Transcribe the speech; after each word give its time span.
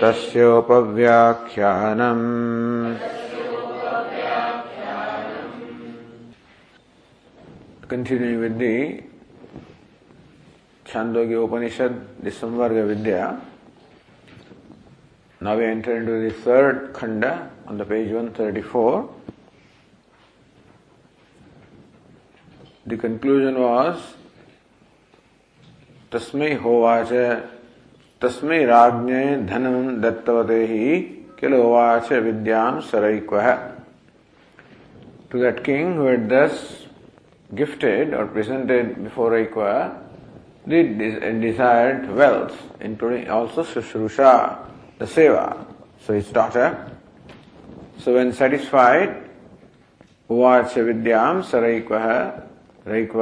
तस्योपव्याख्यानम्। 0.00 1.54
Continue 7.90 8.36
with 8.40 8.54
the 8.62 8.76
Chandogya 10.86 11.36
Upanishad 11.46 11.92
दिसंबर 12.24 12.68
के 12.74 12.82
vidya 12.90 13.22
now 15.40 15.54
we 15.58 15.64
enter 15.64 15.92
into 15.92 16.14
the 16.22 16.24
third 16.46 16.76
khanda 16.96 17.22
on 17.24 17.74
the 17.78 17.80
page 17.88 18.06
134 18.14 18.96
the 22.88 22.90
conclusion 23.02 23.56
was 23.64 23.96
तस्मै 26.12 26.50
होवाच 26.64 27.10
तस्मै 28.24 28.64
राज्ञे 28.72 29.22
धनं 29.52 30.00
दत्तवते 30.02 30.60
हि 30.72 30.84
किल 31.40 31.54
उवाच 31.54 32.12
विद्यां 32.26 32.68
सरैक्वः। 32.90 33.48
To 35.30 35.40
that 35.42 35.60
king 35.66 35.98
who 35.98 36.06
had 36.08 36.26
thus 36.30 36.60
gifted 37.58 38.14
or 38.14 38.28
presented 38.34 38.88
before 38.98 39.34
ऐक्व 39.38 39.62
the 40.68 40.82
desired 41.42 42.06
wealth 42.20 42.84
including 42.88 43.28
also 43.36 43.62
shushrusha 43.72 44.32
the 45.00 45.06
seva 45.16 45.44
so 46.06 46.14
his 46.14 46.32
daughter 46.34 46.74
so 48.04 48.14
when 48.14 48.32
satisfied 48.40 49.12
उवाच 50.32 50.78
विद्यां 50.88 51.34
सरैक्वः 51.50 52.06
Raikva 52.94 53.20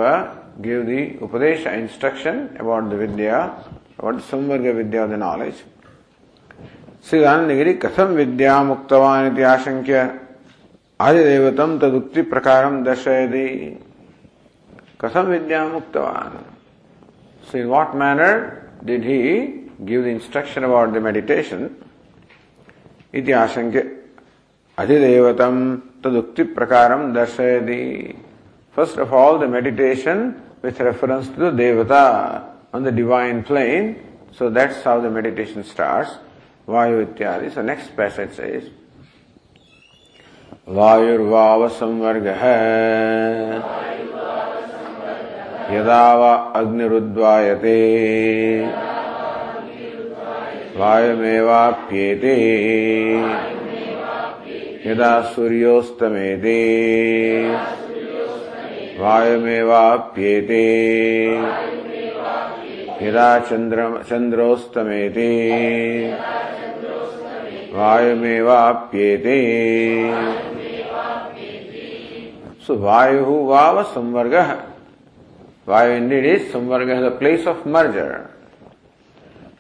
give 0.63 0.85
the 0.87 1.01
upadesh 1.23 1.67
instruction 1.67 2.37
about 2.61 2.85
the 2.91 3.03
vidya 3.03 3.39
about 4.02 4.16
the 4.18 4.22
Samvarga 4.22 4.76
Vidya, 4.76 5.08
the 5.08 5.18
knowledge. 5.18 5.64
श्रीदानगिरी 7.08 7.74
कथम 7.84 8.08
विद्या 8.16 8.54
मुक्तवान 8.64 9.26
इति 9.28 9.42
आशंक्य 9.48 10.00
आदिदेवतम 11.00 11.78
तदुक्ति 11.80 12.22
प्रकारम 12.32 12.84
दर्शयति 12.84 13.48
कथम 15.02 15.26
विद्या 15.34 15.64
मुक्तवान 15.68 16.38
So 17.50 17.58
in 17.58 17.70
what 17.70 17.96
manner 17.96 18.70
did 18.84 19.04
he 19.04 19.70
give 19.86 20.04
the 20.04 20.10
instruction 20.10 20.66
about 20.66 20.92
the 20.94 21.00
meditation? 21.00 21.70
इति 23.14 23.32
आशंक्य 23.32 23.86
अधिदेवतम 24.78 25.56
तदुक्ति 26.04 26.44
प्रकारम 26.60 27.14
दर्शयति 27.14 28.16
First 28.74 28.98
of 28.98 29.14
all, 29.14 29.40
the 29.40 29.48
meditation 29.48 30.40
with 30.62 30.80
reference 30.80 31.30
to 31.30 31.40
the 31.40 31.52
Devata 31.52 32.51
on 32.73 32.83
the 32.83 32.93
divine 32.93 33.45
plane. 33.45 34.03
So 34.33 34.51
that's 34.51 34.83
how 34.83 35.01
the 35.01 35.11
meditation 35.11 35.65
starts. 35.65 36.11
Vayu 36.67 37.07
ityadi. 37.07 37.53
So 37.53 37.63
next 37.63 37.97
passage 37.97 38.33
says, 38.35 38.71
वायुर्वाव 40.69 41.69
संवर्ग 41.77 42.27
यदा 45.75 46.03
वा 46.19 46.33
अग्निरुद्वायते 46.57 47.79
वायुमेवाप्येते 50.77 52.35
यदा 54.87 55.11
सूर्योस्तमेते 55.35 56.59
वायुमेवाप्येते 59.01 60.63
यदा 63.03 63.29
चंद्र 63.49 63.85
चंद्रोस्तमेते 64.09 65.31
वायुमेवाप्येते 67.75 69.39
सो 72.67 72.73
वायु 72.85 73.35
वाव 73.47 73.83
संवर्ग 73.95 74.35
Vayu 75.69 75.97
indeed 75.97 76.25
is 76.35 76.45
samvarga 76.53 76.89
the 77.05 77.09
place 77.19 77.47
of 77.49 77.67
merger 77.75 78.11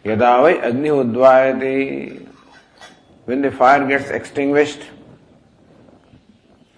यदा 0.06 0.32
वै 0.42 0.54
अग्नि 0.70 0.90
उद्वायते 1.00 1.74
when 3.28 3.42
the 3.42 3.50
fire 3.58 3.84
gets 3.90 4.10
extinguished 4.20 4.82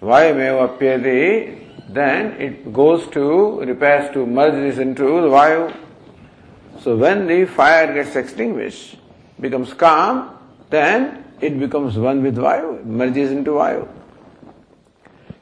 वायु 0.01 0.35
में 0.35 0.51
वप्यते 0.61 1.19
then 1.97 2.33
it 2.45 2.67
goes 2.81 3.11
to 3.13 3.25
repairs 3.65 4.13
to 4.13 4.25
merge 4.37 4.65
is 4.67 4.81
into 4.93 5.19
the 5.21 5.31
Vayu. 5.37 5.67
So 6.85 6.95
when 6.95 7.25
the 7.25 7.45
fire 7.45 7.91
gets 7.95 8.15
extinguished, 8.15 8.97
becomes 9.41 9.73
calm, 9.73 10.37
then 10.69 11.25
it 11.41 11.57
becomes 11.59 11.97
one 11.97 12.21
with 12.21 12.35
Vayu, 12.35 12.85
merges 12.85 13.31
into 13.31 13.53
Vayu. 13.53 13.87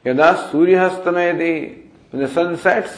Yada 0.06 0.48
Suryahastameti, 0.50 1.82
when 2.08 2.22
the 2.22 2.28
sun 2.28 2.56
sets, 2.56 2.96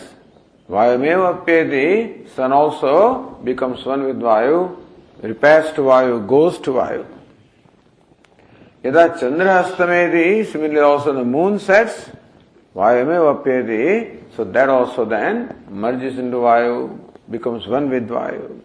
Vayumeva 0.70 1.44
Apyati, 1.44 2.28
sun 2.36 2.52
also 2.52 3.36
becomes 3.42 3.84
one 3.84 4.04
with 4.04 4.20
Vayu, 4.20 4.76
repairs 5.22 5.74
to 5.74 5.80
Vayu, 5.80 6.24
goes 6.24 6.58
to 6.58 6.70
Vayu. 6.70 7.04
Yada 8.84 9.16
Chandrahastameti, 9.18 10.46
similarly 10.46 10.78
also 10.78 11.12
the 11.12 11.24
moon 11.24 11.58
sets, 11.58 12.10
Vayumeva 12.76 13.42
Apyati, 13.42 14.22
so 14.36 14.44
that 14.44 14.68
also 14.68 15.04
then 15.04 15.64
merges 15.68 16.16
into 16.20 16.36
Vayu, 16.36 17.05
becomes 17.30 17.66
one 17.66 17.90
with 17.90 18.08
Vayu. 18.08 18.60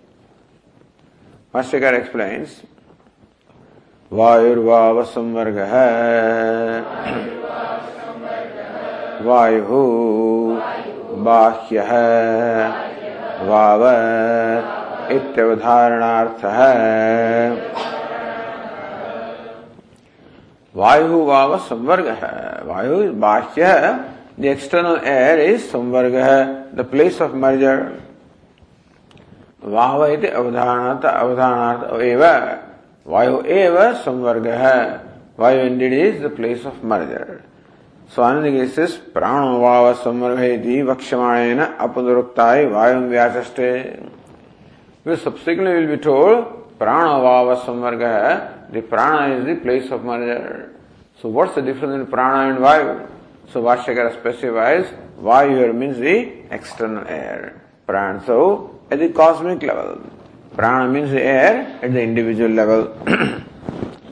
Mastakar 1.53 1.93
explains, 1.99 2.61
वायुर्वाव 4.11 5.01
संवर्ग 5.07 5.57
है 5.71 6.81
वायु 9.25 9.83
बाह्य 11.25 11.85
वाव 13.49 13.83
इत्यवधारणार्थ 15.15 16.43
वायु 20.75 21.23
वाव 21.25 21.57
संवर्ग 21.69 22.07
है 22.23 22.35
वायु 22.67 23.01
बाह्य 23.21 23.73
the 24.39 24.45
external 24.55 24.99
air 25.13 25.39
is 25.49 25.71
samvarga 25.71 26.15
the 26.75 26.87
place 26.91 27.21
of 27.21 27.35
merger 27.45 27.83
वाव 29.63 30.05
इति 30.05 30.27
अवधारणार्थ 30.27 31.05
अवधारणार्थ 31.05 32.01
एव। 32.01 32.23
वायु 33.05 33.41
एव 33.51 33.77
संवर्ग। 33.95 34.47
Vayu 35.39 35.59
indeed 35.65 35.93
is 35.93 36.23
the 36.23 36.29
place 36.35 36.65
of 36.65 36.85
merger 36.85 37.39
Swanand 38.15 38.79
प्राणो 39.13 39.59
वाव 39.59 39.93
संवर्ग 39.93 40.39
है 40.39 40.81
वक्षमाण 40.83 41.59
अपनुरुक्ता 41.59 42.45
वायु 42.71 42.99
व्याचे 43.09 43.69
वे 45.07 45.15
सबसे 45.15 45.55
विल 45.55 45.87
बी 45.87 45.95
टोल्ड 46.03 46.43
प्राण 46.79 47.05
वाव 47.21 47.53
संवर्ग 47.55 48.01
है 48.03 48.81
prana 48.81 49.33
is 49.33 49.45
the 49.45 49.57
place 49.63 49.91
of 49.93 50.01
merger 50.05 50.43
so 51.21 51.31
what's 51.31 51.59
the 51.59 51.63
difference 51.65 51.93
in 51.93 52.03
prana 52.11 52.49
and 52.49 52.59
Vayu? 52.59 52.93
So 53.53 53.61
Bhashyakara 53.61 54.09
specifies 54.09 54.93
Vayu 55.21 55.57
air 55.57 55.71
means 55.71 55.97
the 55.97 56.05
external 56.53 57.13
air 57.13 57.51
prana 57.87 58.19
so 58.27 58.37
at 58.91 58.99
the 58.99 59.09
cosmic 59.09 59.63
level 59.63 59.99
prana 60.55 60.87
means 60.95 61.13
air 61.13 61.79
at 61.81 61.91
the 61.93 62.01
individual 62.01 62.51
level 62.61 62.81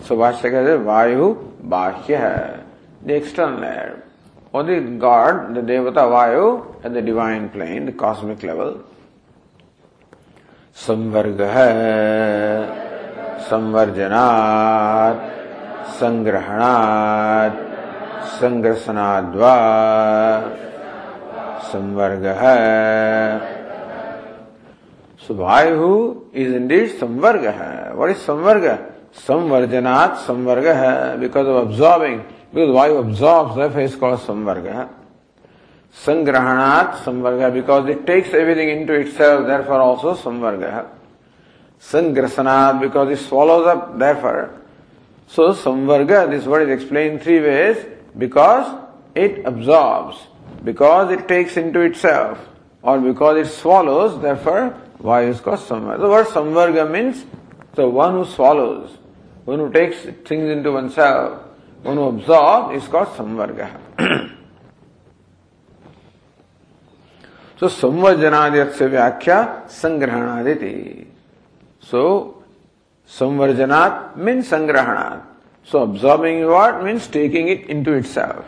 so 0.06 0.18
vashyakara 0.24 0.68
says 0.70 0.86
vayu 0.92 1.26
bahya 1.74 2.26
the 3.06 3.16
external 3.22 3.64
air 3.64 4.04
or 4.52 4.64
the 4.64 4.80
God, 4.98 5.54
the 5.54 5.62
Devata 5.62 6.06
Vayu 6.10 6.84
at 6.84 6.94
the 6.94 7.02
divine 7.02 7.50
plane, 7.50 7.86
the 7.86 7.92
cosmic 7.92 8.44
level. 8.44 8.84
संवर्ग 10.80 11.42
है 11.54 11.72
संवर्जनात् 13.50 15.20
संग्रहणात् 16.00 17.58
संग्रसनाद्वा 18.40 19.56
संवर्ग 21.72 22.25
है 25.30 25.30
So 25.30 25.36
Vayu 25.36 26.26
is 26.34 26.56
indeed 26.56 26.90
Samvarga 27.00 27.56
hai. 27.56 27.94
What 27.94 28.10
is 28.10 28.18
Samvarga? 28.18 28.92
Samvarjanat 29.14 30.26
Samvarga 30.26 30.74
hai 30.74 31.18
because 31.18 31.48
of 31.48 31.70
absorbing. 31.70 32.26
Because 32.52 32.70
Vayu 32.70 33.08
absorbs, 33.08 33.56
therefore 33.56 33.81
is 33.81 33.96
called 33.96 34.20
Samvarga. 34.22 34.90
Sangrahanat 35.94 37.04
Samvarga 37.04 37.54
because 37.54 37.88
it 37.90 38.08
takes 38.08 38.34
everything 38.34 38.70
into 38.70 38.94
itself, 38.94 39.46
therefore 39.46 39.81
also 39.81 40.16
Samvarga. 40.16 40.88
Sangrasanat 41.80 42.82
because 42.82 43.12
it 43.12 43.24
swallows 43.24 43.68
up, 43.68 44.00
therefore. 44.00 44.60
So 45.28 45.54
Samvarga, 45.54 46.28
this 46.28 46.46
word 46.46 46.68
is 46.68 46.82
explained 46.82 47.22
three 47.22 47.40
ways 47.40 47.86
because 48.18 48.84
it 49.14 49.46
absorbs, 49.46 50.18
because 50.64 51.12
it 51.12 51.28
takes 51.28 51.56
into 51.56 51.82
itself, 51.82 52.40
or 52.82 53.00
because 53.00 53.48
it 53.48 53.52
swallows, 53.52 54.20
therefore 54.24 54.75
why 55.00 55.24
is 55.24 55.42
called 55.42 55.60
Samvarga. 55.60 56.00
The 56.00 56.10
word 56.10 56.28
Samvarga 56.28 56.90
means 56.90 57.25
the 57.74 57.90
one 57.90 58.13
who 58.13 58.25
swallows, 58.25 58.98
one 59.46 59.60
who 59.60 59.72
takes 59.72 59.98
things 60.28 60.50
into 60.50 60.72
oneself, 60.72 61.42
one 61.84 61.98
who 61.98 62.04
absorbs 62.04 62.84
is 62.84 62.88
called 62.88 63.07
Samvarga. 63.10 64.30
So 67.60 67.68
samvarjanadiyat 67.68 68.74
se 68.74 68.88
vyakya 68.88 69.68
sangrahanaditi. 69.68 71.07
So 71.81 72.44
samvarjanat 73.06 74.16
means 74.16 74.50
sangrahanat. 74.50 75.24
So 75.66 75.84
absorbing 75.84 76.48
what 76.48 76.81
means 76.86 77.07
taking 77.07 77.50
it 77.50 77.68
into 77.68 77.92
itself. 77.94 78.46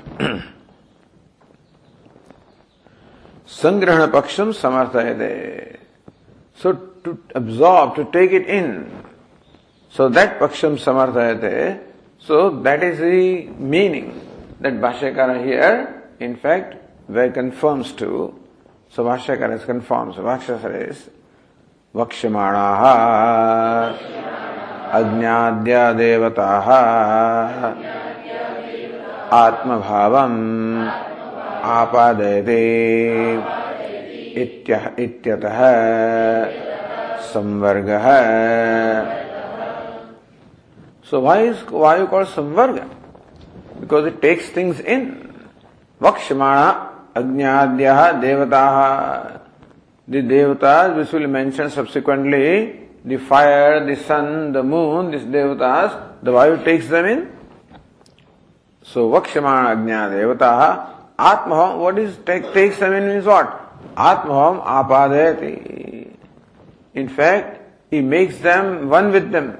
Sangrahana 3.45 4.09
paksham 4.09 4.53
samarthayate. 4.55 5.80
So 6.61 6.73
to 7.03 7.17
absorb, 7.33 7.95
to 7.95 8.05
take 8.05 8.31
it 8.31 8.47
in. 8.47 8.91
So 9.89 10.09
that 10.09 10.39
paksham 10.39 10.77
samarthayate. 10.77 11.81
So 12.19 12.49
that 12.61 12.83
is 12.83 12.99
the 12.99 13.47
meaning 13.57 14.21
that 14.59 14.73
Bhashyakara 14.73 15.43
here, 15.43 16.03
in 16.19 16.35
fact, 16.35 16.75
very 17.09 17.31
confirms 17.31 17.91
to. 17.93 18.39
So 18.89 19.05
Vashyakara 19.05 19.57
is 19.57 19.65
confirmed. 19.65 20.13
So 20.15 20.21
Vakshasara 20.21 20.89
is 20.89 21.09
वक्ष्यमाणाः 21.95 22.83
अज्ञाद्या 24.99 25.81
देवताः 25.99 26.67
आत्मभावम् 29.39 30.39
आपादयते 31.75 32.61
इत्यतः। 34.35 35.59
संवर्ग। 37.23 37.89
So 41.11 41.21
why 41.21 41.47
is 41.47 41.63
Vayu 41.71 42.07
call 42.07 42.23
samvarga? 42.23 42.79
Because 43.79 44.07
it 44.07 44.21
takes 44.21 44.55
things 44.57 44.81
in 44.81 45.11
वक्षमाण, 46.01 46.57
अग्नियाद्य, 47.15 48.11
देवता। 48.21 48.65
The 50.07 50.13
devata 50.25 50.81
which 50.85 51.13
will 51.13 51.27
mention 51.27 51.67
subsequently 51.67 52.47
the 53.07 53.17
fire 53.29 53.79
the 53.85 53.95
sun 53.97 54.51
the 54.53 54.57
moon 54.65 55.11
this 55.11 55.21
devata 55.21 55.69
the 56.23 56.29
Vayu 56.29 56.55
takes 56.65 56.89
them 56.89 57.05
in 57.05 57.27
so 58.85 59.09
वक्षमाण 59.09 59.65
अग्निया 59.65 60.07
देवता 60.09 60.49
आत्म 61.19 61.53
what 61.53 61.97
is 61.99 62.15
takes 62.25 62.79
them 62.83 62.93
in 62.93 63.03
means 63.03 63.25
what 63.25 63.60
Atmaham 63.95 64.63
apadayati. 64.65 66.15
In 66.93 67.09
fact, 67.09 67.61
he 67.89 68.01
makes 68.01 68.37
them 68.39 68.89
one 68.89 69.11
with 69.11 69.31
them, 69.31 69.57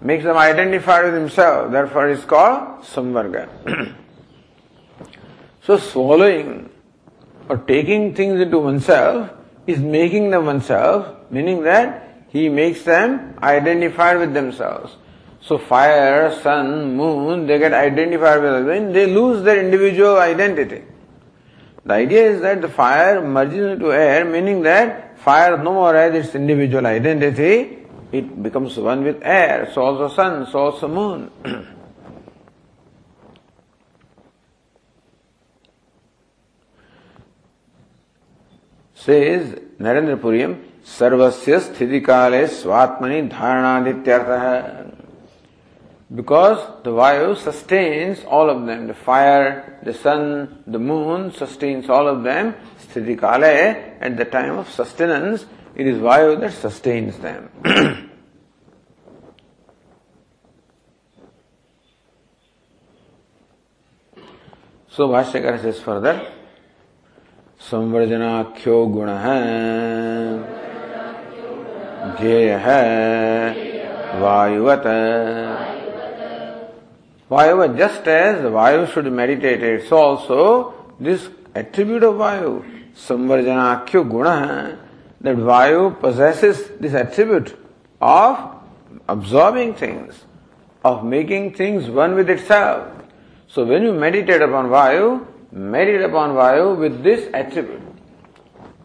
makes 0.00 0.24
them 0.24 0.36
identified 0.36 1.04
with 1.04 1.14
himself. 1.14 1.70
Therefore, 1.70 2.08
it's 2.08 2.24
called 2.24 2.82
samvarga. 2.82 3.48
so 5.62 5.76
swallowing 5.76 6.70
or 7.48 7.58
taking 7.58 8.14
things 8.14 8.40
into 8.40 8.58
oneself 8.58 9.30
is 9.66 9.78
making 9.78 10.30
them 10.30 10.46
oneself, 10.46 11.30
meaning 11.30 11.62
that 11.62 12.24
he 12.28 12.48
makes 12.48 12.82
them 12.82 13.38
identified 13.42 14.18
with 14.18 14.34
themselves. 14.34 14.96
So 15.40 15.56
fire, 15.56 16.34
sun, 16.42 16.96
moon, 16.96 17.46
they 17.46 17.58
get 17.58 17.72
identified 17.72 18.42
with 18.42 18.66
them, 18.66 18.92
they 18.92 19.06
lose 19.06 19.42
their 19.44 19.62
individual 19.64 20.18
identity. 20.18 20.82
The 21.88 21.94
idea 21.94 22.32
is 22.32 22.42
that 22.42 22.60
the 22.60 22.68
fire 22.68 23.26
merges 23.26 23.72
into 23.72 23.90
air, 23.94 24.22
meaning 24.22 24.60
that 24.60 25.18
fire 25.20 25.56
no 25.56 25.72
more 25.72 25.94
has 25.94 26.14
its 26.14 26.34
individual 26.34 26.86
identity, 26.86 27.78
it 28.12 28.42
becomes 28.42 28.76
one 28.76 29.04
with 29.04 29.22
air, 29.22 29.70
so 29.72 29.80
also 29.80 30.14
sun, 30.14 30.46
so 30.50 30.58
also 30.58 30.86
moon. 30.86 31.30
says 38.94 39.54
Narendra 39.80 40.20
Puriyam, 40.20 40.56
सर्वस्य 40.98 41.58
स्थिति 41.60 42.00
काले 42.00 42.46
स्वात्मनि 42.48 43.20
धारणादित्यर्थ 43.32 44.97
because 46.13 46.59
the 46.83 46.91
vayu 46.91 47.35
sustains 47.35 48.23
all 48.25 48.49
of 48.49 48.65
them 48.65 48.87
the 48.87 48.93
fire 48.93 49.79
the 49.83 49.93
sun 49.93 50.63
the 50.67 50.79
moon 50.79 51.31
sustains 51.31 51.89
all 51.89 52.07
of 52.07 52.23
them 52.23 52.53
sthiti 52.79 53.19
kale 53.19 53.75
at 53.99 54.17
the 54.17 54.25
time 54.25 54.57
of 54.57 54.69
sustenance 54.69 55.45
it 55.75 55.87
is 55.87 55.97
vayu 55.97 56.39
that 56.39 56.53
sustains 56.53 57.17
them 57.19 57.49
so 64.87 65.07
bhashyakara 65.07 65.61
says 65.61 65.79
further 65.79 66.15
संवर्जनाख्यो 67.69 68.85
गुण 68.93 69.09
है 69.23 69.37
ध्येय 72.19 72.49
है 72.65 72.81
वायुवत 74.21 74.87
वायु 77.31 77.67
just 77.77 78.07
as 78.07 78.45
वायु 78.53 78.85
should 78.93 79.07
meditate 79.19 79.63
it's 79.73 79.93
also 79.93 80.45
this 81.03 81.29
attribute 81.57 82.03
of 82.03 82.15
वायु 82.15 82.59
संवर्जनाख्यो 83.07 84.03
गुण 84.15 84.27
है 84.27 84.65
that 85.23 85.37
वायु 85.51 85.89
possesses 86.01 86.63
this 86.79 86.93
attribute 86.93 87.55
of 88.01 88.53
absorbing 89.07 89.73
things, 89.73 90.23
of 90.83 91.03
making 91.03 91.53
things 91.53 91.89
one 91.89 92.15
with 92.15 92.29
itself. 92.29 92.87
So 93.47 93.65
when 93.65 93.83
you 93.83 93.93
meditate 93.93 94.41
upon 94.41 94.69
Vayu, 94.69 95.25
meditate 95.51 96.01
upon 96.01 96.31
Vayu 96.31 96.77
with 96.77 97.03
this 97.03 97.29
attribute. 97.33 97.81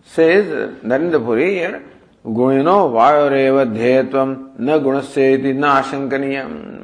Says 0.04 0.46
Narendra 0.82 1.24
Puri 1.24 1.54
here, 1.54 1.82
Gunino 2.24 2.90
Vayureva 2.92 3.66
Dhyetvam 3.66 4.58
na 4.58 4.78
gunasyeti 4.78 5.54
na 5.54 5.82
ashankaniyam. 5.82 6.81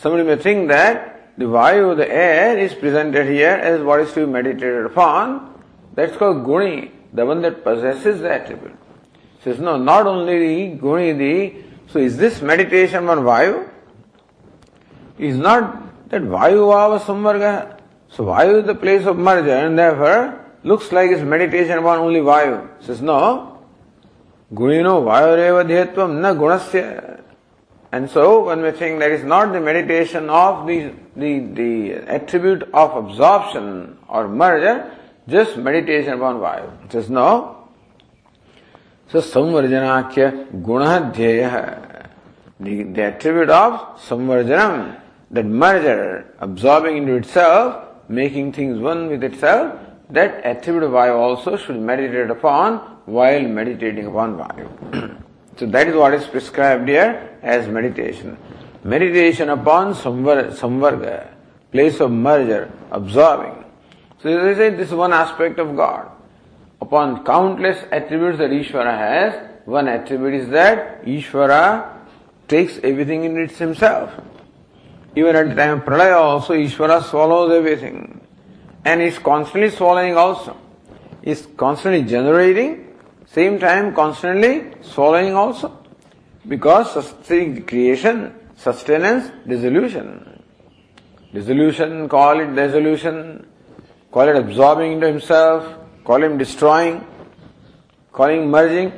Somebody 0.00 0.24
may 0.24 0.36
think 0.36 0.68
that 0.68 1.38
the 1.38 1.46
Vayu, 1.46 1.96
the 1.96 2.10
air, 2.10 2.58
is 2.58 2.74
presented 2.74 3.26
here 3.28 3.50
as 3.50 3.80
what 3.80 4.00
is 4.00 4.12
to 4.14 4.26
be 4.26 4.32
meditated 4.32 4.86
upon. 4.86 5.62
That's 5.94 6.16
called 6.16 6.44
Guni, 6.44 6.90
the 7.12 7.24
one 7.24 7.42
that 7.42 7.64
possesses 7.64 8.20
the 8.20 8.32
attribute. 8.32 8.76
Says, 9.42 9.60
no, 9.60 9.76
not 9.76 10.06
only 10.06 10.38
the 10.38 10.78
Guni, 10.78 11.16
the, 11.16 11.62
so 11.92 11.98
is 11.98 12.16
this 12.16 12.42
meditation 12.42 13.08
on 13.08 13.18
Vayu? 13.18 13.68
Is 15.18 15.36
not 15.36 16.08
that 16.10 16.22
Vayu 16.22 16.66
Vava 16.66 16.98
Samvarga. 17.04 17.80
So 18.08 18.24
Vayu 18.24 18.60
is 18.60 18.66
the 18.66 18.74
place 18.74 19.06
of 19.06 19.16
merger 19.16 19.50
and 19.50 19.78
therefore 19.78 20.44
looks 20.64 20.90
like 20.92 21.10
it's 21.10 21.22
meditation 21.22 21.78
upon 21.78 21.98
only 21.98 22.20
Vayu. 22.20 22.68
Says, 22.82 23.00
no, 23.00 23.64
Gunino 24.52 25.04
Vayureva 25.04 25.64
Dhyatvam 25.64 26.20
na 26.20 26.34
gunasya. 26.34 27.22
And 27.94 28.10
so 28.10 28.44
when 28.46 28.60
we 28.60 28.72
think 28.72 28.98
that 28.98 29.12
is 29.12 29.22
not 29.22 29.52
the 29.52 29.60
meditation 29.60 30.28
of 30.28 30.66
the, 30.66 30.92
the, 31.14 31.38
the 31.38 31.92
attribute 32.12 32.64
of 32.74 32.96
absorption 32.96 33.98
or 34.08 34.26
merger, 34.26 34.90
just 35.28 35.56
meditation 35.56 36.14
upon 36.14 36.40
Vayu. 36.40 36.90
Says 36.90 37.08
no. 37.08 37.68
So 39.10 39.20
samvarjanakya 39.20 40.60
gunadhyaya. 40.64 42.08
The, 42.58 42.82
the 42.82 43.02
attribute 43.04 43.50
of 43.50 44.00
samvarjanam, 44.00 45.00
that 45.30 45.46
merger, 45.46 46.34
absorbing 46.40 46.96
into 46.96 47.14
itself, 47.14 47.84
making 48.08 48.54
things 48.54 48.80
one 48.80 49.06
with 49.06 49.22
itself, 49.22 49.78
that 50.10 50.44
attribute 50.44 50.82
of 50.82 50.90
Vayu 50.90 51.14
also 51.14 51.56
should 51.56 51.78
meditate 51.78 52.28
upon 52.28 52.78
while 53.06 53.42
meditating 53.42 54.06
upon 54.06 54.36
Vayu. 54.36 55.20
so 55.56 55.66
that 55.66 55.88
is 55.88 55.94
what 55.94 56.14
is 56.14 56.26
prescribed 56.26 56.88
here 56.88 57.38
as 57.42 57.68
meditation. 57.68 58.36
Meditation 58.82 59.50
upon 59.50 59.94
samvar, 59.94 60.50
samvarga, 60.52 61.28
place 61.70 62.00
of 62.00 62.10
merger, 62.10 62.70
absorbing. 62.90 63.64
So 64.20 64.44
they 64.44 64.54
say 64.54 64.70
this 64.70 64.88
is 64.88 64.94
one 64.94 65.12
aspect 65.12 65.58
of 65.58 65.76
God. 65.76 66.10
Upon 66.80 67.24
countless 67.24 67.78
attributes 67.92 68.38
that 68.38 68.50
Ishvara 68.50 68.98
has, 68.98 69.50
one 69.64 69.88
attribute 69.88 70.34
is 70.34 70.48
that 70.50 71.04
Ishvara 71.04 71.98
takes 72.48 72.78
everything 72.82 73.24
in 73.24 73.38
it 73.38 73.52
himself. 73.52 74.12
Even 75.16 75.36
at 75.36 75.48
the 75.48 75.54
time 75.54 75.78
of 75.78 75.84
Pralaya 75.84 76.16
also, 76.16 76.54
Ishvara 76.54 77.02
swallows 77.02 77.52
everything. 77.52 78.20
And 78.84 79.00
is 79.00 79.18
constantly 79.18 79.70
swallowing 79.70 80.16
also. 80.16 80.56
Is 81.22 81.46
constantly 81.56 82.02
generating, 82.02 82.83
same 83.34 83.58
time 83.58 83.94
constantly 83.94 84.72
swallowing 84.82 85.34
also. 85.34 85.76
Because 86.46 87.14
creation, 87.66 88.34
sustenance, 88.56 89.30
dissolution. 89.46 90.42
Dissolution, 91.32 92.08
call 92.08 92.38
it 92.38 92.54
dissolution, 92.54 93.46
call 94.12 94.28
it 94.28 94.36
absorbing 94.36 94.92
into 94.92 95.08
himself, 95.08 95.66
call 96.04 96.22
him 96.22 96.38
destroying, 96.38 97.04
call 98.12 98.28
him 98.28 98.50
merging. 98.50 98.92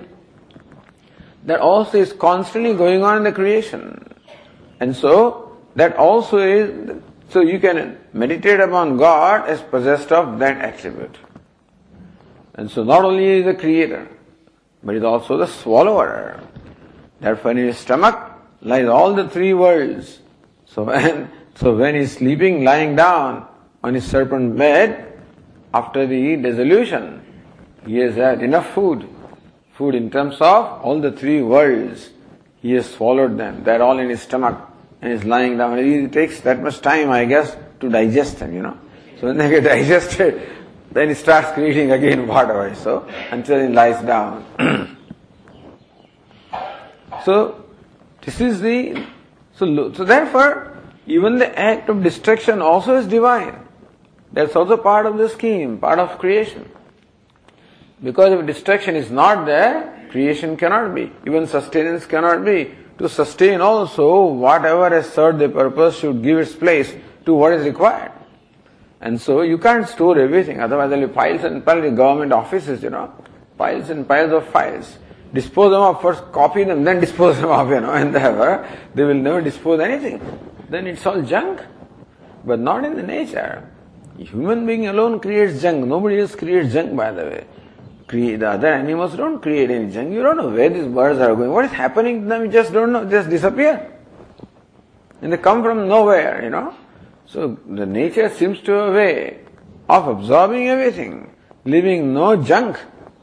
That 1.45 1.61
also 1.61 1.97
is 1.99 2.13
constantly 2.13 2.75
going 2.75 3.05
on 3.05 3.19
in 3.19 3.25
the 3.25 3.33
creation. 3.33 4.13
And 4.81 4.95
so, 4.95 5.57
that 5.77 5.97
also 5.97 6.39
is, 6.39 7.01
so 7.31 7.41
you 7.41 7.59
can 7.59 7.99
meditate 8.13 8.61
upon 8.61 8.99
God 8.99 9.49
as 9.49 9.63
possessed 9.63 10.13
of 10.13 10.39
that 10.41 10.59
attribute. 10.59 11.17
And 12.55 12.71
so 12.71 12.83
not 12.85 13.05
only 13.05 13.27
is 13.27 13.45
the 13.45 13.55
creator, 13.55 14.09
but 14.87 14.95
is 14.95 15.03
also 15.03 15.37
the 15.37 15.47
swallower. 15.47 16.41
Therefore 17.21 17.51
in 17.51 17.57
his 17.59 17.77
stomach 17.77 18.17
lies 18.63 18.87
all 18.87 19.15
the 19.15 19.29
three 19.29 19.53
worlds. 19.53 20.21
So 20.65 20.83
when, 20.91 21.31
so 21.57 21.77
when 21.77 21.97
he's 21.97 22.17
sleeping, 22.17 22.63
lying 22.63 22.95
down 22.95 23.49
on 23.83 23.95
his 23.95 24.05
serpent 24.09 24.57
bed, 24.57 25.03
after 25.75 26.07
the 26.07 26.37
dissolution, 26.37 27.21
he 27.85 27.99
has 27.99 28.15
had 28.15 28.43
enough 28.43 28.73
food. 28.73 29.09
Food 29.75 29.95
in 29.95 30.09
terms 30.09 30.37
of 30.37 30.81
all 30.83 31.01
the 31.01 31.13
three 31.13 31.43
worlds. 31.43 32.11
He 32.63 32.73
has 32.73 32.89
swallowed 32.89 33.37
them. 33.37 33.65
They're 33.65 33.83
all 33.83 33.99
in 33.99 34.09
his 34.09 34.23
stomach 34.23 34.59
and 35.03 35.13
is 35.13 35.25
lying 35.25 35.59
down. 35.59 35.79
It 35.79 36.13
takes 36.13 36.41
that 36.41 36.63
much 36.63 36.81
time, 36.81 37.11
I 37.11 37.25
guess, 37.27 37.57
to 37.81 37.91
digest 37.91 38.39
them, 38.39 38.55
you 38.55 38.63
know. 38.63 38.79
So 39.21 39.27
when 39.27 39.37
they 39.37 39.51
get 39.51 39.65
digested, 39.75 40.56
then 40.97 41.09
he 41.09 41.15
starts 41.15 41.53
creating 41.53 41.93
again 41.93 42.27
whatever, 42.35 42.75
so 42.75 43.07
until 43.31 43.61
he 43.61 43.69
lies 43.69 44.03
down. 44.05 44.47
so 47.25 47.65
this 48.23 48.41
is 48.41 48.63
the 48.63 49.05
so, 49.55 49.93
so 49.93 50.05
therefore 50.05 50.73
even 51.07 51.39
the 51.39 51.59
act 51.59 51.91
of 51.91 52.03
destruction 52.03 52.63
also 52.63 52.97
is 52.97 53.07
divine. 53.07 53.69
That's 54.33 54.57
also 54.57 54.79
part 54.79 55.05
of 55.05 55.19
the 55.19 55.29
scheme, 55.29 55.79
part 55.79 55.99
of 55.99 56.19
creation. 56.19 56.71
Because 58.03 58.33
if 58.33 58.47
destruction 58.47 58.97
is 58.97 59.11
not 59.11 59.45
there, 59.45 60.09
creation 60.11 60.57
cannot 60.57 60.95
be. 60.95 61.13
Even 61.27 61.47
sustenance 61.47 62.07
cannot 62.07 62.45
be. 62.45 62.75
To 62.99 63.09
sustain 63.09 63.61
also, 63.61 64.25
whatever 64.25 64.89
has 64.91 65.13
served 65.13 65.39
the 65.39 65.49
purpose 65.49 65.99
should 65.99 66.23
give 66.23 66.39
its 66.39 66.55
place 66.55 66.95
to 67.27 67.35
what 67.35 67.53
is 67.53 67.65
required. 67.67 68.13
And 69.01 69.21
so 69.21 69.43
you 69.43 69.59
can't 69.59 69.87
store 69.87 70.19
everything, 70.19 70.61
otherwise 70.61 70.91
there 70.91 70.99
will 70.99 71.09
be 71.09 71.15
piles 71.15 71.45
and 71.45 71.65
piles 71.65 71.85
of 71.85 71.97
government 71.97 72.33
offices, 72.33 72.83
you 72.83 72.91
know, 72.91 73.13
piles 73.59 73.91
and 73.91 74.09
piles 74.09 74.33
of 74.33 74.47
files. 74.49 74.99
Dispose 75.35 75.73
them 75.73 75.83
of 75.83 76.01
first, 76.01 76.23
copy 76.33 76.65
them, 76.65 76.85
then 76.85 77.01
dispose 77.01 77.37
them 77.41 77.51
of, 77.51 77.69
you 77.69 77.81
know, 77.81 77.93
and 77.93 78.13
never, 78.13 78.67
they 78.95 79.05
will 79.05 79.15
never 79.15 79.43
dispose 79.43 79.81
anything. 79.81 80.21
Then 80.69 80.87
it's 80.87 81.05
all 81.05 81.21
junk. 81.23 81.61
But 82.45 82.61
not 82.61 82.85
in 82.85 82.95
the 82.95 83.03
nature. 83.03 83.69
Human 84.19 84.67
being 84.67 84.87
alone 84.87 85.21
creates 85.21 85.61
junk. 85.61 85.85
Nobody 85.85 86.21
else 86.21 86.35
creates 86.35 86.73
junk, 86.73 86.97
by 86.97 87.11
the 87.11 87.25
way. 87.25 87.47
Create, 88.07 88.39
the 88.39 88.51
other 88.51 88.69
animals 88.69 89.17
don't 89.17 89.43
create 89.43 89.69
any 89.69 89.93
junk. 89.93 90.13
You 90.13 90.23
don't 90.23 90.37
know 90.37 90.49
where 90.49 90.71
these 90.71 90.87
birds 90.87 91.19
are 91.19 91.35
going. 91.35 91.51
What 91.51 91.65
is 91.65 91.73
happening 91.73 92.23
to 92.23 92.29
them? 92.29 92.45
You 92.45 92.51
just 92.53 92.73
don't 92.73 92.93
know. 92.93 93.05
Just 93.05 93.29
disappear. 93.29 93.93
And 95.21 95.33
they 95.33 95.37
come 95.39 95.63
from 95.63 95.89
nowhere, 95.89 96.43
you 96.43 96.51
know. 96.51 96.73
So 97.27 97.59
the 97.69 97.87
nature 97.87 98.29
seems 98.29 98.61
to 98.63 98.73
have 98.73 98.89
a 98.89 98.93
way 98.93 99.41
of 99.89 100.09
absorbing 100.09 100.69
everything, 100.69 101.35
leaving 101.65 102.15
no 102.15 102.37
junk, 102.43 102.79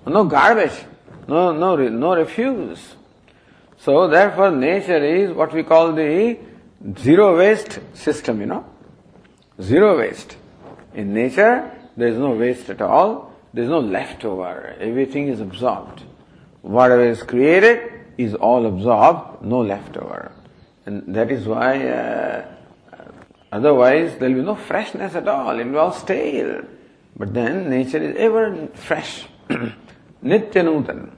no 0.05 0.25
garbage, 0.25 0.85
no, 1.27 1.53
no, 1.53 1.75
no 1.75 2.15
refuse. 2.15 2.95
So 3.77 4.07
therefore 4.07 4.51
nature 4.51 5.03
is 5.03 5.31
what 5.31 5.53
we 5.53 5.63
call 5.63 5.93
the 5.93 6.37
zero 6.97 7.37
waste 7.37 7.79
system, 7.93 8.41
you 8.41 8.47
know. 8.47 8.65
Zero 9.61 9.97
waste. 9.97 10.35
In 10.93 11.13
nature, 11.13 11.71
there 11.95 12.07
is 12.07 12.17
no 12.17 12.31
waste 12.31 12.69
at 12.69 12.81
all. 12.81 13.33
There 13.53 13.63
is 13.63 13.69
no 13.69 13.79
leftover. 13.79 14.75
Everything 14.79 15.27
is 15.27 15.39
absorbed. 15.39 16.03
Whatever 16.61 17.05
is 17.05 17.21
created 17.23 17.91
is 18.17 18.35
all 18.35 18.65
absorbed, 18.65 19.43
no 19.43 19.61
leftover. 19.61 20.31
And 20.85 21.15
that 21.15 21.31
is 21.31 21.45
why, 21.45 21.87
uh, 21.87 22.52
otherwise, 23.53 24.17
there 24.17 24.29
will 24.29 24.35
be 24.35 24.41
no 24.41 24.55
freshness 24.55 25.15
at 25.15 25.27
all. 25.27 25.59
It 25.59 25.65
will 25.65 25.71
be 25.71 25.77
all 25.77 25.91
stale. 25.91 26.61
But 27.15 27.33
then 27.33 27.69
nature 27.69 28.01
is 28.01 28.15
ever 28.17 28.67
fresh. 28.73 29.25
Nitya 30.23 31.11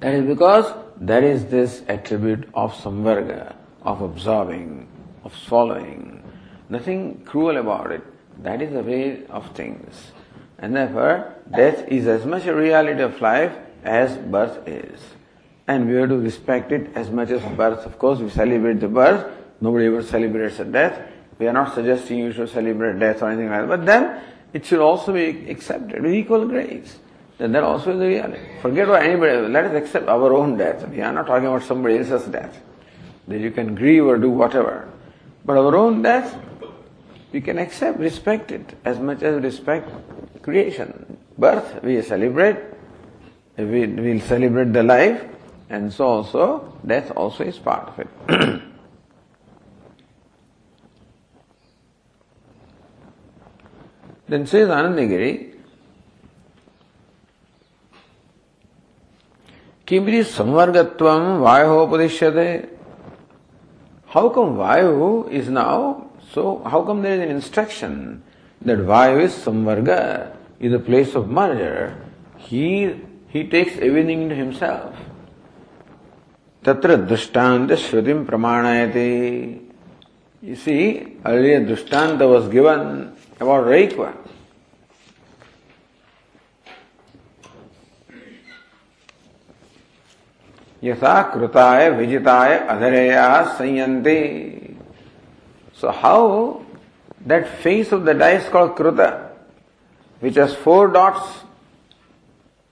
That 0.00 0.14
is 0.14 0.24
because 0.26 0.72
there 0.96 1.24
is 1.24 1.46
this 1.46 1.82
attribute 1.88 2.48
of 2.54 2.72
samvarga, 2.74 3.54
of 3.82 4.00
absorbing, 4.00 4.88
of 5.24 5.36
swallowing. 5.36 6.22
Nothing 6.68 7.24
cruel 7.24 7.58
about 7.58 7.92
it. 7.92 8.02
That 8.42 8.62
is 8.62 8.72
the 8.72 8.82
way 8.82 9.26
of 9.26 9.50
things. 9.54 10.12
And 10.58 10.74
therefore, 10.74 11.34
death 11.50 11.86
is 11.88 12.06
as 12.06 12.24
much 12.24 12.46
a 12.46 12.54
reality 12.54 13.02
of 13.02 13.20
life 13.20 13.52
as 13.82 14.16
birth 14.16 14.66
is. 14.66 15.00
And 15.66 15.88
we 15.88 15.96
have 15.96 16.08
to 16.10 16.18
respect 16.18 16.72
it 16.72 16.90
as 16.94 17.10
much 17.10 17.30
as 17.30 17.42
birth. 17.56 17.84
Of 17.86 17.98
course, 17.98 18.20
we 18.20 18.30
celebrate 18.30 18.80
the 18.80 18.88
birth. 18.88 19.30
Nobody 19.60 19.86
ever 19.86 20.02
celebrates 20.02 20.58
a 20.60 20.64
death. 20.64 21.00
We 21.38 21.46
are 21.46 21.52
not 21.52 21.74
suggesting 21.74 22.18
you 22.18 22.32
should 22.32 22.48
celebrate 22.48 22.98
death 22.98 23.22
or 23.22 23.30
anything 23.30 23.50
like 23.50 23.62
that. 23.62 23.68
But 23.68 23.86
then, 23.86 24.20
it 24.52 24.64
should 24.64 24.80
also 24.80 25.12
be 25.12 25.50
accepted 25.50 26.02
with 26.02 26.12
equal 26.12 26.46
grace. 26.46 26.98
Then 27.38 27.52
that 27.52 27.64
also 27.64 27.92
is 27.92 27.98
the 27.98 28.06
reality. 28.06 28.40
Forget 28.62 28.86
what 28.86 29.02
anybody, 29.02 29.32
else. 29.32 29.50
let 29.50 29.64
us 29.64 29.74
accept 29.74 30.08
our 30.08 30.32
own 30.32 30.56
death. 30.56 30.86
We 30.88 31.00
are 31.00 31.12
not 31.12 31.26
talking 31.26 31.48
about 31.48 31.64
somebody 31.64 31.98
else's 31.98 32.26
death. 32.28 32.60
That 33.26 33.40
you 33.40 33.50
can 33.50 33.74
grieve 33.74 34.04
or 34.04 34.18
do 34.18 34.30
whatever. 34.30 34.88
But 35.44 35.56
our 35.56 35.74
own 35.74 36.02
death, 36.02 36.36
we 37.32 37.40
can 37.40 37.58
accept, 37.58 37.98
respect 37.98 38.52
it 38.52 38.76
as 38.84 39.00
much 39.00 39.22
as 39.22 39.42
respect 39.42 39.90
creation. 40.42 41.18
Birth, 41.36 41.82
we 41.82 42.00
celebrate, 42.02 42.56
we 43.58 43.86
will 43.86 44.20
celebrate 44.20 44.72
the 44.72 44.84
life, 44.84 45.24
and 45.68 45.92
so 45.92 46.06
also 46.06 46.78
death 46.86 47.10
also 47.16 47.42
is 47.42 47.58
part 47.58 47.88
of 47.88 47.98
it. 47.98 48.62
Then 54.28 54.46
says 54.46 54.68
Anandagiri, 54.68 55.54
किमरी 59.88 60.22
संवर्गत्व 60.24 61.06
वायु 61.44 61.72
उपदिश्यते 61.80 62.46
how 64.08 64.28
come 64.34 64.54
Vayu 64.56 65.08
is 65.38 65.50
now 65.52 65.92
so 66.34 66.42
how 66.72 66.84
come 66.86 67.02
there 67.02 67.12
is 67.12 67.22
an 67.22 67.34
instruction 67.36 67.92
that 68.62 68.78
Vayu 68.90 69.18
is 69.20 69.32
samvarga 69.44 69.90
is 70.64 70.74
a 70.74 70.78
place 70.86 71.16
of 71.16 71.26
merger 71.38 71.76
he 72.46 72.64
he 73.34 73.42
takes 73.52 73.78
everything 73.78 74.22
in 74.22 74.32
himself 74.38 75.04
तत्र 76.62 76.96
दृष्टांत 77.12 77.72
श्रुतिम 77.84 78.24
प्रमाणयते 78.24 79.08
इसी 80.42 80.78
earlier 81.26 81.66
drishtanta 81.66 82.22
was 82.22 82.48
given 82.50 82.80
drishtanta 83.38 83.46
was 83.46 83.88
given 83.88 83.98
about 83.98 84.12
Reikva. 84.12 84.12
यथा 90.84 91.22
कृताय 91.34 91.90
विजिताय 91.90 92.56
अधरेया 92.70 93.42
संयंते 93.58 94.18
so 95.80 95.90
how 95.90 96.52
that 97.28 97.46
face 97.62 97.92
of 97.92 98.02
the 98.02 98.10
dice 98.18 98.48
called 98.48 98.74
krita 98.76 99.00
which 100.22 100.38
has 100.38 100.54
four 100.54 100.90
dots 100.90 101.44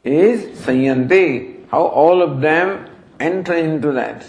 is 0.05 0.59
sanyanti, 0.67 1.69
how 1.71 1.85
all 1.85 2.23
of 2.23 2.41
them 2.41 2.91
enter 3.21 3.55
into 3.55 3.93
that. 3.93 4.25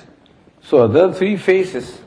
So 0.62 0.84
other 0.84 1.12
three 1.12 1.36
faces, 1.36 2.00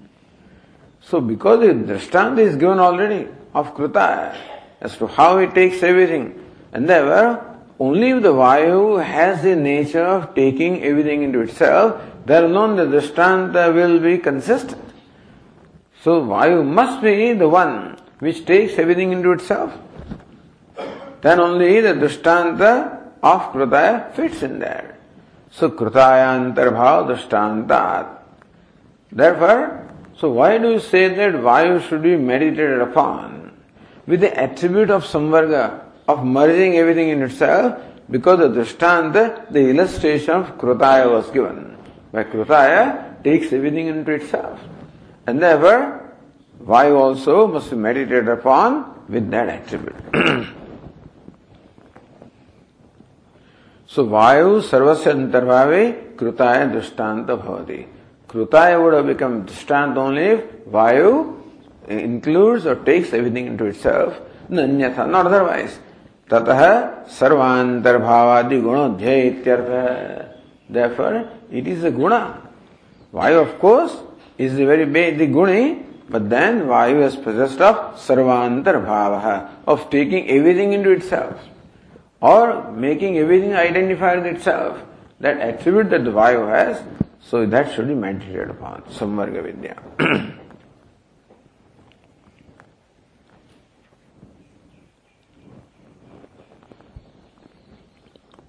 So 1.02 1.20
because 1.20 1.60
the 1.60 1.74
drishtanta 1.74 2.38
is 2.38 2.56
given 2.56 2.78
already 2.78 3.28
of 3.54 3.74
krutaya 3.74 4.34
as 4.80 4.96
to 4.96 5.06
how 5.06 5.36
it 5.38 5.54
takes 5.54 5.82
everything, 5.82 6.42
and 6.72 6.88
therefore 6.88 7.50
only 7.78 8.10
if 8.10 8.22
the 8.22 8.32
Vayu 8.32 9.02
has 9.04 9.42
the 9.42 9.56
nature 9.56 10.04
of 10.04 10.34
taking 10.34 10.82
everything 10.82 11.22
into 11.22 11.40
itself, 11.40 12.00
then 12.26 12.44
alone 12.44 12.76
the 12.76 12.84
drishtanta 12.84 13.74
will 13.74 13.98
be 14.00 14.18
consistent. 14.18 14.82
So 16.02 16.22
Vayu 16.22 16.66
must 16.66 17.02
be 17.02 17.32
the 17.32 17.48
one 17.48 17.98
which 18.18 18.44
takes 18.44 18.78
everything 18.78 19.12
into 19.12 19.32
itself 19.32 19.72
then 21.20 21.40
only 21.40 21.80
the 21.80 21.94
drishtanta 21.94 22.98
of 23.22 23.52
Krutaya 23.52 24.12
fits 24.14 24.42
in 24.42 24.58
there. 24.58 24.96
So 25.50 25.70
Krutaya 25.70 26.54
antarbhav 26.54 27.08
drishtantat. 27.08 28.18
Therefore, 29.12 29.88
so 30.16 30.30
why 30.30 30.58
do 30.58 30.70
you 30.70 30.80
say 30.80 31.08
that 31.08 31.34
Vayu 31.34 31.86
should 31.86 32.02
be 32.02 32.16
meditated 32.16 32.80
upon 32.80 33.52
with 34.06 34.20
the 34.20 34.38
attribute 34.38 34.90
of 34.90 35.04
samvarga, 35.04 35.82
of 36.08 36.24
merging 36.24 36.76
everything 36.76 37.08
in 37.10 37.22
itself? 37.22 37.80
Because 38.10 38.38
the 38.38 38.48
drishtanta, 38.48 39.50
the 39.52 39.70
illustration 39.70 40.34
of 40.34 40.58
Krutaya 40.58 41.10
was 41.10 41.28
given. 41.30 41.76
Where 42.10 42.24
Krutaya 42.24 43.22
takes 43.22 43.52
everything 43.52 43.86
into 43.86 44.12
itself. 44.12 44.60
And 45.26 45.40
therefore, 45.40 46.12
Vayu 46.62 46.96
also 46.96 47.46
must 47.46 47.70
be 47.70 47.76
meditated 47.76 48.28
upon 48.28 49.06
with 49.08 49.30
that 49.30 49.48
attribute. 49.48 49.96
So 53.86 54.06
Vayu 54.06 54.62
Sarvasya 54.62 55.14
Antarbhave 55.14 56.14
Krutaya 56.14 56.70
Drishtanta 56.70 57.36
Bhavati. 57.40 57.86
Krutaya 58.28 58.82
would 58.82 58.94
have 58.94 59.06
become 59.06 59.46
Drishtanta 59.46 59.96
only 59.96 60.22
if 60.22 60.40
Vayu 60.66 61.42
includes 61.88 62.66
or 62.66 62.76
takes 62.76 63.12
everything 63.12 63.46
into 63.46 63.64
itself, 63.64 64.16
Nanyatha, 64.48 65.10
not 65.10 65.26
otherwise. 65.26 65.78
ततः 66.30 66.60
सर्वांतर्भावादि 67.10 68.60
गुणोध्याय 68.60 69.20
इत्यर्थ 69.28 69.70
therefore 70.78 71.28
it 71.50 71.66
is 71.66 71.84
a 71.84 71.90
guna 71.90 72.22
vayu 73.12 73.42
of 73.42 73.58
course 73.58 73.96
is 74.38 74.56
the 74.56 74.64
very 74.64 74.84
the 75.22 75.28
guni 75.38 75.84
but 76.08 76.28
then 76.30 76.62
vayu 76.72 77.06
is 77.06 77.16
possessed 77.28 77.60
of 77.60 77.76
sarvantar 78.08 78.76
bhava 78.90 79.48
of 79.66 79.88
taking 79.90 80.28
everything 80.38 80.72
into 80.72 80.90
itself 80.90 81.50
or 82.20 82.70
making 82.72 83.18
everything 83.18 83.54
identify 83.54 84.16
with 84.16 84.26
itself, 84.26 84.82
that 85.20 85.40
attribute 85.40 85.90
that 85.90 86.04
the 86.04 86.10
Vayu 86.10 86.46
has, 86.48 86.82
so 87.20 87.46
that 87.46 87.74
should 87.74 87.88
be 87.88 87.94
meditated 87.94 88.50
upon, 88.50 88.82
Samvarga 88.82 89.42
Vidya. 89.42 89.82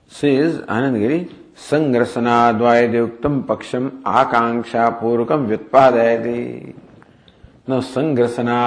says 0.08 0.58
Anandgiri, 0.62 1.34
संग्रसना 1.62 2.36
संग्रसनाद्वायुक्तम 2.52 3.40
पक्षम 3.50 3.90
आकांक्षा 4.08 4.88
पूर्वकम 5.00 5.46
व्युत्पादय 5.48 6.16
न 7.70 7.80
संग्रसना 7.88 8.60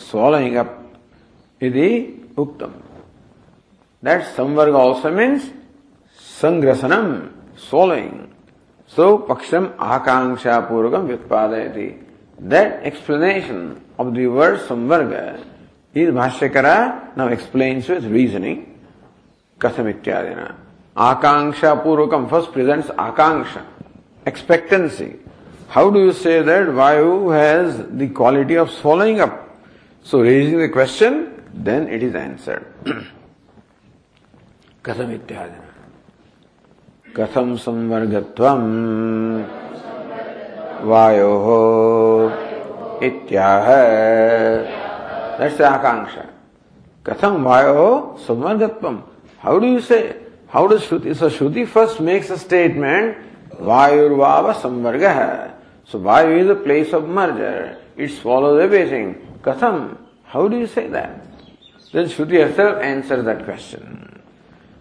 swirling 0.00 0.56
यदि 0.56 1.66
इति 1.66 1.88
उक्तम। 2.38 2.72
दैट 4.02 4.22
संवर्ग 4.36 4.74
ऑल्सो 4.74 5.10
मीन्स 5.10 5.50
संग्रसनम 6.40 7.06
स्वलिंग 7.70 8.12
सो 8.92 9.16
पक्षम 9.30 9.68
आकांक्षा 9.94 10.60
पूर्वकम 10.68 11.06
व्युत्पादय 11.06 11.64
that 12.38 12.68
explanation 12.86 13.60
of 14.00 14.08
the 14.16 14.26
word 14.38 14.58
samvarga 14.68 15.12
is 15.96 16.10
Bhashyakara 16.20 16.66
now 17.18 17.28
explains 17.38 17.90
with 17.90 18.10
reasoning 18.12 18.62
कथम 19.60 19.88
इत्यादि 19.88 20.34
ना 20.34 20.48
Akanksha 20.98 21.80
purvakam 21.84 22.28
first 22.28 22.52
presents 22.52 22.88
akanksha, 22.88 23.64
expectancy. 24.26 25.16
How 25.68 25.90
do 25.90 26.00
you 26.00 26.12
say 26.12 26.42
that 26.42 26.66
Vayu 26.66 27.32
has 27.32 27.86
the 27.96 28.08
quality 28.08 28.56
of 28.56 28.68
swallowing 28.70 29.20
up? 29.20 29.48
So 30.02 30.22
raising 30.22 30.58
the 30.58 30.68
question, 30.68 31.44
then 31.54 31.86
it 31.86 32.02
is 32.02 32.16
answered. 32.16 32.66
कथम 34.84 35.10
इत्यादि 35.12 35.60
कथम 37.14 37.56
संवर्गत्वम 37.62 38.62
वायो 40.88 41.32
इत्याह 43.02 43.66
the 45.38 45.44
akanksha. 45.46 46.26
Katham 47.04 47.44
vayo 47.44 48.18
samvargatvam. 48.26 49.02
How 49.38 49.58
do 49.60 49.66
you 49.66 49.80
say? 49.80 50.16
How 50.48 50.66
does 50.66 50.82
Shruti? 50.82 51.14
So 51.14 51.28
Shruti 51.28 51.68
first 51.68 52.00
makes 52.00 52.30
a 52.30 52.38
statement, 52.38 53.18
Vayurvava. 53.50 55.54
So 55.84 56.00
Vayu 56.00 56.40
is 56.40 56.48
a 56.48 56.54
place 56.54 56.92
of 56.92 57.08
merger. 57.08 57.78
It 57.96 58.10
swallows 58.10 58.62
everything. 58.62 59.38
Katham. 59.42 59.98
How 60.24 60.48
do 60.48 60.58
you 60.58 60.66
say 60.66 60.88
that? 60.88 61.26
Then 61.92 62.06
Shruti 62.06 62.46
herself 62.46 62.82
answers 62.82 63.24
that 63.24 63.44
question. 63.44 64.22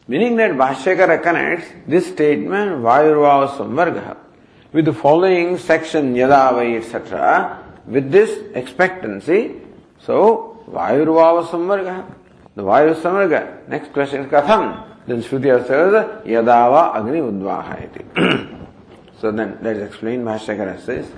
Meaning 0.08 0.38
that 0.38 0.52
Bhashyakara 0.52 1.22
connects 1.22 1.68
this 1.86 2.08
statement, 2.08 2.82
Vayurvava 2.82 4.18
with 4.72 4.86
the 4.86 4.94
following 4.94 5.58
section, 5.58 6.14
Yadavai, 6.14 6.78
etc., 6.78 7.64
with 7.86 8.12
this 8.12 8.30
expectancy 8.54 9.56
So, 10.00 10.64
Vayurvava. 10.70 12.06
The 12.56 12.64
Vayu 12.64 12.96
Samvarga. 12.96 13.68
Next 13.68 13.94
question 13.94 14.22
is 14.22 14.32
Katham. 14.32 14.97
Then 15.08 15.24
Shruti 15.24 15.66
says, 15.66 15.94
Yadava 16.26 16.96
Agni 16.96 17.20
Udvaha 17.20 17.82
iti. 17.84 18.04
so 19.20 19.32
then 19.32 19.58
that 19.62 19.76
is 19.78 19.84
explained. 19.88 20.26
Mahashakara 20.26 20.80
says, 20.82 21.10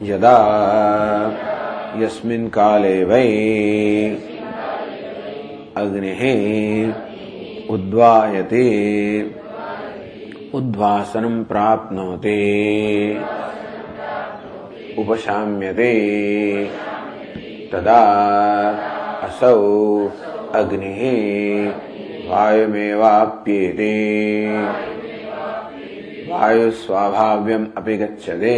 Yada 0.00 1.94
Yasmin 1.98 2.50
Kale 2.50 3.04
Vai 3.04 4.18
Agnihi 5.76 6.94
Udvayate 7.68 9.38
उद्वासनं 10.54 11.42
प्राप्नोति 11.44 12.36
उपशाम्यते 14.98 15.92
तदा 17.72 17.98
असौ 19.26 19.58
अग्निः 20.60 21.02
वायुमेवाप्येते। 22.30 23.92
वायुस्वाभाव्यम् 26.30 27.66
अपि 27.76 27.96
गच्छते। 27.96 28.56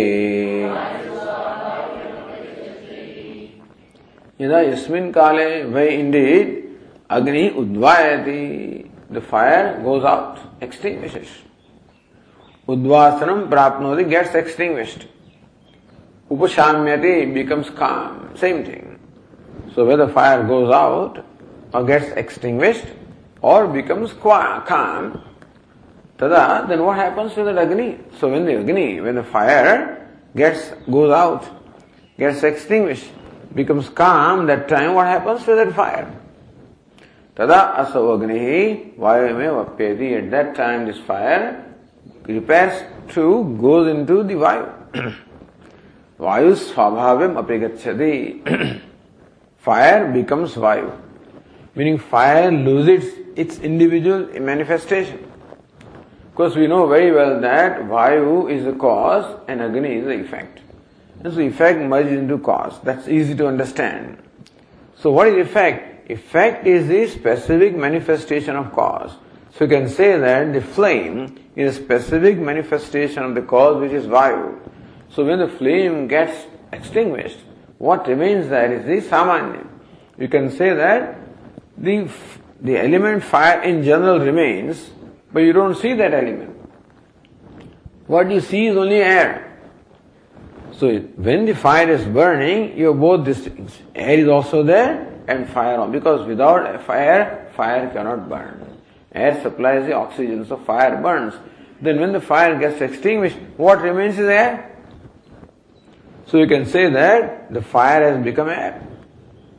यदा 4.40 4.60
यस्मिन् 4.60 5.12
काले 5.12 5.62
वै 5.74 5.86
इंडीड 5.88 6.46
अग्नि 7.10 7.48
उद्वायति 7.58 8.42
the 9.12 9.18
fire 9.30 9.66
goes 9.82 10.04
out 10.04 10.62
extinguishes 10.62 11.38
उद्वासनम 12.68 13.46
प्राप्नोति 13.50 14.04
गेट्स 14.04 14.36
एक्सटिंग्विश्ड 14.36 15.08
उपशाम्यति, 16.30 17.14
becomes 17.34 17.70
calm, 17.70 18.18
same 18.36 18.64
thing 18.64 18.90
So 19.74 19.84
whether 19.84 20.08
fire 20.08 20.42
goes 20.44 20.72
out 20.72 21.24
or 21.72 21.84
gets 21.84 22.10
extinguished 22.12 22.86
or 23.42 23.66
becomes 23.68 24.12
calm, 24.14 25.22
tada, 26.18 26.68
then 26.68 26.84
what 26.84 26.96
happens 26.96 27.34
to 27.34 27.44
the 27.44 27.58
Agni? 27.58 27.98
So 28.18 28.30
when 28.30 28.44
the 28.44 28.58
Agni, 28.58 29.00
when 29.00 29.14
the 29.16 29.24
fire 29.24 30.08
gets, 30.36 30.70
goes 30.90 31.10
out, 31.10 31.46
gets 32.18 32.42
extinguished, 32.42 33.10
becomes 33.54 33.88
calm, 33.88 34.46
that 34.46 34.68
time 34.68 34.94
what 34.94 35.06
happens 35.06 35.44
to 35.44 35.54
that 35.54 35.74
fire? 35.74 36.10
Tada 37.34 37.76
aso 37.76 38.20
Agni 38.20 38.92
vayame 38.98 39.64
vapyeti. 39.64 40.24
At 40.24 40.30
that 40.30 40.54
time 40.54 40.86
this 40.86 40.98
fire 40.98 41.64
repairs 42.24 42.82
to, 43.14 43.56
goes 43.60 43.88
into 43.88 44.22
the 44.22 44.34
Vayu. 44.34 44.68
Vayu 46.20 46.52
svabhavyam 46.54 47.42
apigacchati. 47.42 48.80
fire 49.58 50.12
becomes 50.12 50.54
Vayu. 50.54 50.96
Meaning 51.74 51.98
fire 51.98 52.50
loses 52.50 53.19
its 53.36 53.58
individual 53.58 54.26
manifestation. 54.40 55.24
Of 56.28 56.34
course, 56.34 56.54
we 56.54 56.66
know 56.66 56.86
very 56.86 57.12
well 57.12 57.40
that 57.40 57.80
Vayu 57.82 58.50
is 58.50 58.64
the 58.64 58.72
cause 58.72 59.40
and 59.48 59.60
Agni 59.60 59.96
is 59.96 60.04
the 60.04 60.20
effect. 60.20 60.60
And 61.22 61.34
so 61.34 61.40
effect 61.40 61.80
merges 61.80 62.12
into 62.12 62.38
cause. 62.38 62.80
That's 62.82 63.08
easy 63.08 63.34
to 63.36 63.46
understand. 63.46 64.16
So 64.96 65.10
what 65.10 65.28
is 65.28 65.46
effect? 65.46 66.10
Effect 66.10 66.66
is 66.66 66.88
the 66.88 67.06
specific 67.08 67.76
manifestation 67.76 68.56
of 68.56 68.72
cause. 68.72 69.12
So 69.54 69.64
you 69.64 69.70
can 69.70 69.88
say 69.88 70.18
that 70.18 70.52
the 70.52 70.60
flame 70.60 71.36
is 71.56 71.76
a 71.76 71.82
specific 71.84 72.38
manifestation 72.38 73.22
of 73.22 73.34
the 73.34 73.42
cause 73.42 73.80
which 73.80 73.92
is 73.92 74.06
Vayu. 74.06 74.58
So 75.10 75.24
when 75.24 75.40
the 75.40 75.48
flame 75.48 76.08
gets 76.08 76.46
extinguished, 76.72 77.38
what 77.78 78.06
remains 78.06 78.48
there 78.48 78.72
is 78.72 78.84
the 78.84 79.08
samanya. 79.08 79.66
You 80.18 80.28
can 80.28 80.50
say 80.50 80.74
that 80.74 81.18
the, 81.76 82.10
the 82.62 82.78
element 82.78 83.24
fire 83.24 83.62
in 83.62 83.82
general 83.82 84.20
remains, 84.20 84.90
but 85.32 85.40
you 85.40 85.52
don't 85.52 85.76
see 85.76 85.94
that 85.94 86.12
element. 86.12 86.56
What 88.06 88.30
you 88.30 88.40
see 88.40 88.66
is 88.66 88.76
only 88.76 88.96
air. 88.96 89.46
So 90.72 90.98
when 90.98 91.44
the 91.44 91.54
fire 91.54 91.90
is 91.90 92.04
burning, 92.04 92.76
you 92.76 92.88
have 92.88 93.00
both 93.00 93.24
these 93.24 93.40
things. 93.40 93.78
Air 93.94 94.18
is 94.18 94.28
also 94.28 94.62
there 94.62 95.22
and 95.28 95.48
fire 95.48 95.78
on. 95.78 95.92
Because 95.92 96.26
without 96.26 96.82
fire, 96.84 97.50
fire 97.54 97.88
cannot 97.90 98.28
burn. 98.28 98.78
Air 99.12 99.40
supplies 99.42 99.86
the 99.86 99.92
oxygen, 99.92 100.44
so 100.46 100.56
fire 100.56 101.00
burns. 101.00 101.34
Then 101.80 102.00
when 102.00 102.12
the 102.12 102.20
fire 102.20 102.58
gets 102.58 102.80
extinguished, 102.80 103.36
what 103.56 103.80
remains 103.80 104.18
is 104.18 104.28
air. 104.28 104.76
So 106.26 106.38
you 106.38 106.46
can 106.46 106.64
say 106.66 106.90
that 106.90 107.52
the 107.52 107.62
fire 107.62 108.12
has 108.12 108.24
become 108.24 108.48
air. 108.48 108.86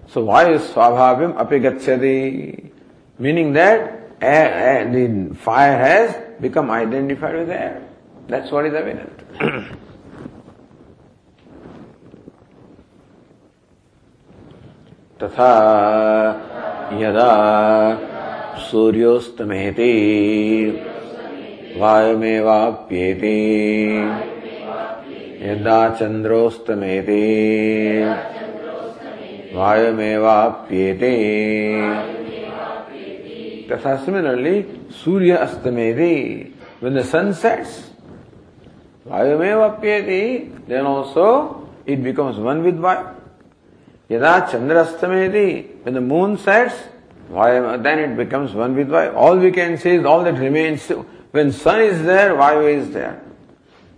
So 0.07 0.23
why 0.23 0.51
is 0.51 0.61
swabhavyam 0.61 1.37
apigachyati? 1.37 2.70
Meaning 3.21 3.53
that 3.53 4.17
air, 4.19 4.51
air, 4.51 4.91
the 4.91 5.35
fire 5.35 5.77
has 5.77 6.41
become 6.41 6.71
identified 6.71 7.35
with 7.35 7.51
air. 7.51 7.87
That's 8.27 8.49
what 8.51 8.65
is 8.65 8.73
evident. 8.73 9.13
तथा 15.21 15.49
यदा 17.01 17.31
सूर्योस्तमेति 18.69 19.91
वायुमेवाप्येति 21.77 23.35
यदा 25.49 25.77
चंद्रोस्तमेते 25.99 27.21
वायुमेवाप्येते 29.53 31.13
Tasa 33.77 34.05
similarly, 34.05 34.65
Surya 34.89 35.37
Astamedi. 35.39 36.51
When 36.79 36.93
the 36.93 37.03
sun 37.03 37.33
sets, 37.33 37.89
Vayumevapyeti, 39.07 40.67
then 40.67 40.85
also 40.85 41.69
it 41.85 42.03
becomes 42.03 42.37
one 42.37 42.63
with 42.63 42.77
Vayu. 42.77 43.15
Yada 44.09 44.47
Chandrastamedi, 44.51 45.83
when 45.83 45.93
the 45.93 46.01
moon 46.01 46.37
sets, 46.37 46.75
then 47.29 47.99
it 47.99 48.17
becomes 48.17 48.53
one 48.53 48.75
with 48.75 48.89
Vayu. 48.89 49.13
All 49.15 49.37
we 49.37 49.51
can 49.51 49.77
say 49.77 49.95
is 49.95 50.05
all 50.05 50.23
that 50.23 50.37
remains. 50.37 50.87
When 51.31 51.51
sun 51.51 51.81
is 51.81 52.03
there, 52.03 52.33
Vayu 52.35 52.77
is 52.77 52.91
there. 52.91 53.21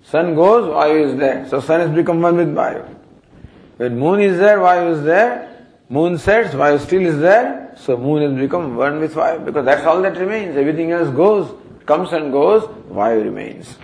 Sun 0.03 0.35
goes, 0.35 0.65
Vayu 0.65 1.13
is 1.13 1.19
there. 1.19 1.47
So 1.49 1.59
sun 1.59 1.79
has 1.79 1.89
become 1.89 2.21
one 2.21 2.37
with 2.37 2.53
Vayu. 2.53 2.85
When 3.77 3.97
moon 3.97 4.19
is 4.19 4.37
there, 4.37 4.59
Vayu 4.59 4.91
is 4.97 5.03
there. 5.03 5.49
Moon 5.93 6.17
sets, 6.17 6.55
Vayu 6.55 6.79
still 6.79 7.05
is 7.05 7.19
there. 7.19 7.71
So 7.77 7.95
moon 7.95 8.23
has 8.23 8.33
become 8.41 8.75
one 8.75 8.99
with 8.99 9.13
Vayu 9.13 9.45
because 9.45 9.63
that's 9.63 9.85
all 9.85 10.01
that 10.01 10.17
remains. 10.17 10.57
Everything 10.57 10.89
else 10.91 11.15
goes, 11.15 11.53
comes 11.85 12.11
and 12.13 12.31
goes, 12.31 12.63
Vayu 12.89 13.23
remains. 13.23 13.77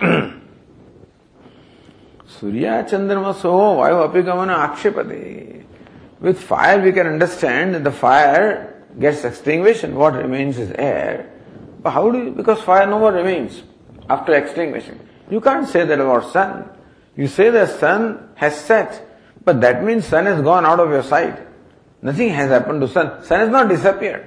Surya 2.26 2.84
Chandramaso 2.90 3.76
Vayu 3.78 4.10
Apigamana 4.10 4.56
Akshipati. 4.68 5.64
With 6.18 6.40
fire 6.42 6.82
we 6.82 6.90
can 6.90 7.06
understand 7.06 7.76
that 7.76 7.84
the 7.84 7.92
fire 7.92 8.82
gets 8.98 9.22
extinguished 9.22 9.84
and 9.84 9.94
what 9.94 10.14
remains 10.14 10.58
is 10.58 10.72
air. 10.72 11.30
But 11.80 11.90
how 11.90 12.10
do 12.10 12.24
you, 12.24 12.32
because 12.32 12.60
fire 12.60 12.88
no 12.88 12.98
more 12.98 13.12
remains 13.12 13.62
after 14.08 14.34
extinguishing. 14.34 14.98
You 15.30 15.40
can't 15.40 15.68
say 15.68 15.84
that 15.84 16.00
about 16.00 16.32
sun. 16.32 16.68
You 17.14 17.28
say 17.28 17.50
the 17.50 17.66
sun 17.66 18.30
has 18.34 18.60
set, 18.60 19.06
but 19.44 19.60
that 19.60 19.84
means 19.84 20.06
sun 20.06 20.26
has 20.26 20.42
gone 20.42 20.66
out 20.66 20.80
of 20.80 20.90
your 20.90 21.04
sight. 21.04 21.46
Nothing 22.02 22.30
has 22.30 22.50
happened 22.50 22.80
to 22.80 22.88
sun. 22.88 23.22
Sun 23.24 23.40
has 23.40 23.48
not 23.50 23.68
disappeared. 23.68 24.26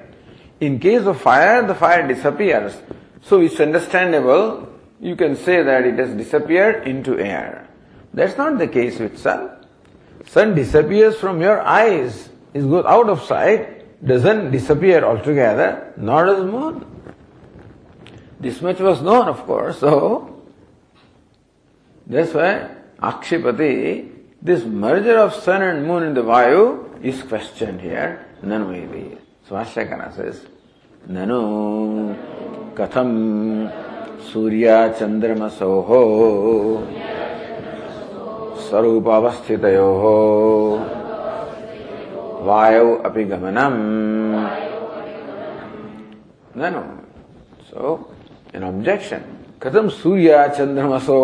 In 0.60 0.78
case 0.78 1.02
of 1.02 1.20
fire, 1.20 1.66
the 1.66 1.74
fire 1.74 2.06
disappears. 2.06 2.80
So 3.22 3.40
it's 3.40 3.58
understandable. 3.58 4.68
You 5.00 5.16
can 5.16 5.36
say 5.36 5.62
that 5.62 5.84
it 5.84 5.98
has 5.98 6.14
disappeared 6.14 6.86
into 6.86 7.18
air. 7.18 7.68
That's 8.12 8.38
not 8.38 8.58
the 8.58 8.68
case 8.68 8.98
with 8.98 9.18
sun. 9.18 9.50
Sun 10.26 10.54
disappears 10.54 11.16
from 11.16 11.40
your 11.40 11.60
eyes, 11.60 12.30
it 12.54 12.60
goes 12.60 12.84
out 12.86 13.08
of 13.08 13.22
sight, 13.24 14.04
doesn't 14.04 14.50
disappear 14.50 15.04
altogether, 15.04 15.92
nor 15.96 16.24
does 16.24 16.44
moon. 16.44 16.86
This 18.40 18.60
much 18.62 18.78
was 18.78 19.02
known, 19.02 19.28
of 19.28 19.44
course, 19.44 19.80
so 19.80 20.42
that's 22.06 22.32
why 22.32 22.70
Akshipati, 23.00 24.10
this 24.40 24.64
merger 24.64 25.18
of 25.18 25.34
sun 25.34 25.62
and 25.62 25.86
moon 25.86 26.02
in 26.04 26.14
the 26.14 26.22
Vayu 26.22 26.93
is 27.04 27.22
questioned 27.22 27.80
here. 27.80 28.26
Nanu 28.42 28.72
iti. 28.72 29.16
So 29.48 29.54
Vashyakara 29.54 30.14
says, 30.16 30.46
Nanu 31.08 32.74
katham 32.74 33.70
surya 34.32 34.94
chandramasoho 34.98 37.04
स्वरूपावस्थितयोः 38.64 40.02
वायौ 42.46 42.88
अपि 43.06 43.24
गमनम् 43.30 43.78
ननु 46.60 46.82
सो 47.68 47.92
N 48.56 48.64
objection 48.70 49.22
कथम 49.62 49.88
सूर्य 50.00 50.48
चंद्रमसो 50.56 51.20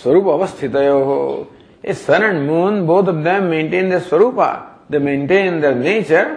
स्वरूप 0.00 0.26
अवस्थितयोः 0.36 1.10
a 1.90 1.92
sun 2.06 2.22
and 2.30 2.40
moon 2.48 2.86
both 2.86 3.12
of 3.12 3.20
them 3.28 3.44
maintain 3.52 3.90
the 3.90 3.98
swarupa 4.08 4.50
they 4.89 4.99
maintain 4.99 5.61
their 5.61 5.75
nature 5.75 6.27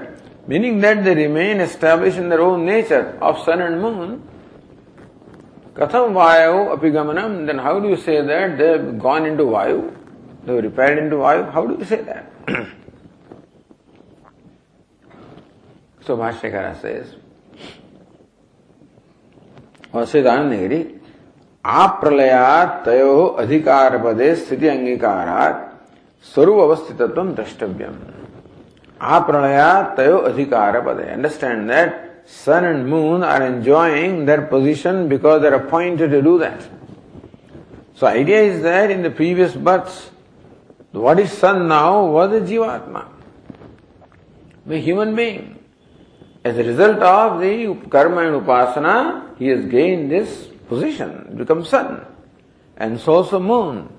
meaning 0.46 0.80
that 0.80 1.02
they 1.04 1.14
remain 1.14 1.61
established 1.61 2.18
in 2.18 2.28
their 2.28 2.40
own 2.40 2.64
nature 2.64 3.18
of 3.20 3.38
sun 3.44 3.61
and 3.61 3.80
moon 3.80 4.22
katham 5.74 6.16
vayu 6.20 6.56
apigamanam 6.76 7.46
then 7.46 7.59
how 7.59 7.78
do 7.80 7.88
you 7.88 7.96
say 7.96 8.20
that 8.32 8.56
they 8.59 8.72
have 8.72 8.98
gone 8.98 9.26
into 9.26 9.44
vayu 9.44 9.78
they 10.44 10.54
have 10.54 10.64
repaired 10.64 10.98
into 11.04 11.16
vayu 11.16 11.50
how 11.52 11.66
do 11.66 11.78
you 11.78 11.85
say 11.85 12.02
that 12.02 12.32
So 16.06 16.16
Bhashyakara 16.16 16.80
says, 16.80 17.14
और 19.92 20.04
सिद्धांतगिरी 20.06 20.78
आप्रलयात 21.64 22.85
तयो 22.87 23.14
अधिकार 23.42 23.96
पदे 24.04 24.35
स्थिति 24.37 24.68
अंगीकारात 24.68 25.56
स्वरूप 26.35 26.59
अवस्थितत्व 26.62 27.22
द्रष्टव्यम 27.38 27.96
Apralaya 29.01 29.95
tayo 29.95 30.29
adhikara 30.29 30.83
padaya. 30.85 31.13
Understand 31.13 31.69
that 31.71 32.21
sun 32.25 32.65
and 32.65 32.87
moon 32.87 33.23
are 33.23 33.41
enjoying 33.41 34.25
their 34.25 34.43
position 34.43 35.09
because 35.09 35.41
they're 35.41 35.55
appointed 35.55 36.11
to 36.11 36.21
do 36.21 36.37
that. 36.37 36.61
So 37.95 38.05
idea 38.05 38.41
is 38.43 38.61
that 38.61 38.91
in 38.91 39.01
the 39.01 39.09
previous 39.09 39.55
births, 39.55 40.11
what 40.91 41.19
is 41.19 41.31
sun 41.31 41.67
now 41.67 42.05
was 42.05 42.31
a 42.31 42.41
jivatma, 42.41 43.05
the 44.67 44.77
human 44.77 45.15
being. 45.15 45.57
As 46.43 46.57
a 46.57 46.63
result 46.63 46.99
of 46.99 47.41
the 47.41 47.75
karma 47.89 48.27
and 48.27 48.45
upasana, 48.45 49.37
he 49.37 49.47
has 49.47 49.65
gained 49.65 50.11
this 50.11 50.47
position, 50.67 51.35
becomes 51.37 51.69
sun, 51.69 52.05
and 52.77 52.99
so 52.99 53.13
also 53.13 53.39
moon. 53.39 53.89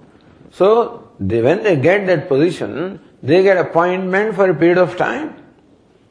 So 0.50 1.10
they, 1.18 1.40
when 1.42 1.62
they 1.62 1.76
get 1.76 2.06
that 2.06 2.28
position, 2.28 3.00
they 3.22 3.42
get 3.42 3.56
appointment 3.56 4.34
for 4.34 4.50
a 4.50 4.54
period 4.54 4.78
of 4.78 4.96
time. 4.96 5.36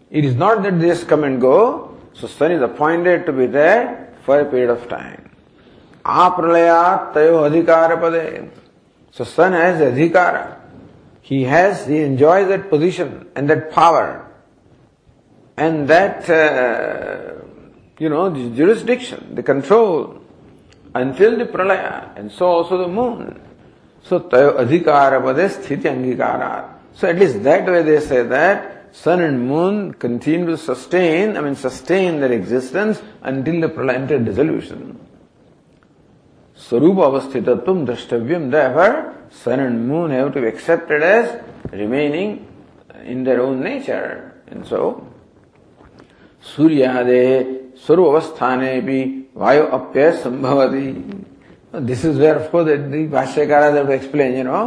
It 0.10 0.26
is 0.26 0.36
not 0.36 0.64
that 0.64 0.80
they 0.80 0.88
just 0.88 1.08
come 1.08 1.24
and 1.24 1.42
go. 1.42 1.98
So 2.14 2.28
sun 2.28 2.52
is 2.52 2.62
appointed 2.62 3.26
to 3.26 3.34
be 3.34 3.48
there 3.48 4.14
for 4.24 4.40
a 4.40 4.46
period 4.46 4.70
of 4.70 4.88
time. 4.88 5.30
Apralaya 6.06 7.14
tayo 7.14 7.50
adhikara 7.50 8.00
pade. 8.00 8.50
So 9.12 9.24
sun 9.24 9.54
has 9.54 9.80
adhikara. 9.82 10.58
He 11.22 11.44
has, 11.44 11.86
he 11.86 12.00
enjoys 12.00 12.48
that 12.48 12.70
position 12.70 13.28
and 13.36 13.50
that 13.50 13.72
power. 13.72 14.28
And 15.58 15.88
that, 15.88 16.30
uh, 16.30 17.44
you 18.00 18.10
know, 18.10 18.30
the 18.30 18.56
jurisdiction, 18.56 19.36
the 19.36 19.44
control, 19.44 20.22
until 20.96 21.38
the 21.38 21.46
pralaya, 21.46 22.18
and 22.18 22.32
so 22.32 22.48
also 22.48 22.78
the 22.78 22.88
moon. 22.88 23.40
So, 24.04 24.20
tayo 24.20 24.58
adhikara 24.58 25.22
pade 25.22 25.48
sthiti 25.50 25.84
angikara. 25.84 26.81
So 26.95 27.09
at 27.09 27.19
least 27.19 27.43
that 27.43 27.67
way 27.67 27.83
they 27.83 28.01
say 28.01 28.23
that 28.23 28.95
sun 28.95 29.21
and 29.21 29.47
moon 29.47 29.93
continue 29.95 30.47
to 30.47 30.57
sustain, 30.57 31.37
I 31.37 31.41
mean 31.41 31.55
sustain 31.55 32.21
their 32.21 32.33
existence 32.33 33.03
until 33.23 33.61
the 33.61 33.69
pralaya, 33.69 33.97
until 33.97 34.25
dissolution. 34.25 34.99
Sarupa 36.57 37.21
avasthitatvam 37.21 37.87
drashtavyam. 37.87 38.51
Therefore, 38.51 39.15
sun 39.31 39.61
and 39.61 39.87
moon 39.87 40.11
have 40.11 40.33
to 40.35 40.41
be 40.41 40.47
accepted 40.47 41.03
as 41.03 41.43
remaining 41.71 42.47
in 43.05 43.25
their 43.25 43.43
own 43.43 43.61
nature. 43.61 44.33
And 44.49 44.67
so, 44.67 45.13
सूर्यादे 46.57 47.23
स्वरूप 47.87 48.07
अवस्थाने 48.07 48.81
भी 48.87 49.01
वायु 49.37 49.63
अप्यय 49.79 50.11
संभवती 50.23 50.87
this 51.89 52.05
is 52.07 52.19
where 52.21 52.37
of 52.37 52.51
course 52.51 52.67
the 52.67 53.09
भाष्यकार 53.13 53.63
have 53.75 53.87
to 53.87 53.93
explain 53.93 54.37
you 54.37 54.45
know 54.45 54.61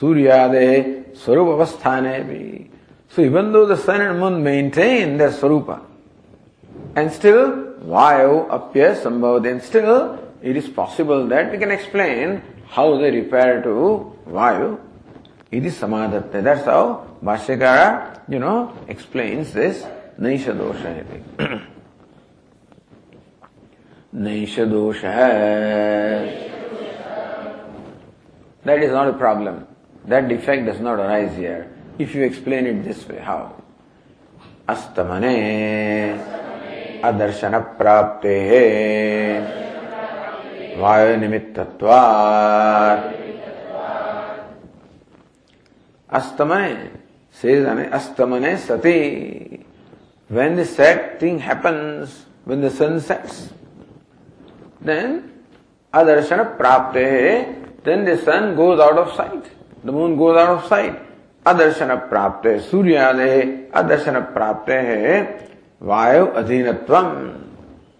सूर्यादे 0.00 0.70
Swarupa 1.17 1.65
Avasthane. 1.65 2.69
So 3.09 3.21
even 3.21 3.51
though 3.51 3.65
the 3.65 3.77
sun 3.77 4.01
and 4.01 4.19
moon 4.19 4.43
maintain 4.43 5.17
their 5.17 5.31
Swarupa, 5.31 5.81
and 6.95 7.11
still 7.11 7.73
Vayu 7.85 8.51
appears 8.53 9.01
somehow 9.01 9.39
then 9.39 9.61
still 9.61 10.19
it 10.41 10.55
is 10.55 10.67
possible 10.67 11.27
that 11.27 11.51
we 11.51 11.57
can 11.57 11.71
explain 11.71 12.41
how 12.67 12.97
they 12.97 13.11
repair 13.11 13.61
to 13.63 14.13
Vayu. 14.27 14.79
It 15.51 15.65
is 15.65 15.77
Samadhatte. 15.77 16.43
That's 16.43 16.65
how 16.65 17.07
Bhashyakara, 17.23 18.21
you 18.27 18.39
know, 18.39 18.73
explains 18.87 19.53
this 19.53 19.83
Naisha 20.19 20.53
Dosha. 20.55 21.05
Naisha 24.13 24.67
Dosha. 24.67 25.07
That 28.63 28.83
is 28.83 28.91
not 28.91 29.07
a 29.07 29.13
problem. 29.13 29.65
That 30.07 30.27
defect 30.27 30.65
does 30.65 30.79
not 30.79 30.99
arise 30.99 31.35
here. 31.35 31.69
If 31.99 32.15
you 32.15 32.23
explain 32.23 32.65
it 32.65 32.83
this 32.83 33.07
way, 33.07 33.19
how? 33.19 33.53
Astamane. 34.67 36.17
Adarshana 37.01 37.77
prapte. 37.77 39.65
Vayu 40.77 41.17
nimittatvat 41.19 43.17
astamane. 46.11 46.89
Says 47.31 47.65
astamane 47.65 48.57
sati. 48.57 49.65
When 50.29 50.55
the 50.55 50.65
set 50.65 51.19
thing 51.19 51.39
happens, 51.39 52.25
when 52.45 52.61
the 52.61 52.69
sun 52.69 52.99
sets, 52.99 53.49
then 54.81 55.31
adarshana 55.93 56.57
prapte, 56.57 57.83
then 57.83 58.05
the 58.05 58.17
sun 58.17 58.55
goes 58.55 58.79
out 58.79 58.97
of 58.97 59.13
sight, 59.15 59.45
the 59.87 59.93
moon 59.93 60.17
goes 60.17 60.37
out 60.37 60.59
of 60.59 60.67
sight. 60.67 60.99
Adarshana 61.45 62.09
prapte, 62.09 62.59
suryade, 62.69 63.71
adarshana 63.71 64.33
prapte, 64.33 65.47
vayu 65.81 66.33
adhinatvam. 66.35 67.43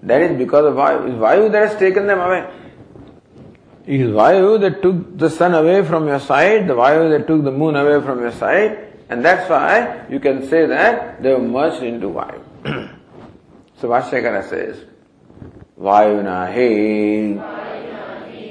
That 0.03 0.21
is 0.21 0.37
because 0.37 0.65
of 0.65 0.75
vayu. 0.75 1.07
It's 1.07 1.15
vayu 1.15 1.49
that 1.53 1.69
has 1.69 1.79
taken 1.79 2.05
them 2.05 2.19
away. 2.19 2.45
It 3.85 4.01
is 4.01 4.11
vayu 4.11 4.59
that 4.59 4.81
took 4.81 5.17
the 5.17 5.29
sun 5.29 5.53
away 5.53 5.85
from 5.85 6.07
your 6.07 6.19
sight, 6.19 6.67
the 6.67 6.73
vayu 6.73 7.09
that 7.17 7.25
took 7.25 7.45
the 7.45 7.51
moon 7.51 7.77
away 7.77 8.05
from 8.05 8.19
your 8.19 8.33
sight, 8.33 8.77
and 9.09 9.23
that's 9.23 9.49
why 9.49 10.05
you 10.09 10.19
can 10.19 10.45
say 10.49 10.65
that 10.65 11.23
they 11.23 11.33
were 11.33 11.39
merged 11.39 11.81
into 11.83 12.07
Vayu. 12.07 12.43
so 13.79 13.87
Vashyakara 13.87 14.49
says, 14.49 14.83
Vayuna 15.79 16.53
he 16.53 17.39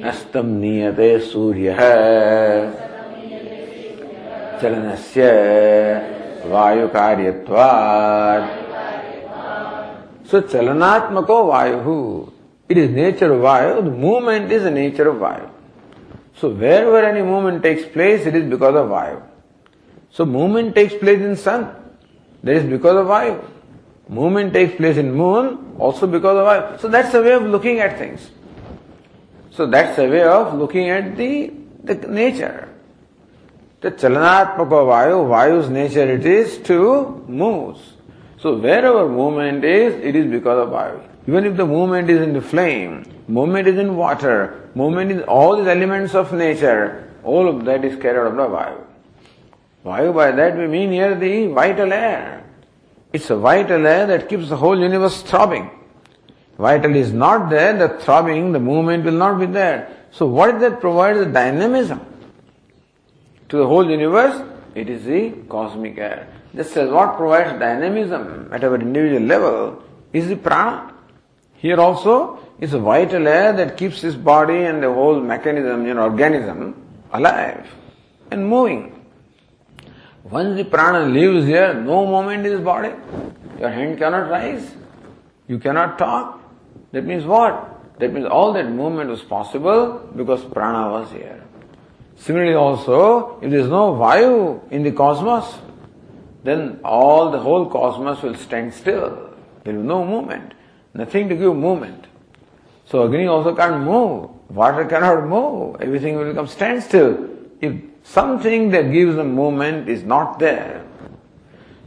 astam 0.01 0.59
niyate 0.61 1.21
surya 1.31 2.86
karyatvad 6.91 8.43
So 10.25 10.43
chalanatmako 10.43 11.37
vayu. 11.53 12.33
It 12.69 12.79
is 12.79 12.91
nature 12.91 13.33
of 13.33 13.41
vayu. 13.41 13.85
The 13.85 13.91
movement 13.91 14.51
is 14.51 14.63
the 14.65 14.71
nature 14.71 15.09
of 15.09 15.17
vayu. 15.17 15.49
So 16.37 16.51
wherever 16.51 17.05
any 17.05 17.23
movement 17.23 17.63
takes 17.63 17.85
place, 17.85 18.27
it 18.27 18.35
is 18.35 18.45
because 18.51 18.75
of 18.75 18.89
vayu. 18.89 19.23
So 20.11 20.25
movement 20.25 20.75
takes 20.75 20.95
place 20.95 21.21
in 21.21 21.37
sun. 21.37 21.75
That 22.43 22.57
is 22.57 22.65
because 22.65 22.97
of 22.97 23.07
Vayu. 23.09 23.45
Movement 24.09 24.55
takes 24.55 24.77
place 24.77 24.97
in 24.97 25.13
moon 25.13 25.75
also 25.79 26.07
because 26.07 26.39
of 26.39 26.47
Vayu. 26.47 26.81
So 26.81 26.89
that's 26.89 27.13
a 27.13 27.21
way 27.21 27.33
of 27.33 27.43
looking 27.43 27.81
at 27.81 27.99
things. 27.99 28.31
So 29.51 29.67
that's 29.67 29.99
a 29.99 30.09
way 30.09 30.23
of 30.23 30.55
looking 30.55 30.91
at 30.91 31.17
the, 31.17 31.53
the 31.83 31.95
nature. 31.95 32.69
The 33.83 33.91
chalanatmaka 33.91 34.57
Vayu, 34.89 35.29
Vayu's 35.29 35.69
nature 35.69 36.11
it 36.11 36.25
is 36.25 36.57
to 36.59 37.23
move. 37.29 37.77
So 38.39 38.57
wherever 38.57 39.07
movement 39.07 39.65
is, 39.65 39.95
it 40.03 40.17
is 40.17 40.31
because 40.31 40.67
of 40.67 40.73
Vayu. 40.73 41.07
Even 41.29 41.45
if 41.45 41.57
the 41.59 41.67
movement 41.67 42.09
is 42.09 42.23
in 42.23 42.33
the 42.33 42.41
flame, 42.41 43.05
movement 43.29 43.69
is 43.69 43.77
in 43.79 43.95
water, 43.95 44.71
movement 44.75 45.13
is 45.13 45.23
all 45.25 45.59
these 45.59 45.67
elements 45.67 46.15
of 46.15 46.33
nature, 46.33 47.13
all 47.23 47.49
of 47.49 47.67
that 47.67 47.85
is 47.85 48.01
carried 48.01 48.27
out 48.27 48.37
by 48.39 48.47
Vayu. 48.47 48.85
Vayu 49.85 50.15
by 50.15 50.31
that 50.31 50.57
we 50.57 50.67
mean 50.69 50.91
here 50.91 51.15
the 51.15 51.49
vital 51.49 51.93
air. 51.93 52.45
It's 53.13 53.29
a 53.29 53.37
vital 53.37 53.87
air 53.87 54.07
that 54.07 54.31
keeps 54.31 54.49
the 54.49 54.57
whole 54.57 54.79
universe 54.79 55.21
throbbing. 55.21 55.71
Vital 56.57 56.97
is 56.97 57.13
not 57.13 57.51
there, 57.51 57.77
the 57.77 58.01
throbbing, 58.01 58.53
the 58.53 58.59
movement 58.59 59.05
will 59.05 59.13
not 59.13 59.39
be 59.39 59.45
there. 59.45 59.95
So 60.13 60.25
what 60.25 60.55
is 60.55 60.61
that 60.63 60.81
provides 60.81 61.19
the 61.19 61.27
dynamism 61.27 62.01
to 63.49 63.57
the 63.57 63.67
whole 63.67 63.89
universe? 63.89 64.43
It 64.75 64.91
is 64.91 65.05
the 65.05 65.31
cosmic 65.49 65.99
air. 65.99 66.29
Just 66.55 66.77
as 66.77 66.91
what 66.91 67.17
provides 67.17 67.59
dynamism 67.59 68.49
at 68.53 68.65
our 68.65 68.75
individual 68.77 69.23
level 69.23 69.83
is 70.13 70.29
the 70.29 70.37
prana. 70.37 70.93
Here 71.55 71.81
also 71.81 72.39
is 72.61 72.75
a 72.75 72.79
vital 72.79 73.27
air 73.27 73.53
that 73.53 73.77
keeps 73.77 74.01
this 74.03 74.15
body 74.15 74.65
and 74.65 74.83
the 74.83 74.93
whole 74.93 75.21
mechanism, 75.21 75.87
you 75.87 75.95
know, 75.95 76.03
organism 76.03 76.75
alive 77.13 77.67
and 78.31 78.47
moving. 78.49 78.93
Once 80.25 80.57
the 80.57 80.65
prana 80.65 81.07
leaves 81.07 81.47
here, 81.47 81.73
no 81.75 82.07
movement 82.07 82.45
in 82.45 82.53
this 82.53 82.61
body. 82.61 82.93
Your 83.61 83.71
hand 83.71 83.99
cannot 83.99 84.29
rise. 84.29 84.75
You 85.47 85.59
cannot 85.59 85.99
talk. 85.99 86.41
That 86.93 87.05
means 87.05 87.25
what? 87.25 87.99
That 87.99 88.13
means 88.13 88.27
all 88.27 88.53
that 88.55 88.69
movement 88.69 89.09
was 89.09 89.23
possible 89.23 90.11
because 90.17 90.45
prana 90.45 90.91
was 90.91 91.11
here. 91.13 91.46
Similarly 92.17 92.55
also, 92.55 93.39
if 93.41 93.51
there 93.51 93.61
is 93.61 93.69
no 93.69 93.95
vayu 93.95 94.71
in 94.71 94.83
the 94.83 94.93
cosmos, 94.93 95.59
then 96.45 96.81
all 96.85 97.31
the 97.31 97.39
whole 97.39 97.69
cosmos 97.69 98.23
will 98.23 98.35
stand 98.35 98.73
still. 98.73 99.35
There 99.65 99.75
will 99.75 99.83
be 99.83 99.89
no 99.89 100.05
movement. 100.05 100.55
Nothing 100.95 101.29
to 101.29 101.35
give 101.37 101.55
movement. 101.55 102.07
So 102.87 103.05
Agni 103.05 103.27
also 103.27 103.55
can't 103.55 103.83
move. 103.83 104.31
Water 104.49 104.85
cannot 104.85 105.27
move. 105.27 105.81
Everything 105.81 106.17
will 106.17 106.29
become 106.29 106.47
standstill. 106.47 107.29
If 107.61 107.75
something 108.05 108.71
that 108.71 108.93
gives 108.93 109.17
a 109.17 109.25
movement 109.25 109.89
is 109.89 110.05
not 110.05 110.39
there, 110.39 110.85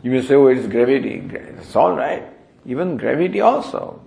you 0.04 0.12
may 0.12 0.22
say, 0.22 0.36
oh, 0.36 0.48
it's 0.48 0.68
gravity. 0.68 1.24
It's 1.34 1.76
all 1.76 1.94
right. 1.94 2.24
Even 2.66 2.98
gravity 2.98 3.42
also 3.42 4.02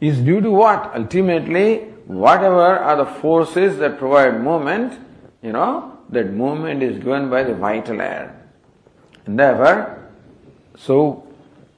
is 0.00 0.18
due 0.18 0.40
to 0.40 0.50
what? 0.50 0.92
Ultimately, 0.94 1.78
whatever 2.06 2.78
are 2.78 2.96
the 2.96 3.06
forces 3.06 3.78
that 3.78 3.98
provide 3.98 4.40
movement, 4.42 4.98
you 5.42 5.52
know, 5.52 5.98
that 6.10 6.32
movement 6.32 6.82
is 6.82 6.98
given 6.98 7.30
by 7.30 7.42
the 7.44 7.54
vital 7.54 8.00
air. 8.00 8.36
And 9.26 9.38
therefore, 9.38 10.08
so 10.76 11.26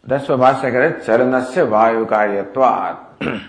that's 0.05 0.29
why 0.29 0.37
Bhashyakara 0.37 1.05
charanasya 1.05 1.69
vayu 1.69 2.09
karyatvat. 2.09 2.99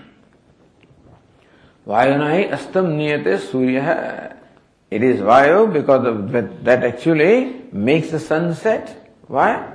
Vayuna 1.86 2.30
hi 2.30 2.44
astam 2.48 2.96
niyate 2.96 3.38
surya 3.38 4.36
It 4.90 5.02
is 5.02 5.20
vayu 5.20 5.72
because 5.72 6.06
of 6.06 6.32
that, 6.32 6.64
that 6.64 6.84
actually 6.84 7.62
makes 7.72 8.10
the 8.10 8.20
sun 8.20 8.54
set. 8.54 9.12
Why? 9.26 9.72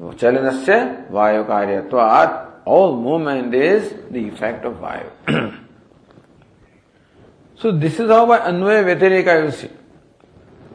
Chalanasya 0.00 1.10
vayu 1.10 1.46
karyatvat. 1.46 2.46
All 2.64 2.96
movement 2.96 3.54
is 3.54 3.94
the 4.10 4.28
effect 4.28 4.64
of 4.64 4.74
vayu. 4.74 5.58
so 7.60 7.70
this 7.72 8.00
is 8.00 8.08
how 8.08 8.26
by 8.26 8.38
anvaya 8.38 8.82
vyatireka 8.84 9.44
you 9.44 9.50
see. 9.50 9.70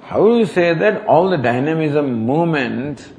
How 0.02 0.36
you 0.36 0.46
say 0.46 0.76
that 0.76 1.08
all 1.08 1.32
the 1.32 1.38
dynamism, 1.38 2.14
movement, 2.14 3.12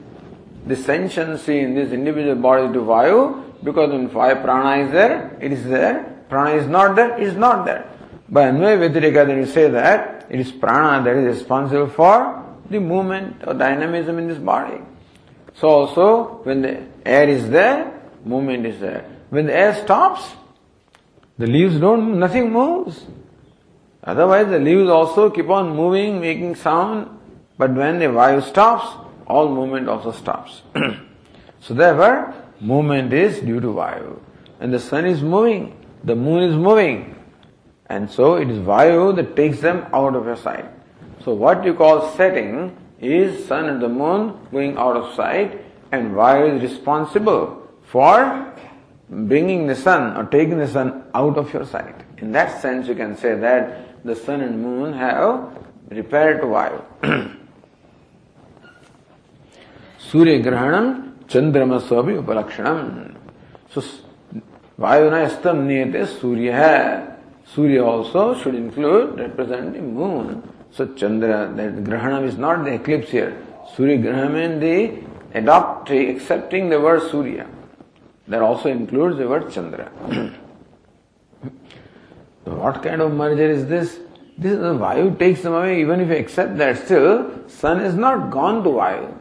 the 0.67 0.77
sentiency 0.77 1.59
in 1.59 1.75
this 1.75 1.91
individual 1.91 2.37
body 2.37 2.73
to 2.73 2.79
vayu? 2.79 3.43
Because 3.65 3.91
when 3.91 4.09
fire 4.09 4.37
prana 4.37 4.85
is 4.85 4.93
there, 4.93 5.37
it 5.41 5.51
is 5.51 5.65
there. 5.65 6.23
Prana 6.29 6.55
is 6.55 6.69
not 6.69 6.95
there, 6.95 7.17
it 7.17 7.25
is 7.25 7.35
not 7.35 7.65
there. 7.65 7.91
By 8.29 8.45
anvaya 8.45 8.79
vyatireka, 8.79 9.27
then 9.27 9.39
you 9.39 9.47
say 9.47 9.69
that 9.69 10.27
it 10.31 10.39
is 10.39 10.53
prana 10.53 11.03
that 11.05 11.17
is 11.17 11.39
responsible 11.39 11.89
for 11.89 12.45
the 12.71 12.79
movement 12.79 13.43
or 13.47 13.55
dynamism 13.55 14.19
in 14.19 14.29
this 14.29 14.39
body. 14.39 14.81
So 15.55 15.69
also, 15.69 16.41
when 16.45 16.63
the 16.63 16.83
air 17.05 17.29
is 17.29 17.49
there, 17.51 18.01
movement 18.25 18.65
is 18.67 18.79
there. 18.79 19.05
When 19.31 19.47
the 19.47 19.55
air 19.55 19.75
stops, 19.75 20.35
the 21.39 21.47
leaves 21.47 21.81
don't, 21.81 22.19
nothing 22.19 22.53
moves. 22.53 23.05
Otherwise, 24.07 24.47
the 24.49 24.59
leaves 24.59 24.89
also 24.89 25.29
keep 25.29 25.51
on 25.51 25.75
moving, 25.75 26.21
making 26.21 26.55
sound, 26.55 27.11
but 27.59 27.73
when 27.75 27.99
the 27.99 28.05
vayu 28.07 28.43
stops, 28.43 28.87
all 29.27 29.49
movement 29.53 29.89
also 29.89 30.13
stops. 30.13 30.63
so 31.61 31.75
therefore, 31.75 32.33
movement 32.61 33.13
is 33.13 33.41
due 33.41 33.61
to 33.61 33.67
vayu. 33.67 34.21
And 34.61 34.73
the 34.73 34.79
sun 34.79 35.07
is 35.07 35.23
moving, 35.23 35.77
the 36.05 36.15
moon 36.15 36.45
is 36.45 36.57
moving. 36.57 37.17
And 37.87 38.09
so 38.09 38.37
it 38.37 38.49
is 38.49 38.59
vayu 38.59 39.15
that 39.17 39.35
takes 39.35 39.61
them 39.61 39.87
out 39.93 40.15
of 40.15 40.25
your 40.25 40.37
sight. 40.37 40.67
So 41.25 41.35
what 41.35 41.65
you 41.65 41.75
call 41.75 42.13
setting 42.13 42.77
is 43.01 43.47
sun 43.47 43.69
and 43.69 43.83
the 43.83 43.89
moon 43.89 44.39
going 44.53 44.77
out 44.77 44.97
of 44.97 45.15
sight 45.15 45.65
and 45.91 46.13
vayu 46.13 46.57
is 46.57 46.63
responsible 46.63 47.63
for 47.83 48.53
bringing 49.09 49.67
the 49.67 49.75
sun 49.75 50.17
or 50.17 50.25
taking 50.25 50.59
the 50.59 50.69
sun 50.69 51.05
out 51.15 51.37
of 51.37 51.53
your 51.53 51.65
sight. 51.65 51.95
In 52.19 52.33
that 52.33 52.61
sense, 52.61 52.89
you 52.89 52.95
can 52.95 53.17
say 53.17 53.35
that 53.35 53.86
the 54.05 54.15
sun 54.15 54.41
and 54.41 54.63
moon 54.63 54.93
have 54.93 55.53
repaired 55.91 56.41
वायु 56.45 56.79
सूर्य 60.11 60.37
ग्रहणम 60.47 60.93
चंद्रमस 61.31 61.89
भी 62.07 62.17
उपलक्षणम 62.17 62.79
सो 63.75 63.81
वायुना 64.79 65.27
स्तम 65.29 65.63
नियते 65.69 66.05
सूर्य 66.07 66.53
है 66.53 66.79
सूर्य 67.55 67.79
also 67.93 68.23
should 68.43 68.55
include 68.55 69.21
represent 69.21 69.73
the 69.75 69.83
moon 69.97 70.43
so 70.77 70.85
chandra 71.01 71.45
that 71.59 71.75
ग्रहणम 71.89 72.25
is 72.29 72.39
not 72.47 72.65
the 72.65 72.69
eclipse 72.79 73.13
here 73.13 73.37
सूर्य 73.77 73.97
ग्रहण 74.07 74.37
in 74.43 74.59
the 74.61 74.73
adopt 75.43 75.77
accepting 75.91 76.69
the 76.69 76.81
word 76.81 77.03
surya. 77.11 77.47
That 78.29 78.43
also 78.43 78.69
includes 78.69 79.19
the 79.19 79.29
word 79.29 79.53
chandra. 79.53 79.91
What 82.47 82.81
kind 82.81 83.03
of 83.03 83.13
merger 83.13 83.51
is 83.51 83.67
this? 83.67 83.99
This 84.39 84.53
is 84.53 84.59
the 84.61 84.75
Vayu 84.75 85.19
takes 85.19 85.43
them 85.43 85.55
away, 85.55 85.81
even 85.81 86.01
if 86.01 86.09
you 86.09 86.15
accept 86.15 86.57
that 86.59 86.85
still, 86.85 87.49
sun 87.49 87.81
is 87.81 87.95
not 87.95 88.31
gone 88.31 88.63
to 88.63 88.71
Vayu. 88.71 89.19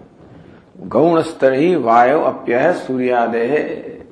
Gaunastari 0.83 1.73
Vayu 1.73 2.21
apyah 2.21 2.85
Suryadehe. 2.85 4.05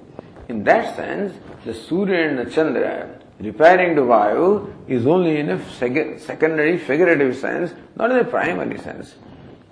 In 0.50 0.64
that 0.64 0.96
sense, 0.96 1.36
the 1.64 1.76
Surya 1.76 2.30
and 2.30 2.40
the 2.40 2.50
Chandra 2.50 3.20
repairing 3.40 3.96
to 3.98 4.02
Vayu 4.02 4.74
is 4.88 5.06
only 5.06 5.38
in 5.38 5.50
a 5.52 6.20
secondary 6.20 6.80
figurative 6.80 7.36
sense, 7.38 7.72
not 7.96 8.10
in 8.10 8.18
a 8.18 8.24
primary 8.24 8.80
sense. 8.80 9.14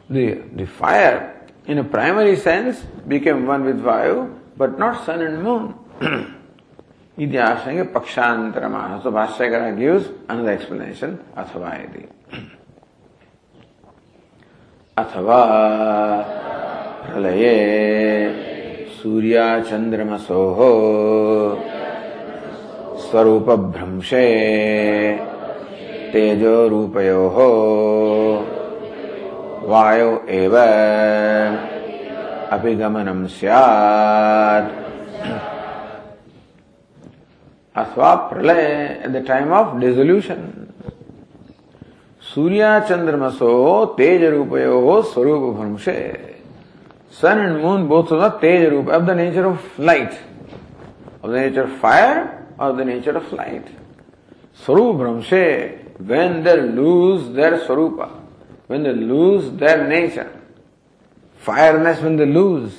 The, 0.08 0.44
the 0.54 0.68
fire, 0.68 1.48
in 1.66 1.80
a 1.80 1.84
primary 1.84 2.36
sense, 2.36 2.82
became 3.08 3.48
one 3.48 3.64
with 3.64 3.82
Vayu, 3.82 4.38
but 4.56 4.78
not 4.78 5.04
sun 5.04 5.22
and 5.22 5.42
moon. 5.42 6.36
इति 7.20 7.38
आशंके 7.38 7.84
पक्षांतरमा 7.84 9.02
so 9.04 9.12
Bhashyakara 9.12 9.78
gives 9.78 10.08
another 10.30 10.54
explanation, 10.58 11.18
अथवा 11.38 11.74
इति। 11.76 12.08
अथवा 14.98 15.40
प्रलये 17.06 17.56
सूर्याचन्द्रमसोः 19.02 20.60
स्वरूपभ्रंशे 23.02 24.26
तेजोरूपयोः 26.14 27.38
वायो 29.70 30.12
एव 30.30 30.56
अपिगमनं 32.56 33.26
स्यात्। 33.28 34.91
अथवा 37.76 38.14
प्रलय 38.32 38.62
at 39.04 39.10
the 39.10 39.24
time 39.28 39.52
of 39.54 39.78
dissolution 39.80 40.50
सूर्य 42.24 42.80
चंद्रमसो 42.90 43.54
तेज 43.98 44.24
रूपयो 44.34 45.02
स्वरूप 45.04 45.56
भ्रमशे 45.56 45.96
sun 47.22 47.40
and 47.40 47.58
moon 47.62 47.88
both 47.88 48.12
of 48.14 48.40
तेज 48.42 48.68
रूप 48.70 48.90
of 48.90 49.04
the 49.04 49.16
nature 49.18 49.46
of 49.46 49.82
light 49.82 50.12
of 51.24 51.32
the 51.32 51.34
nature 51.34 51.62
of 51.62 51.80
fire 51.82 52.24
of 52.60 52.76
the 52.78 52.88
nature 52.88 53.18
of 53.18 53.36
light 53.36 53.70
स्वरूप 54.66 54.96
भ्रमशे 54.96 55.46
when 56.12 56.42
their 56.44 56.62
lose 56.64 57.22
their 57.36 57.58
swarupa 57.66 58.02
when 58.72 58.84
they 58.84 58.94
lose 58.94 59.46
their 59.64 59.88
nature 59.88 60.28
fireness 61.44 62.04
when 62.04 62.18
they 62.18 62.26
lose 62.28 62.70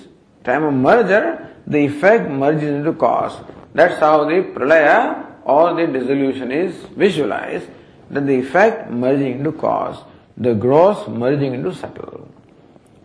time 0.45 0.65
of 0.67 0.75
merger 0.87 1.33
the 1.69 1.75
effect 1.77 2.31
merge 2.41 2.65
into 2.85 2.93
cause 3.01 3.52
That's 3.75 3.99
how 3.99 4.25
the 4.25 4.43
pralaya 4.55 5.27
or 5.45 5.75
the 5.75 5.87
dissolution 5.87 6.53
is 6.53 6.75
visualized, 6.97 7.69
that 8.11 8.27
the 8.27 8.39
effect 8.39 8.91
merging 8.91 9.39
into 9.39 9.53
cause, 9.53 9.99
the 10.37 10.55
gross 10.55 11.09
merging 11.09 11.55
into 11.55 11.75
subtle. 11.75 12.29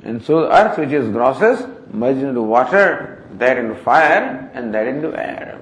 And 0.03 0.23
so 0.23 0.41
the 0.41 0.53
earth 0.53 0.77
which 0.77 0.91
is 0.91 1.09
grosses 1.09 1.65
merges 1.91 2.23
into 2.23 2.41
water, 2.41 3.25
that 3.33 3.57
into 3.57 3.75
fire, 3.75 4.51
and 4.53 4.73
that 4.73 4.87
into 4.87 5.17
air. 5.17 5.61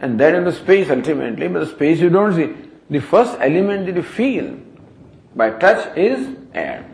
And 0.00 0.18
that 0.18 0.34
into 0.34 0.52
space 0.52 0.90
ultimately, 0.90 1.48
but 1.48 1.60
the 1.60 1.66
space 1.66 2.00
you 2.00 2.10
don't 2.10 2.34
see. 2.34 2.54
The 2.88 3.00
first 3.00 3.36
element 3.40 3.86
that 3.86 3.94
you 3.94 4.02
feel 4.02 4.58
by 5.36 5.50
touch 5.50 5.96
is 5.96 6.36
air. 6.54 6.86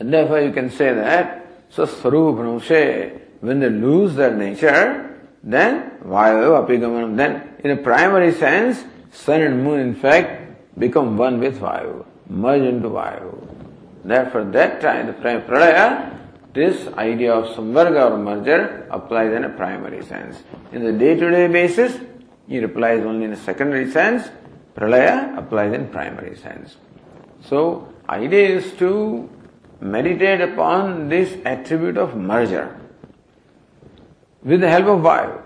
And 0.00 0.12
therefore 0.12 0.40
you 0.40 0.52
can 0.52 0.70
say 0.70 0.92
that, 0.92 1.46
so 1.70 1.86
Swarup 1.86 2.36
when 3.40 3.60
they 3.60 3.70
lose 3.70 4.14
their 4.14 4.34
nature, 4.34 5.13
then 5.44 5.90
Vayu 6.02 6.56
Apigamanam, 6.56 7.16
then 7.16 7.56
in 7.62 7.70
a 7.70 7.76
primary 7.76 8.32
sense, 8.32 8.82
sun 9.12 9.42
and 9.42 9.62
moon 9.62 9.78
in 9.78 9.94
fact 9.94 10.78
become 10.78 11.18
one 11.18 11.38
with 11.38 11.60
Vayu, 11.60 12.04
merge 12.28 12.62
into 12.62 12.88
Vayu. 12.88 13.46
Therefore 14.04 14.44
that 14.44 14.80
time, 14.80 15.06
the 15.06 15.12
Pralaya, 15.12 16.18
this 16.54 16.88
idea 16.94 17.34
of 17.34 17.54
Samvarga 17.54 18.12
or 18.12 18.18
merger 18.18 18.86
applies 18.90 19.32
in 19.32 19.44
a 19.44 19.50
primary 19.50 20.02
sense. 20.04 20.42
In 20.72 20.82
the 20.82 20.92
day-to-day 20.92 21.48
basis, 21.48 21.98
it 22.48 22.64
applies 22.64 23.04
only 23.04 23.24
in 23.26 23.32
a 23.32 23.36
secondary 23.36 23.90
sense. 23.90 24.30
Pralaya 24.74 25.36
applies 25.36 25.74
in 25.74 25.88
primary 25.88 26.36
sense. 26.36 26.76
So, 27.42 27.92
idea 28.08 28.48
is 28.48 28.72
to 28.74 29.28
meditate 29.80 30.40
upon 30.40 31.08
this 31.08 31.36
attribute 31.44 31.98
of 31.98 32.16
merger 32.16 32.80
with 34.43 34.61
the 34.61 34.69
help 34.69 34.85
of 34.85 34.99
Vayu. 34.99 35.41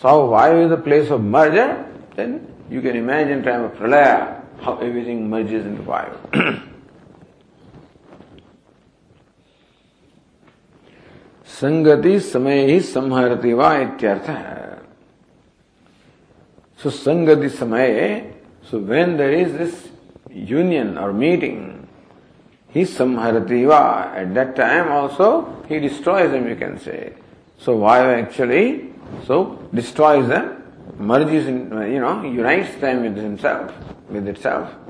So, 0.00 0.28
Vayu 0.28 0.64
is 0.64 0.70
the 0.70 0.76
place 0.76 1.10
of 1.10 1.22
merger, 1.22 1.84
then 2.16 2.46
you 2.70 2.80
can 2.80 2.96
imagine 2.96 3.42
time 3.42 3.64
of 3.64 3.72
Pralaya, 3.72 4.42
how 4.60 4.78
everything 4.78 5.28
merges 5.30 5.64
into 5.64 5.82
Vayu. 5.82 6.70
संगति 11.54 12.18
समय 12.20 12.64
ही 12.66 12.78
संहरती 12.80 13.52
वा 13.52 13.74
इत्यर्थ 13.78 14.28
है 14.28 14.78
so 16.82 16.90
संगति 16.90 17.48
समय 17.48 17.92
so 18.70 18.78
when 18.88 19.16
there 19.16 19.34
is 19.34 19.50
this 19.58 19.84
union 20.50 20.96
और 20.98 21.12
meeting 21.20 21.74
he 22.74 22.82
samharati 22.82 23.64
va 23.68 24.12
at 24.20 24.34
that 24.34 24.56
time 24.56 24.90
also 24.90 25.26
he 25.68 25.78
destroys 25.78 26.32
them 26.32 26.48
you 26.48 26.56
can 26.56 26.76
say 26.76 27.12
so 27.58 27.76
why 27.76 27.98
actually 28.14 28.92
so 29.26 29.58
destroys 29.72 30.28
them 30.28 30.62
merges 30.98 31.46
in 31.46 31.70
you 31.92 32.00
know 32.00 32.22
unites 32.22 32.74
them 32.76 33.02
with 33.02 33.16
himself 33.16 33.72
with 34.10 34.28
itself 34.28 34.70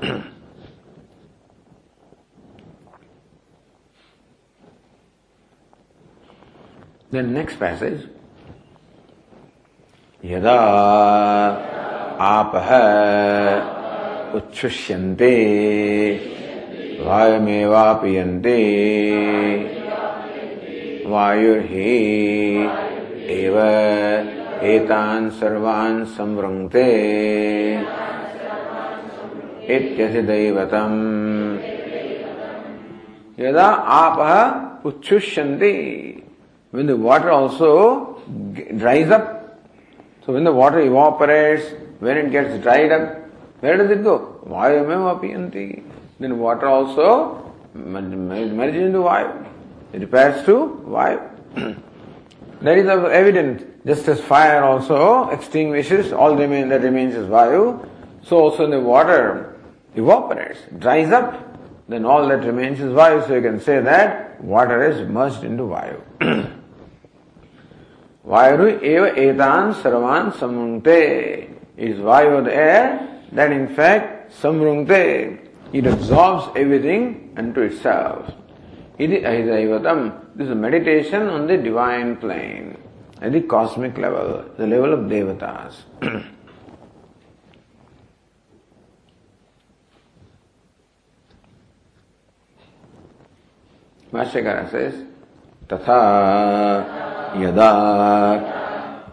Then 7.15 7.33
next 7.33 7.55
passage. 7.59 8.01
यदा 10.25 10.55
आप 12.27 12.55
उच्छुष्यन्ते 14.35 15.31
वायुमेवापीयन्ते 17.07 18.57
वायुर्हि। 21.10 21.96
एव 23.38 23.56
एतान् 24.72 25.30
सर्वान् 25.40 26.04
संवृङ्क्ते। 26.16 26.86
इत्यसि 29.76 30.22
दैवतम्। 30.30 30.98
यदा 33.44 33.66
आपः 33.98 34.32
उच्छुष्यन्ति 34.88 35.72
when 36.72 36.88
the 36.88 36.90
water 37.04 37.30
also 37.34 37.70
dries 38.80 39.12
up 39.12 39.28
so 40.26 40.32
when 40.32 40.44
the 40.44 40.48
water 40.60 40.80
evaporates 40.80 41.68
when 42.02 42.18
it 42.18 42.30
gets 42.32 42.60
dried 42.62 42.92
up 42.92 43.08
where 43.64 43.78
does 43.78 43.92
it 43.92 44.02
go 44.02 44.16
वायुमेव 44.52 45.04
अपियन्ति 45.10 45.66
then 46.20 46.34
water 46.40 46.68
also 46.68 47.08
merging 48.58 48.92
to 48.92 49.02
Vayu 49.02 49.28
It 49.92 50.00
repairs 50.00 50.44
to 50.46 50.84
Vayu. 50.86 51.20
that 52.62 52.78
is 52.78 52.86
evident. 52.86 53.86
Just 53.86 54.06
as 54.08 54.20
fire 54.20 54.62
also 54.62 55.30
extinguishes, 55.30 56.12
all 56.12 56.36
remain, 56.36 56.68
that 56.68 56.82
remains 56.82 57.14
is 57.14 57.26
Vayu, 57.26 57.88
so 58.22 58.36
also 58.38 58.68
the 58.68 58.78
water 58.78 59.56
evaporates, 59.94 60.58
dries 60.78 61.10
up, 61.10 61.58
then 61.88 62.04
all 62.04 62.28
that 62.28 62.44
remains 62.44 62.78
is 62.78 62.92
Vayu. 62.92 63.26
So 63.26 63.34
you 63.34 63.42
can 63.42 63.58
say 63.60 63.80
that 63.80 64.40
water 64.42 64.84
is 64.84 65.08
merged 65.08 65.44
into 65.44 65.64
Vayu. 65.64 66.00
Vayu 68.26 68.82
eva 68.82 69.10
etan 69.12 69.74
sarvan 69.74 70.32
samrungte. 70.32 71.56
Is 71.76 71.96
Vayu 71.96 72.44
the 72.44 72.54
air 72.54 73.22
that 73.32 73.50
in 73.50 73.74
fact 73.74 74.32
samrungte. 74.40 75.48
It 75.72 75.86
absorbs 75.86 76.48
everything 76.56 77.32
into 77.36 77.62
itself. 77.62 78.30
Iti 79.00 79.22
ahidaivatam. 79.24 80.12
This 80.36 80.48
is 80.48 80.54
meditation 80.54 81.26
on 81.28 81.46
the 81.46 81.56
divine 81.56 82.16
plane, 82.16 82.76
at 83.22 83.32
the 83.32 83.40
cosmic 83.40 83.96
level, 83.96 84.44
the 84.58 84.66
level 84.66 84.92
of 84.92 85.00
devatas. 85.08 85.74
Bhashyakara 94.12 94.70
says, 94.70 94.94
तथा 95.70 96.00
यदा 97.40 97.70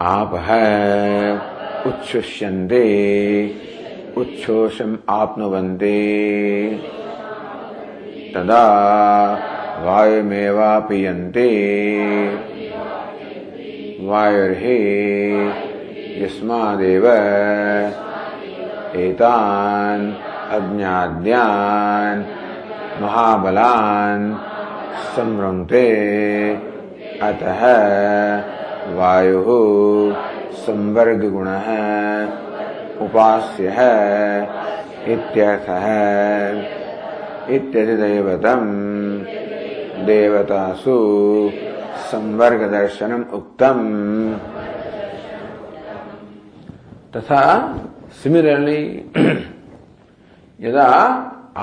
आप 0.02 0.34
है 0.46 0.68
उच्छुष्यन्ते 1.86 2.84
उच्छोषम 4.20 4.98
आपनुवन्ते 5.08 5.94
तदा 8.34 8.64
वायुमेवापीयन्ते। 9.84 11.48
वायुर्हि 14.00 14.78
यस्मादेव 16.22 17.06
एतान् 19.00 20.12
अज्ञाद्यान् 20.56 22.22
महाबलान् 23.02 24.34
संवृङ्क्ते 25.16 25.86
अतः 27.22 27.62
वायु 28.96 29.44
संवर्ग 30.52 31.20
गुण 31.30 31.48
उपास्य 33.04 33.68
इत्यर्थः। 35.12 35.86
इत्यधिदैवतम् 37.54 39.07
देवतासु 40.06 40.96
संवर्ग 42.10 42.62
दर्शन 42.72 43.12
उक्तम। 43.34 43.78
तथा 47.14 47.42
सिमिलरली 48.22 48.82
यदा 50.60 50.86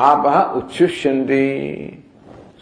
आप 0.10 0.26
उच्छुष्यंति 0.58 1.46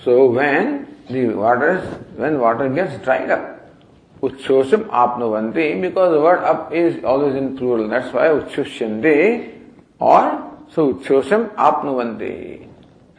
so 0.06 0.28
when 0.30 0.66
the 1.12 1.26
water 1.36 1.72
when 2.20 2.36
water 2.38 2.68
gets 2.74 3.04
dried 3.04 3.32
up 3.32 4.24
उच्छोषम 4.24 4.84
आपनुवंती 5.04 5.74
because 5.82 6.14
word 6.26 6.42
ap 6.52 6.70
is 6.74 7.04
always 7.14 7.36
in 7.38 7.48
plural 7.58 7.90
that's 7.90 8.14
why 8.16 8.30
उच्छुष्यंति 8.38 9.16
और 10.02 10.30
so 10.76 10.86
उच्छोषम 10.88 11.46
आपनुवंती 11.60 12.34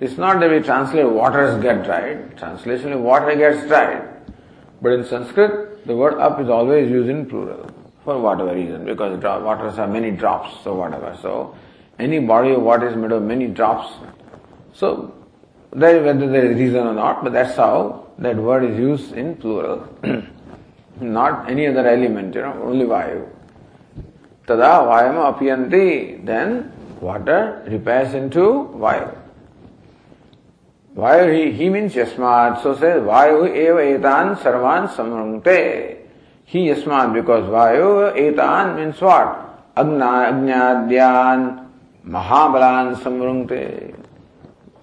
It's 0.00 0.18
not 0.18 0.40
that 0.40 0.50
we 0.50 0.60
translate 0.60 1.08
waters 1.08 1.62
get 1.62 1.84
dried. 1.84 2.36
Translation 2.36 3.02
water 3.02 3.36
gets 3.36 3.66
dried. 3.68 4.02
But 4.82 4.92
in 4.92 5.04
Sanskrit, 5.04 5.86
the 5.86 5.94
word 5.94 6.14
up 6.14 6.40
is 6.40 6.48
always 6.48 6.90
used 6.90 7.08
in 7.08 7.26
plural 7.26 7.70
for 8.04 8.20
whatever 8.20 8.54
reason, 8.54 8.84
because 8.84 9.22
waters 9.22 9.78
are 9.78 9.86
many 9.86 10.10
drops, 10.10 10.62
so 10.62 10.74
whatever. 10.74 11.16
So, 11.22 11.56
any 11.98 12.18
body 12.18 12.50
of 12.50 12.60
water 12.62 12.88
is 12.88 12.96
made 12.96 13.12
of 13.12 13.22
many 13.22 13.46
drops. 13.46 13.94
So, 14.74 15.14
there, 15.72 16.02
whether 16.02 16.28
there 16.28 16.50
is 16.50 16.58
reason 16.58 16.86
or 16.86 16.92
not, 16.94 17.24
but 17.24 17.32
that's 17.32 17.56
how 17.56 18.08
that 18.18 18.36
word 18.36 18.64
is 18.64 18.78
used 18.78 19.12
in 19.12 19.36
plural. 19.36 19.88
not 21.00 21.48
any 21.48 21.66
other 21.66 21.88
element, 21.88 22.34
you 22.34 22.42
know, 22.42 22.62
only 22.64 22.84
Vayu. 22.84 23.26
Tada 24.46 24.84
Vayama 24.86 25.38
apyanti, 25.38 26.24
then 26.26 26.72
water 27.00 27.64
repairs 27.68 28.12
into 28.12 28.70
Vayu. 28.76 29.23
Vayu, 30.96 31.52
he, 31.52 31.68
means 31.68 31.92
Yasmat, 31.94 32.62
so 32.62 32.74
says 32.74 33.02
Vayu 33.02 33.48
eva 33.48 33.98
etan 33.98 34.36
sarvan 34.36 34.88
samrungte. 34.88 35.98
He 36.44 36.68
Yasmat, 36.68 37.12
because 37.12 37.44
Vayu 37.50 38.14
etan 38.16 38.76
means 38.76 39.00
what? 39.00 39.72
Agna, 39.76 40.30
Agnadyan, 40.30 41.68
Mahabalan 42.06 42.94
samrungte. 42.96 43.96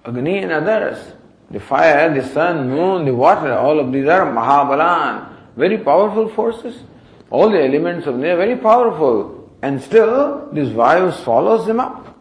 Agni 0.04 0.38
and 0.38 0.52
others. 0.52 1.14
The 1.50 1.60
fire, 1.60 2.12
the 2.12 2.28
sun, 2.28 2.68
moon, 2.68 3.06
the 3.06 3.14
water, 3.14 3.54
all 3.54 3.80
of 3.80 3.90
these 3.90 4.06
are 4.06 4.26
Mahabalan, 4.26 5.28
very 5.56 5.78
powerful 5.78 6.28
forces. 6.28 6.82
All 7.30 7.50
the 7.50 7.62
elements 7.62 8.06
of 8.06 8.16
nature 8.16 8.36
very 8.36 8.56
powerful. 8.56 9.50
And 9.62 9.80
still, 9.80 10.48
this 10.52 10.68
Vayu 10.68 11.12
swallows 11.24 11.66
them 11.66 11.80
up. 11.80 12.18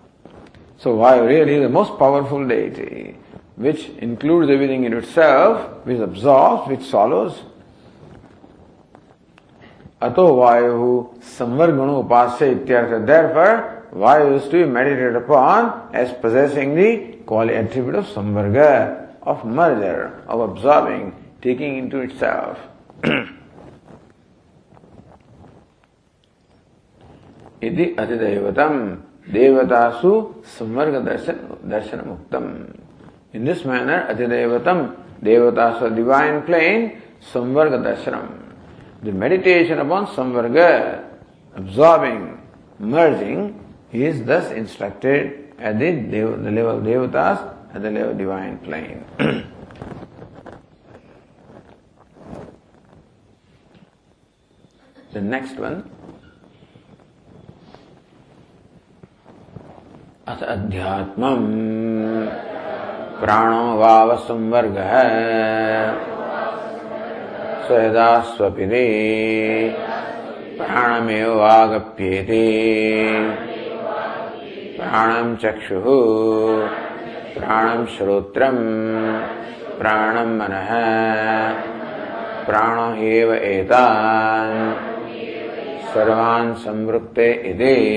So 0.78 0.96
Vayu 0.96 1.28
really 1.28 1.60
the 1.60 1.68
most 1.68 1.98
powerful 2.00 2.48
deity. 2.48 3.18
which 3.58 3.90
includes 4.00 4.50
everything 4.50 4.84
in 4.84 4.94
itself, 4.94 5.86
which 5.86 6.00
absorbs, 6.00 6.68
which 6.70 6.84
swallows. 6.84 7.42
अतो 10.02 10.24
वायु 10.36 10.86
संवर्गण 11.38 11.78
गुण 11.78 11.90
उपास्य 11.90 12.54
therefore 12.66 13.52
Vayu 14.02 14.34
is 14.36 14.50
to 14.52 14.58
be 14.58 14.66
meditated 14.78 15.16
upon 15.16 15.70
as 16.00 16.10
possessing 16.22 16.78
the 16.78 16.86
quality 17.28 17.60
attribute 17.60 17.96
of 17.96 18.06
samvarga 18.14 18.58
of 19.28 19.46
merger 19.60 20.00
of 20.28 20.42
absorbing 20.50 21.12
taking 21.44 21.78
into 21.78 22.02
itself 22.02 22.58
इति 27.64 27.96
अतिदेवतम 28.00 28.78
देवतासु 29.34 30.12
संवर्ग 30.58 30.96
दर्शन 31.06 31.48
दर्शन 31.72 32.02
मुक्तम 32.08 32.48
in 33.35 33.45
this 33.45 33.67
manner 33.67 33.99
अधिदेवतम 34.15 34.81
देवतासु 35.25 35.89
divine 35.95 36.41
plane 36.47 36.91
संवर्ग 37.33 37.83
दर्शनम 37.85 38.29
द 39.05 39.15
मेडिटेशन 39.23 39.79
अपॉन 39.87 40.05
संवर्ग 40.17 40.59
absorbing 41.57 42.39
merging 42.79 43.59
he 43.91 44.05
is 44.05 44.23
thus 44.25 44.51
instructed 44.53 45.55
at 45.59 45.79
the, 45.79 45.91
the 45.91 46.51
level 46.51 46.79
of 46.79 46.85
devatas 46.85 47.39
at 47.75 47.83
the 47.83 47.91
level 47.91 48.11
of 48.11 48.19
divine 48.19 48.59
plane 48.59 49.05
the 55.13 55.21
next 55.21 55.59
one 55.59 55.83
अथ 60.29 60.43
अध्यात्म 60.43 61.29
प्राणो 63.22 63.78
वाव 63.78 64.16
संवर्ग 64.16 64.76
स्वयदा 67.68 68.20
स्वपिरे 68.20 68.86
प्राणमेव 70.58 71.40
वागप्येते 71.40 72.40
प्राणं 74.78 75.36
चक्षुः। 75.36 75.84
प्राणं 77.38 77.86
श्रोत्रम् 77.86 78.58
प्राणं 79.80 80.38
मनः। 80.38 80.70
प्राणो 82.46 82.96
एव 82.96 83.34
एतान्। 83.34 84.74
सर्वान् 85.94 86.56
संवृत्ते 86.56 87.32
इति 87.32 87.92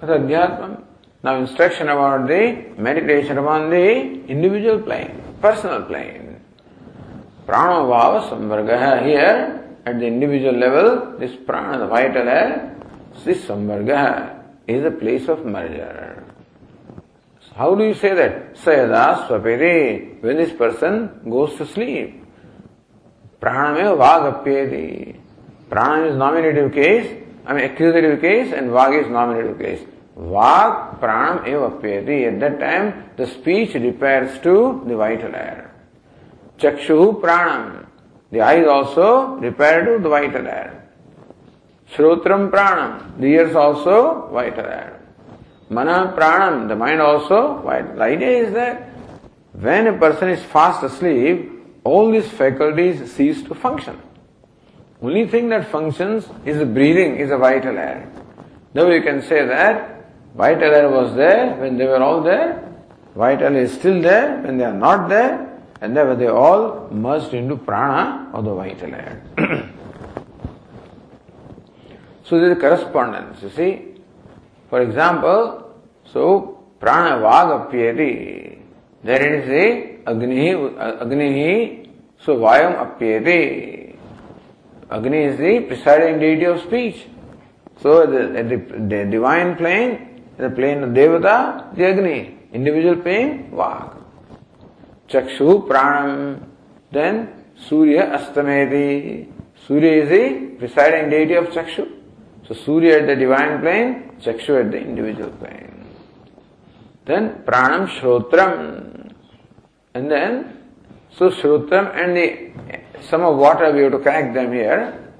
Adhyatma. 0.00 0.79
Now 1.22 1.36
instruction 1.36 1.88
about 1.88 2.28
the 2.28 2.64
meditation 2.78 3.36
upon 3.36 3.68
the 3.68 4.24
individual 4.26 4.80
plane, 4.80 5.22
personal 5.42 5.82
plane. 5.82 6.40
Pranavava 7.46 8.30
samvarga 8.30 9.04
here 9.04 9.78
at 9.84 9.98
the 9.98 10.06
individual 10.06 10.54
level, 10.54 11.18
this 11.18 11.36
prana, 11.36 11.78
the 11.78 11.86
vital 11.86 12.26
air, 12.26 12.74
this 13.24 13.44
samvarga 13.44 14.42
is 14.66 14.82
a 14.84 14.90
place 14.90 15.28
of 15.28 15.44
merger. 15.44 16.24
So 17.46 17.54
how 17.54 17.74
do 17.74 17.84
you 17.84 17.94
say 17.94 18.14
that? 18.14 18.54
Sayada 18.54 19.26
swapere, 19.26 20.22
when 20.22 20.36
this 20.38 20.52
person 20.52 21.20
goes 21.28 21.54
to 21.56 21.66
sleep. 21.66 22.24
Praname 23.42 23.96
vagapyeti. 23.98 25.20
Prana 25.68 26.06
is 26.06 26.16
nominative 26.16 26.72
case, 26.72 27.24
I 27.44 27.52
mean 27.52 27.64
accusative 27.64 28.20
case 28.22 28.52
and 28.54 28.70
vag 28.70 29.04
is 29.04 29.10
nominative 29.10 29.58
case. 29.58 29.80
Vak 30.20 31.00
pranam 31.00 31.44
evapyati. 31.46 32.28
At 32.28 32.40
that 32.40 32.60
time, 32.60 33.10
the 33.16 33.26
speech 33.26 33.74
repairs 33.74 34.38
to 34.42 34.82
the 34.86 34.96
vital 34.96 35.34
air. 35.34 35.74
Chakshu 36.58 37.20
pranam. 37.22 37.86
The 38.30 38.42
eyes 38.42 38.66
also 38.66 39.36
repair 39.36 39.84
to 39.86 40.02
the 40.02 40.08
vital 40.08 40.46
air. 40.46 40.88
Shrotram 41.94 42.50
pranam. 42.50 43.18
The 43.18 43.26
ears 43.26 43.56
also 43.56 44.28
vital 44.30 44.66
air. 44.66 45.00
Mana 45.70 46.14
pranam. 46.16 46.68
The 46.68 46.76
mind 46.76 47.00
also 47.00 47.62
vital. 47.62 47.96
The 47.96 48.02
idea 48.02 48.46
is 48.46 48.52
that 48.52 48.90
when 49.52 49.86
a 49.86 49.98
person 49.98 50.28
is 50.28 50.42
fast 50.44 50.82
asleep, 50.82 51.50
all 51.82 52.10
these 52.10 52.28
faculties 52.28 53.10
cease 53.10 53.42
to 53.44 53.54
function. 53.54 53.98
Only 55.02 55.26
thing 55.26 55.48
that 55.48 55.68
functions 55.68 56.28
is 56.44 56.58
the 56.58 56.66
breathing, 56.66 57.16
is 57.16 57.30
the 57.30 57.38
vital 57.38 57.78
air. 57.78 58.06
Now 58.74 58.88
you 58.88 59.02
can 59.02 59.22
say 59.22 59.46
that 59.46 59.99
Vital 60.34 60.74
air 60.74 60.88
was 60.90 61.14
there 61.14 61.56
when 61.56 61.76
they 61.76 61.86
were 61.86 62.02
all 62.02 62.22
there. 62.22 62.66
Vital 63.14 63.56
is 63.56 63.72
still 63.72 64.00
there 64.00 64.40
when 64.42 64.58
they 64.58 64.64
are 64.64 64.72
not 64.72 65.08
there. 65.08 65.46
And 65.80 65.96
then 65.96 66.18
they 66.18 66.28
all 66.28 66.88
merged 66.90 67.32
into 67.34 67.56
prana 67.56 68.30
or 68.34 68.42
the 68.42 68.54
vital 68.54 68.94
air. 68.94 69.22
so 72.24 72.38
there 72.38 72.52
is 72.52 72.58
a 72.58 72.60
correspondence, 72.60 73.42
you 73.42 73.50
see. 73.50 73.86
For 74.68 74.82
example, 74.82 75.74
so 76.04 76.62
prana 76.78 77.18
vag 77.20 77.72
There 79.02 79.34
is 79.34 79.48
a 79.48 80.00
agni, 80.06 80.50
agni, 80.78 81.90
so 82.20 82.36
vayam 82.36 82.76
apyeti. 82.76 83.96
Agni 84.90 85.18
is 85.24 85.38
the 85.38 85.60
presiding 85.60 86.20
deity 86.20 86.44
of 86.44 86.60
speech. 86.60 87.06
So 87.80 88.06
the, 88.06 88.42
the, 88.42 88.56
the 88.78 89.04
divine 89.06 89.56
plane, 89.56 90.09
the 90.40 90.50
plane 90.50 90.82
of 90.82 90.90
Devata, 90.90 91.74
the 91.74 91.86
Agni. 91.86 92.38
Individual 92.52 92.96
plane, 92.96 93.50
Vak. 93.52 93.96
Chakshu, 95.08 95.66
Pranam. 95.68 96.46
Then 96.90 97.44
Surya 97.68 98.06
Astameti. 98.18 99.28
Surya 99.66 100.02
is 100.02 100.08
the 100.08 100.56
presiding 100.58 101.10
deity 101.10 101.34
of 101.34 101.46
Chakshu. 101.46 102.00
So 102.46 102.54
Surya 102.54 103.00
at 103.00 103.06
the 103.06 103.16
divine 103.16 103.60
plane, 103.60 104.16
Chakshu 104.20 104.64
at 104.64 104.70
the 104.72 104.78
individual 104.78 105.30
plane. 105.30 105.86
Then 107.04 107.42
Pranam 107.44 107.86
Shrotram. 107.88 109.12
And 109.94 110.10
then, 110.10 110.58
so 111.16 111.30
Shrotram 111.30 111.94
and 111.96 112.16
the, 112.16 113.02
some 113.02 113.22
of 113.22 113.36
water 113.36 113.72
we 113.72 113.82
have 113.82 113.92
to 113.92 113.98
connect 113.98 114.34
them 114.34 114.52
here. 114.52 115.12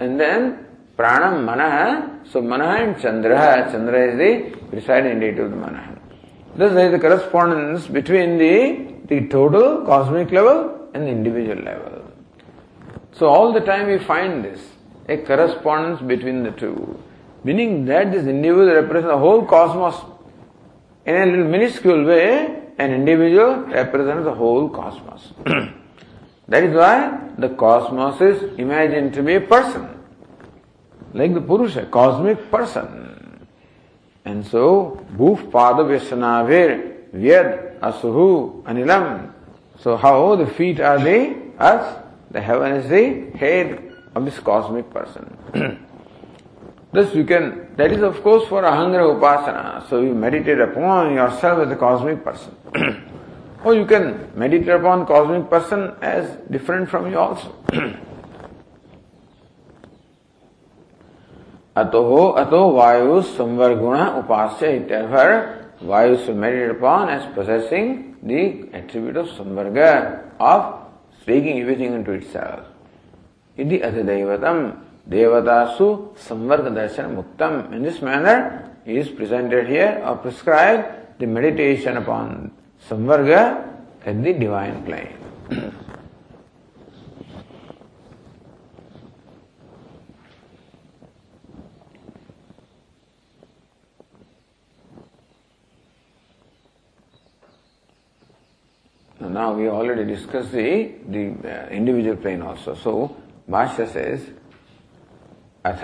And 0.00 0.20
then 0.20 0.63
Pranam 0.96 1.44
Manaha. 1.44 2.26
So 2.30 2.40
Manaha 2.40 2.84
and 2.84 3.00
Chandra. 3.00 3.68
Chandra 3.70 4.10
is 4.10 4.18
the 4.18 4.56
presiding 4.70 5.20
deity 5.20 5.40
of 5.40 5.50
the 5.50 5.56
Manaha. 5.56 5.98
Thus 6.56 6.72
there 6.72 6.88
is 6.88 6.94
a 6.94 6.98
correspondence 6.98 7.86
between 7.88 8.38
the, 8.38 8.94
the 9.06 9.28
total 9.28 9.84
cosmic 9.84 10.30
level 10.30 10.88
and 10.94 11.04
the 11.04 11.10
individual 11.10 11.62
level. 11.62 12.04
So 13.12 13.26
all 13.26 13.52
the 13.52 13.60
time 13.60 13.88
we 13.88 13.98
find 13.98 14.44
this, 14.44 14.60
a 15.08 15.16
correspondence 15.18 16.00
between 16.00 16.44
the 16.44 16.52
two. 16.52 17.02
Meaning 17.42 17.84
that 17.86 18.12
this 18.12 18.26
individual 18.26 18.66
represents 18.66 19.08
the 19.08 19.18
whole 19.18 19.44
cosmos. 19.44 19.96
In 21.06 21.16
a 21.16 21.26
little 21.26 21.44
minuscule 21.44 22.04
way, 22.04 22.62
an 22.78 22.92
individual 22.92 23.56
represents 23.66 24.24
the 24.24 24.34
whole 24.34 24.68
cosmos. 24.68 25.32
that 26.48 26.64
is 26.64 26.74
why 26.74 27.30
the 27.36 27.50
cosmos 27.50 28.20
is 28.20 28.58
imagined 28.58 29.12
to 29.14 29.22
be 29.22 29.34
a 29.34 29.40
person 29.40 29.93
like 31.14 31.32
the 31.32 31.40
Purusha, 31.40 31.86
cosmic 31.86 32.50
person. 32.50 33.46
And 34.24 34.44
so, 34.46 35.06
Bhuf 35.16 35.50
Pada 35.50 35.86
Vyasanavir 35.86 37.12
Vyad 37.14 37.78
Asuhu 37.78 38.62
Anilam. 38.64 39.32
So 39.80 39.96
how 39.96 40.34
the 40.36 40.46
feet 40.46 40.80
are 40.80 40.98
the 40.98 41.36
earth, 41.60 42.02
the 42.30 42.40
heaven 42.40 42.72
is 42.72 42.88
the 42.88 43.38
head 43.38 43.92
of 44.14 44.24
this 44.24 44.38
cosmic 44.40 44.90
person. 44.90 45.36
Thus 46.92 47.14
you 47.14 47.24
can, 47.24 47.74
that 47.76 47.92
is 47.92 48.02
of 48.02 48.22
course 48.22 48.48
for 48.48 48.62
Ahamgraha 48.62 49.20
Upasana. 49.20 49.88
So 49.88 50.00
you 50.00 50.14
meditate 50.14 50.58
upon 50.58 51.14
yourself 51.14 51.66
as 51.66 51.72
a 51.72 51.76
cosmic 51.76 52.24
person. 52.24 52.56
or 53.64 53.74
you 53.74 53.84
can 53.84 54.30
meditate 54.34 54.68
upon 54.68 55.06
cosmic 55.06 55.50
person 55.50 55.92
as 56.02 56.36
different 56.50 56.88
from 56.88 57.10
you 57.10 57.18
also. 57.18 57.54
अतो 61.76 62.28
अतो 62.30 62.58
वायु 62.70 63.20
संवर 63.20 63.74
गुण 63.78 63.98
उपास्यर 63.98 64.72
Vayu 65.82 66.34
merit 66.34 66.76
upon 66.76 67.08
as 67.10 67.22
processing 67.34 67.94
the 68.24 68.42
attribute 68.74 69.16
of 69.16 69.26
samvarga 69.28 69.78
of 70.40 70.64
speaking 71.22 71.58
everything 71.58 72.04
to 72.06 72.12
itself 72.32 73.60
इति 73.60 73.78
अथ 73.78 74.02
दैवतम। 74.06 74.60
देवतासु 75.10 75.86
संवर्ग 76.28 76.68
दर्शन 76.74 77.10
मुक्तम। 77.14 77.62
In 77.74 77.82
this 77.82 78.02
manner 78.04 78.38
is 78.90 79.08
presented 79.16 79.68
here 79.68 80.02
or 80.02 80.16
prescribe 80.22 80.84
the 81.20 81.28
meditation 81.28 81.96
upon 81.96 82.50
samvarga 82.90 83.30
at 83.30 84.14
divine 84.14 84.32
divine 84.38 84.84
plane 84.84 85.72
already 99.23 100.05
discussed 100.05 100.51
the, 100.51 100.91
the 101.07 101.31
uh, 101.43 101.69
individual 101.69 102.15
plane 102.15 102.41
also. 102.41 102.75
So, 102.75 103.15
Bhashya 103.49 103.91
says, 103.91 104.21
अथ 105.65 105.83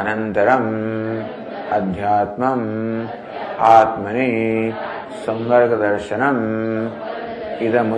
अनन्तरम् 0.00 0.70
अध्यात्मम् 1.78 2.66
आत्मनि 3.58 4.30
संवर्गदर्शनम् 5.24 6.40
idam 7.60 7.92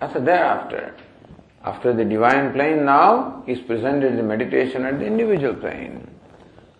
After 0.00 0.20
thereafter, 0.20 0.94
after 1.64 1.92
the 1.92 2.04
divine 2.04 2.52
plane 2.52 2.84
now 2.84 3.42
is 3.46 3.60
presented 3.60 4.16
the 4.16 4.22
meditation 4.22 4.86
at 4.86 4.98
the 4.98 5.06
individual 5.06 5.54
plane. 5.54 6.08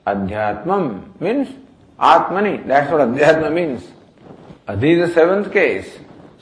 Adhyatmam 0.06 1.20
means 1.20 1.48
Atmani. 1.98 2.66
That's 2.66 2.90
what 2.90 3.02
Adhyatma 3.02 3.52
means. 3.52 3.90
अधिक 4.67 5.05
seventh 5.13 5.43
case. 5.53 5.85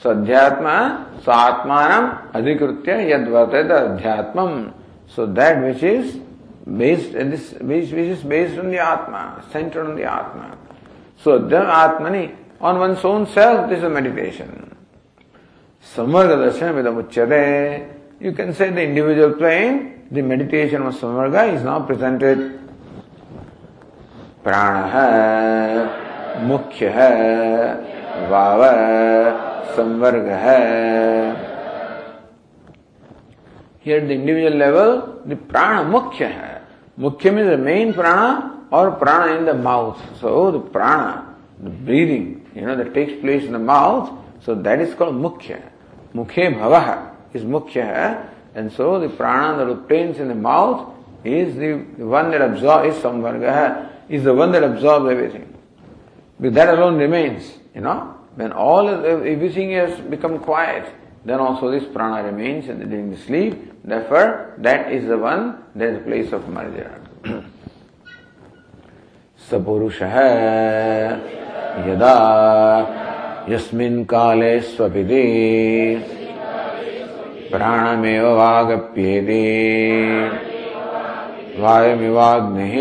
So 0.04 0.10
adhyatma 0.10 0.68
so 1.26 1.32
आत्मान 1.32 2.12
अधिकृत्य 2.36 2.94
यद 3.12 3.28
वर्तित 3.30 3.72
अध्यात्म। 3.72 4.48
So 5.16 5.26
that 5.40 5.58
which 5.64 5.84
is 5.84 6.18
based 6.80 7.18
which 7.64 7.94
is 7.94 8.28
based 8.28 8.60
on 8.60 8.72
the 8.72 8.80
atma 8.80 9.22
centred 9.54 9.88
on 9.88 9.96
the 9.96 10.04
atma 10.10 10.46
so 11.26 11.32
अध्यम 11.32 11.66
आत्मनि 11.72 12.28
on 12.62 12.78
one's 12.78 12.94
own 13.04 13.26
self 13.36 13.68
this 13.70 13.80
is 13.80 13.92
meditation 13.94 14.50
समर्ग 15.96 16.30
दर्शन 16.40 16.70
विदम 16.76 16.98
उच्चते 16.98 17.44
you 18.22 18.34
can 18.34 18.52
say 18.52 18.68
individual 18.68 19.32
plane 19.40 19.80
the 20.14 20.24
meditation 20.26 20.84
of 20.84 20.96
samvarga 20.96 21.36
is 21.54 21.64
now 21.66 21.86
presented 21.88 22.50
प्राण 24.44 24.84
है 24.94 26.48
मुख्य 26.48 26.88
है 26.96 27.12
वाव 28.30 28.62
संवर्ग 29.76 30.28
है। 30.44 30.62
Here 33.86 34.06
the 34.08 34.12
individual 34.12 34.58
level 34.58 34.92
the 35.28 35.38
prana 35.50 35.84
मुख्य 35.92 36.26
है 36.26 36.62
मुख्य 36.98 37.32
मीन 37.32 37.50
द 37.50 37.60
मेन 37.60 37.92
प्राण 37.94 38.42
और 38.78 38.90
prana 39.00 39.30
in 39.30 39.46
the 39.46 39.56
mouth 39.64 39.96
so 40.22 40.52
the 40.52 40.62
prana 40.74 41.02
the 41.66 41.74
breathing 41.86 42.58
you 42.58 42.68
know 42.68 42.76
the 42.76 42.86
takes 42.94 43.22
place 43.22 43.44
in 43.44 43.54
the 43.54 43.62
mouth 43.62 44.44
so 44.46 44.56
that 44.68 44.82
is 44.82 44.96
called 44.96 45.16
मुख्य 45.22 45.60
मुखे 46.16 46.50
भव 46.52 46.76
इज़ 47.36 47.46
मुख्य 47.48 47.82
है 47.82 48.08
and 48.58 48.70
so 48.72 48.98
the 49.00 49.10
prana 49.18 49.58
the 49.58 49.68
रुपेन्स 49.68 50.20
in 50.20 50.34
the 50.34 50.36
mouth 50.42 51.28
is 51.28 51.60
the 51.60 51.62
one 52.14 52.32
that 52.32 52.42
is 52.86 53.02
samvarga 53.02 53.44
है 53.44 53.68
is 54.12 54.26
the 54.26 54.38
one 54.40 54.52
that 54.52 54.64
absorb 54.64 55.10
everything 55.12 55.46
with 56.40 56.54
that 56.54 56.70
alone 56.70 57.00
remains 57.00 57.52
you 57.76 57.82
know. 57.82 58.16
When 58.36 58.52
all 58.52 58.90
everything 58.90 59.72
has 59.74 60.00
become 60.00 60.40
quiet, 60.40 60.86
then 61.24 61.40
also 61.40 61.70
this 61.70 61.86
prana 61.86 62.24
remains 62.24 62.66
during 62.66 63.12
the 63.12 63.18
sleep. 63.18 63.84
Therefore, 63.84 64.56
that 64.58 64.92
is 64.92 65.06
the 65.08 65.18
one 65.18 65.64
that 65.76 65.90
is 65.90 65.98
the 66.00 66.04
place 66.04 66.32
of 66.34 66.50
merger. 66.50 67.00
सपुरुषः 69.50 70.16
यदा 71.88 72.18
यस्मिन् 73.50 74.06
काले 74.06 74.60
स्वपिति 74.72 75.24
प्राणमेव 77.52 78.26
वागप्येति 78.38 79.44
वायुमिवाग्निः 81.62 82.76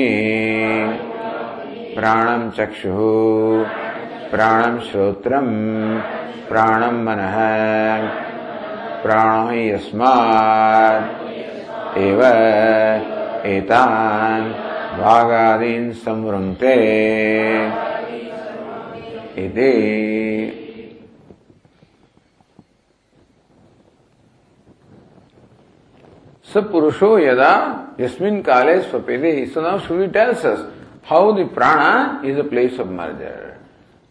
प्राणं 1.97 2.51
चक्षुः 2.57 3.92
प्राणम 4.33 4.79
श्रोत्रम 4.81 5.49
प्राणम 6.49 7.01
मन 7.07 7.19
प्राण 9.03 9.51
ही 9.51 9.71
अस्मान 9.71 11.03
भागादीन 14.99 15.93
समृंगते 16.05 16.77
पुरुषो 26.73 27.17
यदा 27.19 27.55
यस्मिन 28.01 28.41
काले 28.43 28.81
स्वपेदे 28.81 29.35
so 29.47 29.61
now 29.61 29.79
should 29.87 30.13
tells 30.13 30.47
how 31.11 31.33
the 31.33 31.49
prana 31.55 32.29
is 32.31 32.39
a 32.39 32.49
place 32.51 32.81
of 32.81 32.89
merger 32.97 33.52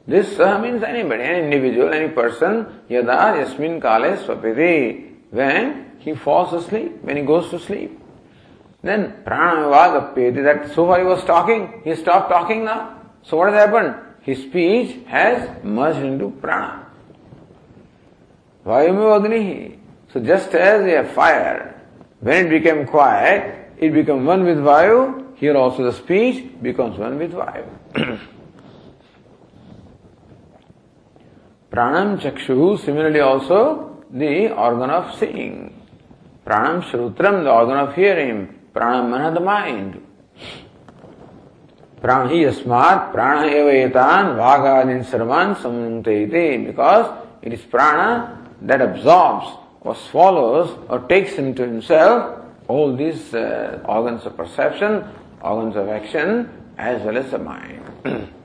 This 0.07 0.33
saha 0.35 0.61
means 0.61 0.83
anybody, 0.83 1.23
any 1.23 1.43
individual, 1.45 1.93
any 1.93 2.09
person, 2.09 2.81
yada 2.89 3.37
yasmin 3.39 3.79
kale 3.79 4.17
swapede. 4.17 5.09
When 5.29 5.91
he 5.99 6.13
falls 6.15 6.53
asleep, 6.53 7.03
when 7.03 7.17
he 7.17 7.23
goes 7.23 7.49
to 7.51 7.59
sleep. 7.59 7.99
Then 8.81 9.23
prana 9.23 9.67
vagapyeti, 9.67 10.43
that 10.43 10.73
so 10.73 10.87
far 10.87 10.99
he 10.99 11.05
was 11.05 11.23
talking, 11.23 11.81
he 11.83 11.95
stopped 11.95 12.29
talking 12.29 12.65
now. 12.65 12.99
So 13.23 13.37
what 13.37 13.53
has 13.53 13.65
happened? 13.65 13.95
His 14.21 14.41
speech 14.41 14.97
has 15.07 15.63
merged 15.63 15.99
into 15.99 16.31
prana. 16.41 16.87
Vayume 18.65 19.77
So 20.11 20.19
just 20.19 20.53
as 20.53 20.85
a 20.85 21.13
fire 21.13 21.81
when 22.21 22.45
it 22.45 22.49
became 22.49 22.85
quiet, 22.85 23.73
it 23.77 23.93
became 23.93 24.25
one 24.25 24.43
with 24.43 24.57
Vayu. 24.57 25.35
Here 25.37 25.55
also 25.57 25.83
the 25.83 25.93
speech 25.93 26.45
becomes 26.61 26.97
one 26.99 27.17
with 27.17 27.33
Vayu. 27.33 28.19
Pranam 31.71 32.19
Chakshu, 32.19 32.77
similarly 32.83 33.21
also 33.21 34.03
the 34.11 34.51
organ 34.51 34.89
of 34.89 35.17
seeing. 35.17 35.81
Pranam 36.45 36.83
Shrutram, 36.83 37.43
the 37.43 37.49
organ 37.49 37.77
of 37.77 37.95
hearing. 37.95 38.59
Pranam 38.73 39.09
Mana, 39.09 39.33
the 39.33 39.39
mind. 39.39 40.05
Asmat, 42.01 43.13
prana 43.13 43.47
eva 43.47 43.89
etan, 43.89 44.35
vagadin 44.35 45.05
sarvan 45.05 45.55
samnunte 45.55 46.65
because 46.65 47.25
it 47.41 47.53
is 47.53 47.61
prana 47.61 48.49
that 48.63 48.81
absorbs 48.81 49.47
or 49.81 49.95
swallows 49.95 50.77
or 50.89 50.99
takes 51.07 51.35
into 51.35 51.61
himself 51.61 52.43
all 52.67 52.95
these 52.95 53.33
uh, 53.33 53.79
organs 53.85 54.25
of 54.25 54.35
perception, 54.35 55.05
organs 55.41 55.75
of 55.75 55.87
action, 55.87 56.49
as 56.77 57.01
well 57.03 57.17
as 57.17 57.31
the 57.31 57.37
mind. 57.37 58.33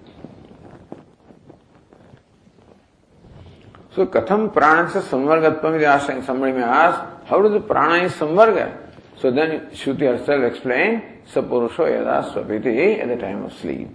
so, 3.97 4.07
katham 4.07 4.53
prana 4.53 4.89
se 4.91 5.01
samvargatvam 5.01 5.81
iti 5.81 6.23
somebody 6.25 6.53
may 6.53 6.63
ask, 6.63 7.01
how 7.25 7.43
does 7.43 7.53
the 7.53 7.61
prana 7.61 8.05
is 8.05 8.13
samvarga? 8.13 8.77
So 9.19 9.31
then 9.31 9.71
Shruti 9.71 10.01
herself 10.01 10.45
explained, 10.45 11.03
sapurusho 11.27 11.91
yada 11.91 12.29
swapiti 12.31 13.01
at 13.01 13.09
the 13.09 13.17
time 13.17 13.45
of 13.45 13.53
sleep. 13.55 13.89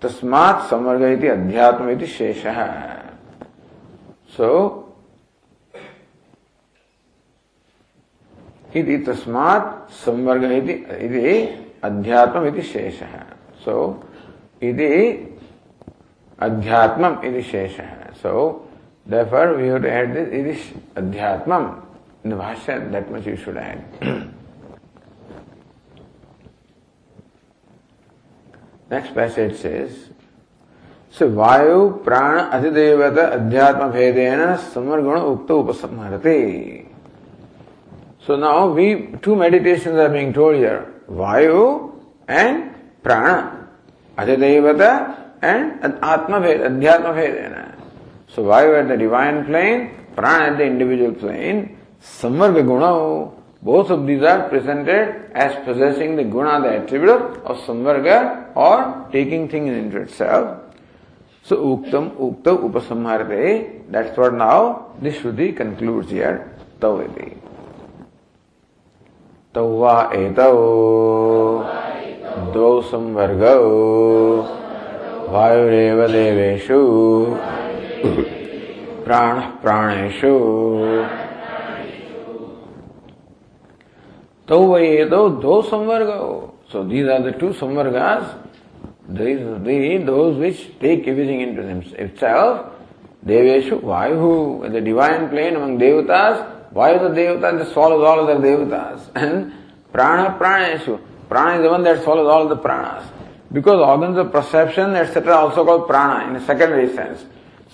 Tasmat 0.00 0.68
samvarga 0.68 1.16
iti 1.18 1.26
adhyatma 1.26 2.00
iti 2.00 2.06
shesha. 2.06 3.12
So, 4.28 4.84
इति 8.76 8.96
तस्मात् 8.98 9.90
संवर्ग 9.90 10.44
इति 10.52 10.72
इति 11.04 11.36
अध्यात्मम 11.84 12.46
इति 12.46 12.62
शेषः 12.62 13.14
सो 13.64 13.74
इति 14.62 14.90
अध्यात्मम 16.38 17.16
इति 17.24 17.42
शेषः 17.42 18.12
सो 18.22 18.67
Therefore, 19.08 19.56
we 19.56 19.68
have 19.68 19.82
to 19.82 19.90
add 19.90 20.14
this, 20.14 20.28
it 20.28 20.46
is 20.46 20.60
adhyatmam. 20.94 21.82
In 22.24 22.30
the 22.30 22.36
Bhashya, 22.36 22.92
that 22.92 23.10
much 23.10 23.24
you 23.26 23.36
should 23.36 23.56
add. 23.56 23.82
Next 28.90 29.14
passage 29.14 29.56
says, 29.56 30.10
so 31.10 31.30
vayu 31.30 32.04
prana 32.04 32.50
adhidevata 32.52 33.32
adhyatma 33.36 33.92
भेदेन 33.92 34.40
समर्गुण 34.74 35.18
उक्त 35.18 35.50
उपसंहरते 35.52 36.36
so 38.26 38.36
now 38.36 38.72
we 38.74 38.88
two 39.24 39.34
meditations 39.42 39.98
are 40.04 40.08
being 40.12 40.32
told 40.34 40.56
here 40.58 40.78
Vayu 41.20 41.60
and 42.30 42.62
prana 43.04 43.28
अधिदेवत 44.22 44.82
and 45.44 45.94
आत्मभेद 46.12 46.62
अध्यात्म 46.70 47.12
भेदेन 47.20 47.57
So 48.28 48.44
Vayu 48.44 48.80
at 48.80 48.88
the 48.88 48.96
divine 48.96 49.44
plane, 49.46 49.90
prana 50.14 50.52
at 50.52 50.58
the 50.58 50.64
individual 50.64 51.12
plane, 51.12 51.78
Samvarga 52.02 52.64
Guna, 52.64 53.32
both 53.62 53.90
of 53.90 54.06
these 54.06 54.22
are 54.22 54.48
presented 54.48 55.30
as 55.32 55.54
possessing 55.64 56.14
the 56.16 56.24
guna, 56.24 56.60
the 56.60 56.82
attribute 56.82 57.42
of 57.44 57.56
Samvarga 57.58 58.56
or 58.56 59.08
taking 59.10 59.48
things 59.48 59.70
into 59.70 59.98
itself. 59.98 60.60
So 61.42 61.56
Uktam 61.56 62.10
Ukta 62.16 62.56
Upasamharate, 62.56 63.90
that's 63.90 64.16
what 64.16 64.34
now 64.34 64.92
this 65.00 65.16
Shruti 65.16 65.56
concludes 65.56 66.10
here. 66.10 66.54
तौ 69.54 69.64
वा 69.80 69.92
एतौ 70.14 70.52
द्वौ 72.54 72.72
संवर्गौ 72.90 73.54
वायुरेव 75.32 76.00
देवेषु 76.12 76.78
प्राण 79.04 79.40
प्राणेशु 79.62 80.32
तो 84.48 84.58
वे 84.66 84.88
ये 84.88 85.04
दो 85.04 85.28
दो 85.40 85.60
samvarga 85.62 86.10
so 86.72 86.82
these 86.84 87.08
are 87.10 87.20
the 87.20 87.34
two 87.40 87.52
samvarga 87.54 87.96
the 89.10 89.98
those 90.04 90.36
which 90.38 90.66
take 90.80 91.08
everything 91.08 91.42
into 91.56 91.62
themselves 92.20 93.26
देवेशु 93.26 93.80
Vayu 93.84 94.32
the 94.64 94.82
divine 94.84 95.26
plane 95.28 95.56
among 95.56 95.78
devatas 95.78 96.44
Vayu 96.74 96.98
the 96.98 97.10
devata 97.14 97.50
the 97.52 97.66
soul 97.68 97.92
is 97.92 98.04
all 98.10 98.26
the 98.26 98.40
devatas 98.42 99.10
and 99.16 99.44
prana 99.92 100.24
प्राणेशु 100.38 100.96
prana 101.28 101.60
is 101.60 101.66
one 101.66 101.84
that 101.84 101.98
soul 102.04 102.20
is 102.20 102.28
all 102.34 102.48
the 102.48 102.58
pranas 102.62 103.12
because 103.52 103.80
organs 103.82 104.18
of 104.18 104.26
perception 104.32 104.96
etcetera 104.96 105.36
also 105.36 105.64
called 105.64 105.86
prana 105.86 106.30
in 106.30 106.38
secondary 106.46 106.86
sense 106.88 107.26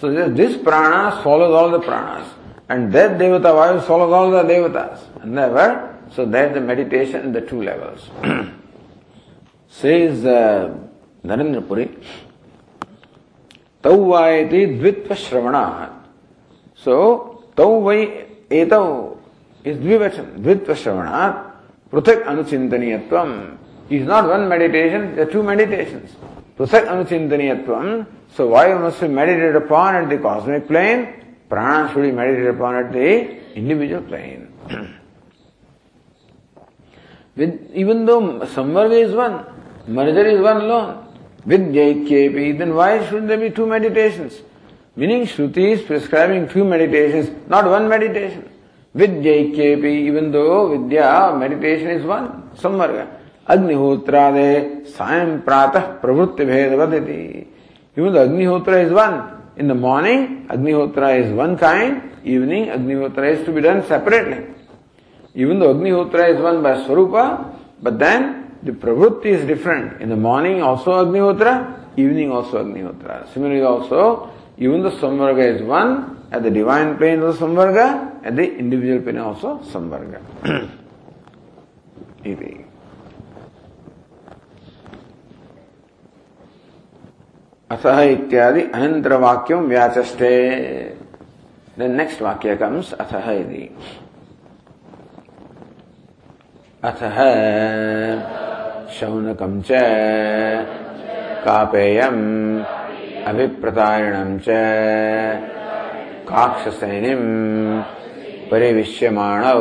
So 0.05 0.29
this 0.29 0.57
prana 0.63 1.23
swallows 1.23 1.55
all 1.55 1.71
the 1.71 1.81
pranas. 1.81 2.29
And 2.69 2.93
that 2.93 3.19
devata 3.19 3.53
Vayu 3.55 3.85
swallows 3.85 4.13
all 4.13 4.31
the 4.31 4.43
devatas. 4.43 5.25
Never 5.25 5.95
so 6.15 6.25
that's 6.25 6.55
the 6.55 6.61
meditation 6.61 7.23
in 7.23 7.33
the 7.33 7.41
two 7.41 7.63
levels. 7.63 8.09
Says 9.69 10.25
uh, 10.25 10.73
Narendra 11.25 11.67
Puri, 11.67 11.91
Tauvayati 13.83 14.79
dvitva 14.79 15.17
shravana. 15.17 15.91
So, 16.77 17.45
Tauvai 17.57 18.47
etau 18.49 19.19
is 19.65 19.77
dvivachan, 19.79 20.39
dvitva 20.39 20.75
shravana, 20.77 21.51
pruthak. 21.91 23.59
Is 23.91 24.07
not 24.07 24.29
one 24.29 24.49
meditation, 24.49 25.17
there 25.17 25.29
are 25.29 25.31
two 25.31 25.43
meditations. 25.43 26.15
Pruthak 26.57 26.87
anuchintaniyatvam. 26.87 28.07
So, 28.35 28.49
why 28.49 28.75
must 28.75 29.01
be 29.01 29.07
meditated 29.07 29.55
upon 29.55 29.95
at 29.95 30.09
the 30.09 30.19
cosmic 30.19 30.67
plane? 30.67 31.25
Prana 31.49 31.93
should 31.93 32.03
be 32.03 32.11
meditated 32.11 32.55
upon 32.57 32.75
at 32.75 32.93
the 32.93 33.55
individual 33.55 34.03
plane. 34.03 34.53
With, 37.37 37.71
even 37.75 38.07
though 38.07 38.41
Samvarga 38.41 39.05
is 39.07 39.15
one, 39.15 39.45
merger 39.87 40.27
is 40.27 40.41
one 40.41 40.57
alone. 40.63 41.07
With 41.47 41.61
Jaikyepi, 41.61 42.59
then 42.59 42.75
why 42.75 43.09
should 43.09 43.29
there 43.29 43.39
be 43.39 43.51
two 43.51 43.67
meditations? 43.67 44.41
Meaning 44.97 45.27
Shruti 45.27 45.73
is 45.73 45.83
prescribing 45.83 46.49
two 46.49 46.65
meditations, 46.65 47.31
not 47.49 47.67
one 47.67 47.89
meditation. 47.89 48.49
With 48.95 49.11
Jaikyepi, 49.11 50.07
even 50.07 50.33
though 50.33 50.77
Vidya, 50.77 51.37
meditation 51.39 51.91
is 51.91 52.05
one, 52.05 52.51
Samvarga. 52.57 53.09
Agnihotrade 53.49 54.87
Sayam 54.93 55.45
Pratah 55.45 56.01
Pravrutti 56.01 56.47
Bhedavaditi. 56.47 57.54
Even 57.97 58.13
though 58.13 58.29
Agnihotra 58.29 58.85
is 58.85 58.93
one, 58.93 59.43
in 59.57 59.69
the 59.69 59.75
morning 59.75 60.47
Agnihotra 60.49 61.25
is 61.25 61.33
one 61.33 61.57
kind, 61.57 62.11
evening 62.25 62.67
Agnihotra 62.67 63.39
is 63.39 63.45
to 63.47 63.53
be 63.53 63.61
done 63.61 63.87
separately. 63.87 64.47
Even 65.35 65.59
though 65.59 65.75
Agnihotra 65.75 66.35
is 66.35 66.41
one 66.41 66.63
by 66.63 66.75
Swarupa, 66.85 67.57
but 67.83 67.99
then 67.99 68.57
the 68.63 68.73
pravrutti 68.73 69.27
is 69.27 69.47
different. 69.47 70.01
In 70.01 70.09
the 70.09 70.17
morning 70.17 70.63
also 70.63 71.05
Agnihotra, 71.05 71.97
evening 71.97 72.33
also 72.33 72.65
Agnihotra. 72.65 73.33
Similarly 73.33 73.63
also, 73.63 74.31
even 74.59 74.83
the 74.83 74.91
Samvarga 74.91 75.57
is 75.57 75.63
one, 75.63 76.27
at 76.33 76.43
the 76.43 76.51
divine 76.51 76.97
plane 76.97 77.21
the 77.21 77.33
Samvarga, 77.33 78.25
at 78.25 78.35
the 78.35 78.57
individual 78.57 79.03
plane 79.03 79.19
also 79.19 79.59
Samvarga. 79.61 80.21
अतः 87.75 88.01
इत्यादि 88.01 88.61
अनंतर 88.75 89.13
वाक्यम 89.13 89.67
व्याचष्टे 89.69 90.35
then 91.79 91.95
next 91.97 92.23
vakya 92.23 92.55
comes 92.57 92.93
अतः 92.93 93.31
इति। 93.31 93.65
अथः 96.85 97.19
शौनकं 98.95 99.61
च 99.63 99.81
कापेयम् 101.45 102.23
अभिप्रतारिणं 103.27 104.39
च 104.39 104.61
काक्षसैनिम् 106.31 107.29
परिविश्यमाणौ 108.51 109.61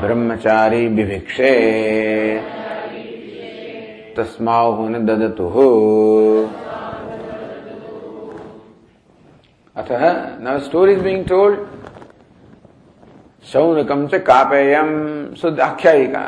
ब्रह्मचारी 0.00 0.86
बिभिक्षे 0.88 1.52
तस्माहुन 4.16 5.06
ददतुः। 5.06 5.56
अर्थः 9.90 10.42
now 10.42 10.58
story 10.60 10.92
is 10.92 11.00
being 11.02 11.24
told 11.26 11.58
शौनकम 13.46 14.06
से 14.08 14.18
कापेयम 14.20 14.90
सो 15.34 15.50
आख्यायिका 15.62 16.22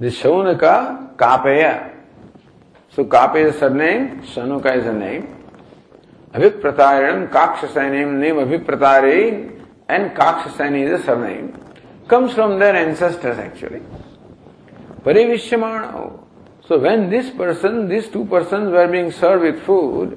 दिस 0.00 0.22
का 0.60 0.76
Kapeya 1.20 1.62
so 2.98 3.04
Kapeya 3.06 3.50
surname 3.72 4.08
Shaunaka 4.34 4.66
is 4.66 4.88
a 4.88 4.92
name 4.94 5.22
अभिप्रतारणम 6.34 7.26
काक्ष 7.34 7.64
सैनिम 7.74 8.14
name 8.16 8.40
अभिप्रतारे 8.40 9.20
and 9.90 10.10
Kakshaseni 10.56 10.82
is 10.84 10.96
surname 11.18 11.48
comes 12.10 12.34
from 12.34 12.58
their 12.60 12.76
ancestors 12.76 13.38
actually 13.40 13.80
परिविश्यमाण 15.04 15.82
so 16.68 16.78
when 16.80 17.08
this 17.10 17.30
person 17.38 17.86
this 17.88 18.12
two 18.12 18.24
person 18.32 18.66
were 18.72 18.86
being 18.86 19.10
serve 19.12 19.42
with 19.42 19.64
food 19.66 20.16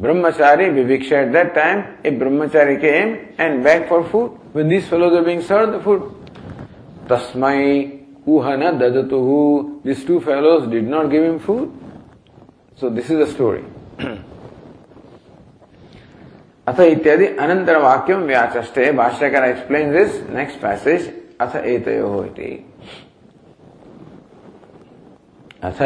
Brahmachari 0.00 0.70
Viviksha 0.72 1.26
at 1.26 1.32
that 1.32 1.54
time, 1.54 1.98
a 2.04 2.10
Brahmachari 2.10 2.80
came 2.80 3.34
and 3.36 3.62
begged 3.62 3.88
for 3.88 4.02
food. 4.08 4.30
When 4.52 4.68
these 4.68 4.88
fellows 4.88 5.12
are 5.12 5.22
being 5.22 5.42
served 5.42 5.74
the 5.74 5.80
food, 5.80 6.02
Tasmai 7.06 8.24
Uhana 8.26 8.78
Dadatuhu, 8.80 9.82
these 9.82 10.04
two 10.04 10.20
fellows 10.22 10.70
did 10.70 10.88
not 10.88 11.10
give 11.10 11.22
him 11.22 11.38
food. 11.38 11.70
So 12.76 12.88
this 12.88 13.10
is 13.10 13.18
the 13.18 13.26
story. 13.26 13.64
अथ 16.68 16.80
इत्यादि 16.80 17.26
अनंतर 17.42 17.76
वाक्यम 17.82 18.20
व्याचष्टे 18.26 18.90
भाष्यकर 18.92 19.44
explain 19.44 19.92
this 19.92 20.20
next 20.30 20.60
passage 20.60 21.08
अथ 21.40 21.56
एतयो 21.56 22.24
इति 22.24 22.50
अथ 25.68 25.80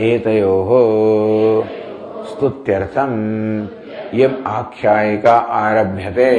एतयोः 0.00 0.70
स्तुत्यर्थम 2.30 3.12
ये 4.14 4.26
आख्यायिका 4.46 5.36
आरभ्य 5.56 6.10
थे 6.16 6.30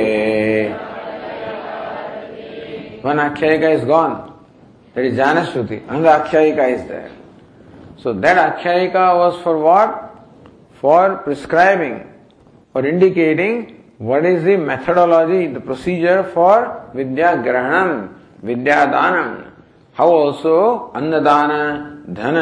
वन 3.06 3.20
आख्यायिका 3.20 3.70
is 3.70 3.86
gone 3.86 4.14
that 4.96 5.06
is 5.06 5.16
Janashruti 5.46 5.82
anga 5.90 6.06
akhyayika 6.08 6.66
is 6.76 6.82
there 6.88 7.10
so 8.04 8.14
that 8.16 8.38
akhyayika 8.38 9.12
was 9.14 9.36
for 9.44 9.56
what 9.64 9.96
for 10.84 11.10
prescribing 11.26 11.98
for 12.76 12.88
indicating 12.88 13.64
what 14.10 14.26
is 14.26 14.46
the 14.46 14.60
methodology 14.62 15.48
the 15.48 15.62
procedure 15.66 16.22
for 16.36 16.66
vidya 16.96 17.34
ग्रहणम 17.44 17.92
Vidyadaan 18.48 19.16
how 19.98 20.12
also 20.14 20.58
annadana 20.96 21.52
धन 22.16 22.38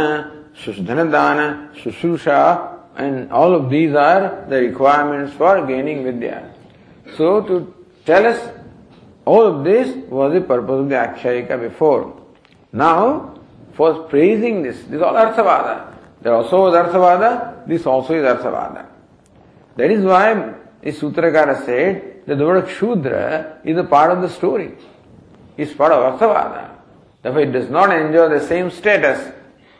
शुष्धन 0.63 1.09
dana 1.11 1.39
shushrusha 1.83 2.39
and 2.95 3.31
all 3.31 3.55
of 3.55 3.69
these 3.69 3.95
are 3.95 4.45
the 4.49 4.57
requirements 4.61 5.33
for 5.33 5.65
gaining 5.65 6.03
Vidya. 6.03 6.53
So 7.17 7.41
to 7.41 7.73
tell 8.05 8.25
us 8.25 8.39
all 9.25 9.45
of 9.45 9.63
this 9.63 9.95
was 10.09 10.33
the 10.33 10.41
purpose 10.41 10.79
of 10.81 10.89
the 10.89 10.95
Akhyayika 10.95 11.59
before. 11.59 12.21
Now, 12.71 13.39
for 13.73 14.03
praising 14.03 14.63
this, 14.63 14.77
this 14.83 14.93
is 14.93 15.01
all 15.01 15.13
Arthavada. 15.13 15.93
There 16.21 16.33
also 16.33 16.63
was 16.63 16.73
Arthavada, 16.73 17.67
this 17.67 17.85
also 17.85 18.13
is 18.13 18.23
Arthavada. 18.23 18.87
That 19.75 19.91
is 19.91 20.03
why 20.03 20.33
the 20.81 20.91
Sutrakara 20.91 21.65
said 21.65 22.25
that 22.25 22.37
the 22.37 22.45
word 22.45 22.69
Shudra 22.69 23.59
is 23.63 23.77
a 23.77 23.83
part 23.83 24.11
of 24.11 24.21
the 24.21 24.29
story. 24.29 24.75
It's 25.57 25.73
part 25.73 25.91
of 25.91 26.19
Arthavada. 26.19 26.71
Therefore, 27.21 27.41
it 27.41 27.51
does 27.51 27.69
not 27.69 27.91
enjoy 27.91 28.29
the 28.29 28.45
same 28.45 28.69
status 28.69 29.33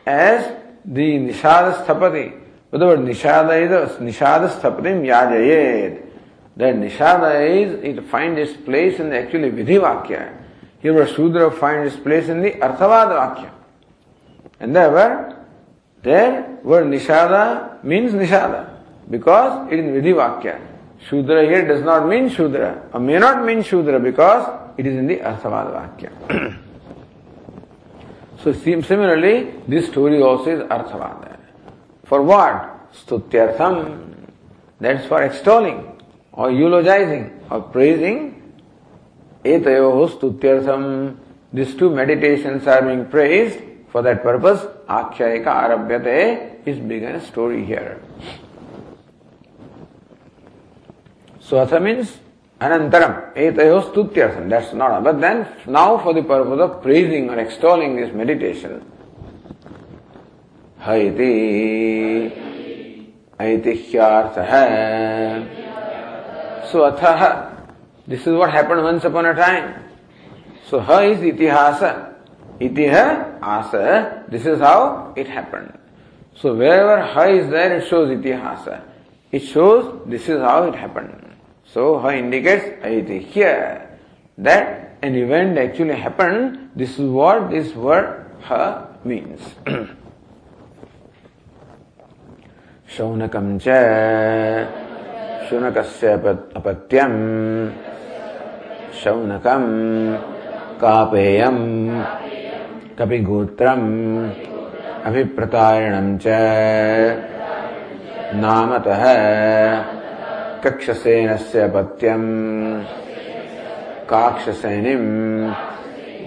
as 0.06 0.56
the 0.84 1.18
Nishada 1.18 1.84
Sthapati. 1.84 2.43
The 2.74 2.84
word 2.84 2.98
Nishada 2.98 3.54
is 3.62 3.98
Nishada 3.98 4.50
Sthapatim 4.50 5.06
Yajayet. 5.06 6.04
That 6.56 6.74
Nishada 6.74 7.48
is, 7.48 7.84
it 7.84 8.04
finds 8.06 8.36
its 8.40 8.60
place 8.64 8.98
in 8.98 9.10
the 9.10 9.16
actually 9.20 9.52
Vidhi 9.52 9.80
Vakya. 9.80 10.36
Here 10.80 10.92
where 10.92 11.06
Shudra 11.06 11.52
finds 11.52 11.94
its 11.94 12.02
place 12.02 12.28
in 12.28 12.42
the 12.42 12.50
Arthavada 12.50 13.36
Vakya. 13.36 13.50
And 14.58 14.74
therefore, 14.74 15.46
there 16.02 16.58
word 16.64 16.88
Nishada 16.88 17.84
means 17.84 18.10
Nishada 18.10 18.80
because 19.08 19.72
it 19.72 19.78
is 19.78 20.02
Vidhi 20.02 20.12
Vakya. 20.12 20.60
Shudra 21.08 21.46
here 21.46 21.68
does 21.68 21.84
not 21.84 22.08
mean 22.08 22.28
Shudra 22.28 22.90
or 22.92 22.98
may 22.98 23.20
not 23.20 23.44
mean 23.44 23.62
Shudra 23.62 24.00
because 24.00 24.72
it 24.76 24.84
is 24.84 24.96
in 24.96 25.06
the 25.06 25.18
Arthavada 25.18 25.96
Vakya. 25.96 26.58
so 28.42 28.52
similarly, 28.52 29.54
this 29.68 29.86
story 29.86 30.20
also 30.20 30.50
is 30.50 30.60
Arthavada. 30.64 31.33
For 32.14 32.22
what? 32.22 32.94
Stutyartham. 32.94 34.30
That's 34.78 35.04
for 35.08 35.20
extolling. 35.24 35.94
or 36.36 36.50
eulogizing 36.50 37.30
or 37.50 37.62
praising, 37.62 38.54
etayo 39.44 40.08
stutyartham, 40.10 41.16
these 41.52 41.74
two 41.76 41.90
meditations 41.90 42.66
are 42.66 42.82
being 42.82 43.06
praised 43.06 43.58
for 43.90 44.02
that 44.02 44.22
purpose, 44.22 44.60
akhyayika 44.88 45.46
arabhyate 45.46 46.66
is 46.66 46.78
begun 46.78 47.16
a 47.16 47.24
story 47.24 47.64
here. 47.64 48.00
Swatha 51.40 51.80
means 51.80 52.18
anantaram, 52.60 53.32
etayo 53.36 53.92
stutyartham, 53.92 54.48
that's 54.48 54.72
not, 54.72 55.04
but 55.04 55.20
then 55.20 55.46
now 55.66 55.98
for 55.98 56.14
the 56.14 56.22
purpose 56.22 56.60
of 56.60 56.82
praising 56.82 57.30
or 57.30 57.38
extolling 57.38 57.94
this 57.94 58.12
meditation, 58.12 58.84
haiti 60.83 62.49
ऐतिह्यार्थ 63.39 64.37
है 64.51 65.59
So 66.71 66.85
atha, 66.85 67.67
this 68.07 68.27
is 68.27 68.33
what 68.35 68.51
happened 68.51 68.83
once 68.83 69.03
upon 69.03 69.25
a 69.25 69.33
time. 69.33 69.73
So 70.67 70.79
ha 70.79 70.99
is 70.99 71.19
itihasa. 71.19 72.13
Itiha 72.61 73.39
asa. 73.41 74.25
This 74.27 74.45
is 74.45 74.59
how 74.59 75.13
it 75.15 75.27
happened. 75.27 75.73
So 76.35 76.53
wherever 76.53 77.01
ha 77.01 77.23
is 77.23 77.49
there, 77.49 77.77
it 77.77 77.87
shows 77.87 78.09
itihasa. 78.09 78.83
It 79.31 79.39
shows 79.39 80.01
this 80.05 80.29
is 80.29 80.39
how 80.39 80.63
it 80.63 80.75
happened. 80.75 81.35
So 81.65 81.97
ha 81.97 82.11
indicates 82.11 82.65
aitihya. 82.83 83.87
That 84.37 84.97
an 85.01 85.15
event 85.15 85.57
actually 85.57 85.95
happened. 85.95 86.69
This 86.75 86.99
is 86.99 87.09
what 87.09 87.49
this 87.49 87.73
word 87.73 88.29
ha 88.43 88.87
means. 89.03 89.41
शौनकं 92.98 93.58
च 93.58 93.64
शुनकस्य 95.50 96.08
अपत्यम्। 96.56 97.68
शौनकम्। 99.04 100.14
कापेयम्। 100.80 102.02
कपिगोत्रम्। 102.98 104.30
अभिप्रतारिणम् 105.04 106.18
च। 106.18 106.22
नामतः 108.34 109.04
कक्षसेनस्य 110.60 111.60
अपत्यम्। 111.60 112.82
काक्षसेनिम् 114.10 115.50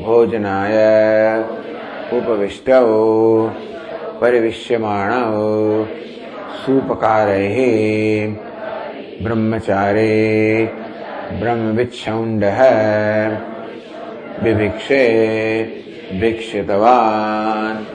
भोजनाय 0.03 0.76
उपविष्टौ। 2.13 2.86
परिविश्यमाणौ। 4.22 5.86
सूपकारे 6.68 7.38
ब्रह्मचारे। 9.24 10.09
ब्रह्म 10.65 11.39
ब्रह्मविच्छौण्ड। 11.39 12.43
विभिक्षे। 14.43 15.03
भिक्षितवान 16.22 17.86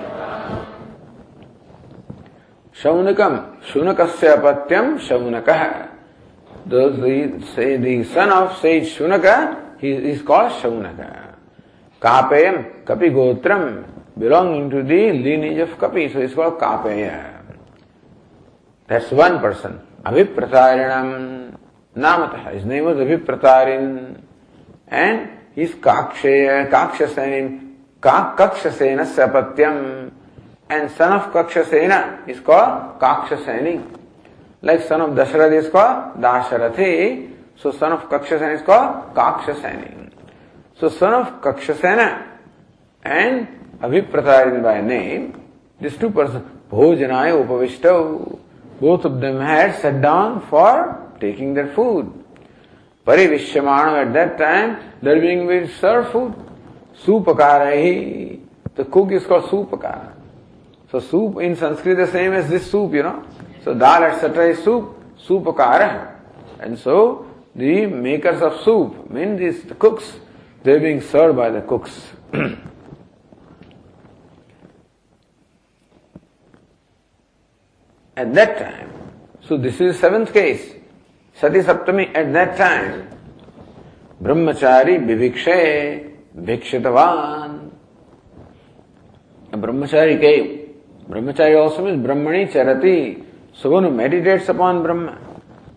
शौनकम। 2.75 3.37
शुनक। 3.73 4.01
से 4.01 4.29
अपत्यम 4.29 4.97
Shaunaka 4.99 5.51
son 8.05 8.31
of 8.31 8.57
say 8.63 8.81
Shaunaka 8.85 9.27
is 9.85 10.23
call 10.23 10.49
Shaunaka 10.49 11.01
कापेयम 12.03 12.57
Kapi 12.89 13.11
गोत्रम 13.11 13.69
belonging 14.19 14.71
to 14.71 14.83
the 14.83 15.11
lineage 15.11 15.61
of 15.61 15.79
Kapi 15.81 16.09
so 16.09 16.21
is 16.21 16.35
call 16.35 16.51
कापेय 16.51 17.05
है 17.05 17.32
That's 18.87 19.11
one 19.11 19.41
person. 19.41 19.81
Avipratarinam 20.05 21.57
Namataha. 21.97 22.55
His 22.55 22.65
name 22.65 22.85
was 22.85 22.97
Avipratarin. 22.97 24.21
And 24.89 25.31
he's 25.55 25.71
Kakshaya, 25.71 26.71
Kakshasenim, 26.71 27.75
Kakshasena 28.01 29.07
Sapatyam. 29.15 30.11
And 30.69 30.91
son 30.91 31.13
of 31.13 31.33
Kakshasena 31.33 32.29
is 32.29 32.41
called 32.41 32.99
Kakshaseni. 32.99 33.99
Like 34.63 34.83
son 34.83 35.01
of 35.01 35.11
Dasharath 35.11 35.65
is 35.65 35.69
called 35.71 36.21
Dasharathi. 36.21 37.31
So 37.57 37.73
son 37.73 37.93
of 37.93 38.09
Kakshasena 38.09 38.57
is 38.57 38.63
called 38.63 39.15
Kakshaseni. 39.15 40.13
So 40.79 40.89
son 40.89 41.15
of 41.15 41.41
Kakshasena 41.41 42.27
and 43.05 43.49
Avipratarin 43.81 44.63
by 44.63 44.81
name, 44.81 45.41
these 45.81 45.97
two 45.97 46.11
persons, 46.11 46.49
Bhojanaya 46.71 47.45
Upavishtav. 47.45 48.39
Both 48.83 49.05
of 49.05 49.21
them 49.21 49.39
had 49.39 49.81
sat 49.81 50.03
down 50.03 50.41
for 50.51 51.15
taking 51.21 51.55
their 51.55 51.73
food. 51.73 52.13
Parivishyamana 53.07 54.07
at 54.07 54.13
that 54.13 54.39
time, 54.39 54.95
they're 55.01 55.21
being 55.21 55.69
served 55.79 56.11
food. 56.11 56.35
Supakarahi. 57.05 58.41
The 58.75 58.85
cook 58.87 59.13
is 59.13 59.25
called 59.25 59.45
supakara. 59.45 60.13
So 60.91 60.99
soup 60.99 61.39
in 61.41 61.55
Sanskrit 61.55 61.97
the 61.97 62.09
same 62.09 62.33
as 62.33 62.49
this 62.49 62.69
soup, 62.69 62.93
you 62.95 63.05
know. 63.05 63.25
So 63.63 63.73
dal 63.73 64.03
etc. 64.03 64.51
is 64.51 64.65
soup, 64.65 64.97
supakara. 65.17 66.19
And 66.59 66.77
so 66.77 67.31
the 67.55 67.87
makers 67.87 68.43
of 68.43 68.63
soup, 68.63 69.09
mean 69.09 69.37
these 69.37 69.63
the 69.63 69.77
cooks, 69.77 70.13
they're 70.65 70.81
being 70.81 71.01
served 71.01 71.37
by 71.37 71.51
the 71.51 71.61
cooks. 71.61 71.93
at 78.17 78.35
that 78.35 78.59
time. 78.59 78.91
So 79.41 79.57
this 79.57 79.81
is 79.81 79.99
seventh 79.99 80.33
case. 80.33 80.75
Sati 81.35 81.61
Saptami 81.61 82.15
at 82.15 82.33
that 82.33 82.57
time. 82.57 83.09
Brahmachari 84.23 84.99
Vivikshe 85.03 86.13
Bhikshitavan. 86.37 87.71
A 89.53 89.57
brahmachari 89.59 90.21
came. 90.21 90.75
Brahmachari 91.09 91.61
also 91.61 91.85
means 91.85 92.07
Brahmani 92.07 92.51
Charati. 92.51 93.25
So 93.55 93.71
one 93.71 93.85
who 93.85 93.91
meditates 93.91 94.49
upon 94.49 94.83
Brahma. 94.83 95.19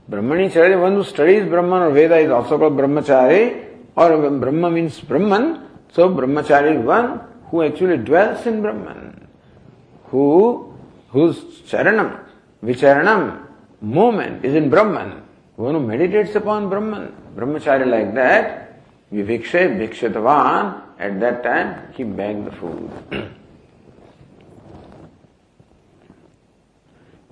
Brahmani 0.10 0.52
Charati, 0.52 0.80
one 0.80 0.94
who 0.94 1.04
studies 1.04 1.50
Brahman 1.50 1.82
or 1.82 1.92
Veda 1.92 2.18
is 2.18 2.32
also 2.32 2.58
called 2.58 2.74
Brahmachari. 2.74 3.66
Or 3.96 4.30
Brahma 4.30 4.72
means 4.72 5.00
Brahman. 5.02 5.68
So 5.92 6.10
Brahmachari 6.10 6.80
is 6.80 6.86
one 6.86 7.22
who 7.50 7.64
actually 7.64 7.98
dwells 7.98 8.46
in 8.46 8.62
Brahman. 8.62 9.28
Who, 10.06 10.74
whose 11.10 11.38
charanam, 11.70 12.25
Vicharanam, 12.66 13.46
movement 13.82 14.44
is 14.44 14.56
in 14.56 14.70
Brahman. 14.70 15.22
One 15.56 15.76
who 15.76 15.80
meditates 15.82 16.36
upon 16.36 16.70
Brahman, 16.70 17.14
brahmachari 17.36 17.88
like 17.88 18.14
that, 18.16 18.82
Vivikshe 19.14 19.78
Bhikshatavan, 19.80 20.82
at 21.00 21.20
that 21.20 21.44
time 21.44 21.94
he 21.94 22.04
begged 22.04 22.46
the 22.46 22.52
food. 22.52 22.90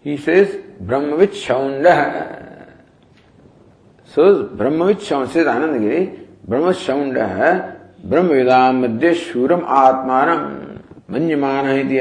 he 0.03 0.17
says, 0.17 0.55
Brahmavit. 0.81 1.33
So 4.05 4.45
Brahmavit 4.49 4.99
Shaunda 5.01 5.31
says 5.31 5.47
Anandagiri, 5.47 6.27
Brahma 6.45 6.71
Shaunda, 6.71 7.79
Brahmavidam 8.05 8.99
Madhya 8.99 9.15
Shuram 9.15 9.65
Atmanam 9.65 10.81
Manyamana 11.09 11.83
iti. 11.83 11.99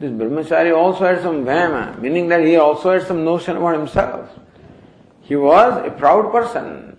This 0.00 0.12
brahmachari 0.12 0.74
also 0.74 1.04
had 1.04 1.20
some 1.20 1.44
vama, 1.44 2.00
meaning 2.00 2.28
that 2.28 2.42
he 2.42 2.56
also 2.56 2.92
had 2.92 3.06
some 3.06 3.22
notion 3.22 3.58
about 3.58 3.74
himself. 3.76 4.30
He 5.20 5.36
was 5.36 5.86
a 5.86 5.90
proud 5.90 6.32
person, 6.32 6.96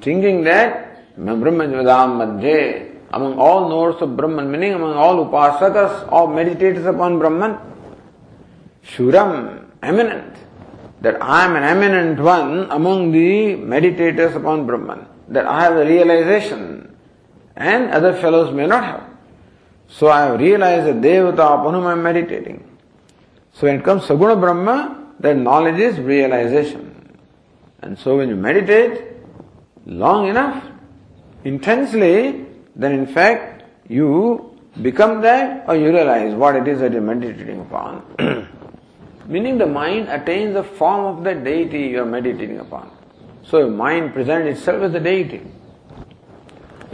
thinking 0.00 0.42
that 0.42 1.16
Madhye, 1.16 2.96
among 3.12 3.38
all 3.38 3.68
knowers 3.68 4.02
of 4.02 4.16
Brahman, 4.16 4.50
meaning 4.50 4.72
among 4.72 4.94
all 4.94 5.24
upasakas, 5.24 6.10
all 6.10 6.26
meditators 6.26 6.84
upon 6.86 7.20
Brahman, 7.20 7.56
Shuram, 8.84 9.66
eminent, 9.84 10.34
that 11.02 11.22
I 11.22 11.44
am 11.44 11.54
an 11.54 11.62
eminent 11.62 12.18
one 12.18 12.68
among 12.72 13.12
the 13.12 13.54
meditators 13.54 14.34
upon 14.34 14.66
Brahman, 14.66 15.06
that 15.28 15.46
I 15.46 15.62
have 15.62 15.76
the 15.76 15.86
realization, 15.86 16.96
and 17.54 17.92
other 17.92 18.12
fellows 18.12 18.52
may 18.52 18.66
not 18.66 18.82
have. 18.82 19.13
So 19.88 20.08
I 20.08 20.26
have 20.26 20.40
realized 20.40 20.86
that 20.86 21.00
Devata 21.00 21.60
upon 21.60 21.74
whom 21.74 21.86
I 21.86 21.92
am 21.92 22.02
meditating. 22.02 22.64
So 23.52 23.66
when 23.66 23.76
it 23.80 23.84
comes 23.84 24.02
Saguna 24.02 24.38
Brahma, 24.38 25.14
that 25.20 25.36
knowledge 25.36 25.78
is 25.78 25.98
realization. 26.00 27.18
And 27.80 27.98
so 27.98 28.16
when 28.16 28.28
you 28.28 28.36
meditate 28.36 29.12
long 29.86 30.28
enough, 30.28 30.64
intensely, 31.44 32.46
then 32.74 32.92
in 32.92 33.06
fact 33.06 33.62
you 33.88 34.58
become 34.82 35.20
that 35.20 35.68
or 35.68 35.76
you 35.76 35.90
realize 35.90 36.34
what 36.34 36.56
it 36.56 36.66
is 36.66 36.80
that 36.80 36.92
you're 36.92 37.02
meditating 37.02 37.60
upon. 37.60 38.48
Meaning 39.26 39.58
the 39.58 39.66
mind 39.66 40.08
attains 40.08 40.54
the 40.54 40.64
form 40.64 41.16
of 41.16 41.24
the 41.24 41.34
deity 41.34 41.82
you 41.88 42.02
are 42.02 42.06
meditating 42.06 42.58
upon. 42.58 42.90
So 43.42 43.58
your 43.58 43.70
mind 43.70 44.14
presents 44.14 44.58
itself 44.58 44.82
as 44.82 44.92
the 44.92 45.00
deity. 45.00 45.42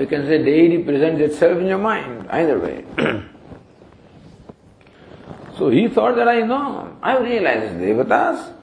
You 0.01 0.07
can 0.07 0.24
say 0.26 0.42
deity 0.42 0.82
presents 0.82 1.20
itself 1.20 1.59
in 1.59 1.66
your 1.66 1.76
mind, 1.76 2.26
either 2.30 2.59
way. 2.59 2.84
so 5.59 5.68
he 5.68 5.88
thought 5.88 6.16
that 6.16 6.26
I 6.26 6.40
know. 6.40 6.96
I 7.03 7.18
realized 7.18 7.74
devatas. 7.74 8.55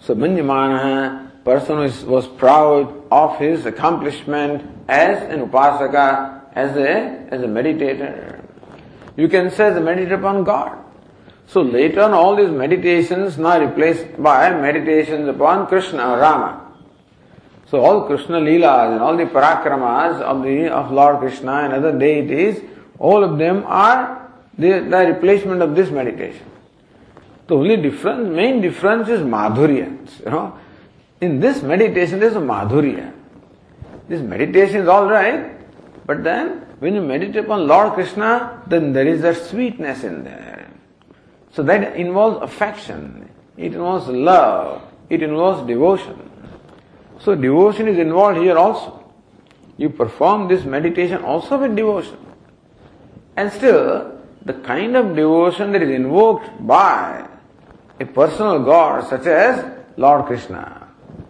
So 0.00 0.14
Manjamana, 0.14 1.42
person 1.44 1.78
was, 1.78 2.04
was 2.04 2.28
proud 2.28 2.94
of 3.10 3.36
his 3.40 3.66
accomplishment 3.66 4.62
as 4.88 5.20
an 5.32 5.48
upasaka, 5.48 6.44
as 6.54 6.76
a, 6.76 7.26
as 7.34 7.42
a 7.42 7.46
meditator. 7.46 8.40
You 9.16 9.26
can 9.26 9.50
say 9.50 9.64
as 9.66 9.76
a 9.76 9.80
meditator 9.80 10.20
upon 10.20 10.44
God. 10.44 10.78
So 11.48 11.60
later 11.62 12.02
on 12.02 12.12
all 12.12 12.36
these 12.36 12.50
meditations 12.50 13.36
now 13.36 13.58
replaced 13.58 14.22
by 14.22 14.50
meditations 14.50 15.28
upon 15.28 15.66
Krishna 15.66 16.08
or 16.08 16.18
Rama. 16.18 16.63
So 17.74 17.84
all 17.84 18.02
Krishna 18.06 18.38
Leelas 18.38 18.92
and 18.92 19.00
all 19.02 19.16
the 19.16 19.24
parakramas 19.24 20.20
of 20.20 20.44
the 20.44 20.72
of 20.72 20.92
Lord 20.92 21.18
Krishna 21.18 21.54
and 21.64 21.72
other 21.72 21.90
deities, 21.98 22.62
all 23.00 23.24
of 23.24 23.36
them 23.36 23.64
are 23.66 24.30
the, 24.56 24.78
the 24.78 24.98
replacement 25.12 25.60
of 25.60 25.74
this 25.74 25.90
meditation. 25.90 26.46
The 27.48 27.56
only 27.56 27.76
difference, 27.76 28.28
main 28.28 28.60
difference 28.60 29.08
is 29.08 29.22
madhurya. 29.22 29.88
You 30.24 30.30
know, 30.30 30.56
in 31.20 31.40
this 31.40 31.64
meditation 31.64 32.20
there 32.20 32.28
is 32.28 32.36
a 32.36 32.40
madhurya. 32.52 33.12
This 34.06 34.20
meditation 34.20 34.82
is 34.82 34.86
all 34.86 35.10
right, 35.10 35.50
but 36.06 36.22
then 36.22 36.64
when 36.78 36.94
you 36.94 37.00
meditate 37.00 37.44
upon 37.44 37.66
Lord 37.66 37.94
Krishna, 37.94 38.62
then 38.68 38.92
there 38.92 39.08
is 39.08 39.24
a 39.24 39.34
sweetness 39.34 40.04
in 40.04 40.22
there. 40.22 40.70
So 41.50 41.64
that 41.64 41.96
involves 41.96 42.40
affection, 42.40 43.28
it 43.56 43.72
involves 43.72 44.06
love, 44.06 44.80
it 45.10 45.24
involves 45.24 45.66
devotion. 45.66 46.30
So 47.24 47.34
devotion 47.34 47.88
is 47.88 47.98
involved 47.98 48.38
here 48.38 48.58
also. 48.58 49.02
You 49.78 49.88
perform 49.88 50.46
this 50.46 50.64
meditation 50.64 51.24
also 51.24 51.58
with 51.58 51.74
devotion. 51.74 52.18
And 53.34 53.50
still, 53.50 54.20
the 54.44 54.52
kind 54.52 54.94
of 54.94 55.16
devotion 55.16 55.72
that 55.72 55.82
is 55.82 55.88
invoked 55.88 56.66
by 56.66 57.26
a 57.98 58.04
personal 58.04 58.62
God 58.62 59.08
such 59.08 59.24
as 59.24 59.64
Lord 59.96 60.26
Krishna 60.26 60.88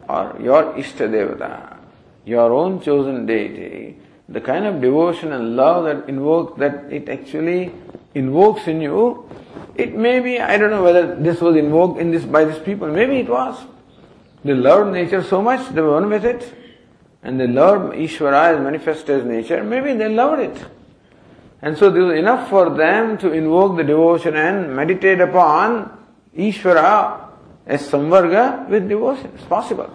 or 0.09 0.37
your 0.41 0.75
Ishtadevata, 0.75 1.79
your 2.25 2.53
own 2.53 2.81
chosen 2.81 3.25
deity, 3.25 3.97
the 4.29 4.41
kind 4.41 4.67
of 4.67 4.81
devotion 4.81 5.33
and 5.33 5.55
love 5.55 5.85
that 5.85 6.09
invokes 6.09 6.59
that 6.59 6.93
it 6.93 7.09
actually 7.09 7.73
invokes 8.15 8.67
in 8.67 8.81
you, 8.81 9.31
it 9.77 9.95
may 9.95 10.19
be, 10.19 10.41
I 10.41 10.57
don't 10.59 10.71
know 10.71 10.83
whether 10.83 11.15
this 11.15 11.41
was 11.41 11.55
invoked 11.55 12.01
in 12.01 12.11
this 12.11 12.25
by 12.25 12.45
these 12.45 12.59
people, 12.59 12.89
maybe 12.89 13.19
it 13.19 13.29
was. 13.29 13.57
They 14.45 14.55
loved 14.55 14.93
nature 14.93 15.23
so 15.23 15.41
much, 15.41 15.69
they 15.71 15.81
were 15.81 15.93
one 15.93 16.11
with 16.11 16.25
it. 16.25 16.55
And 17.23 17.41
they 17.41 17.47
loved 17.47 17.95
Ishvara 17.95 18.55
as 18.55 18.61
manifested 18.61 19.21
as 19.21 19.25
nature, 19.25 19.65
maybe 19.65 19.95
they 19.95 20.09
loved 20.09 20.43
it. 20.43 20.65
And 21.63 21.79
so 21.79 21.89
this 21.89 22.03
was 22.03 22.19
enough 22.19 22.51
for 22.51 22.69
them 22.69 23.17
to 23.19 23.33
invoke 23.33 23.79
the 23.79 23.85
devotion 23.85 24.37
and 24.37 24.77
meditate 24.77 25.21
upon 25.21 25.99
Ishvara 26.37 27.31
as 27.67 27.89
Samvarga 27.89 28.69
with 28.69 28.87
devotion. 28.87 29.33
It's 29.35 29.45
possible. 29.45 29.91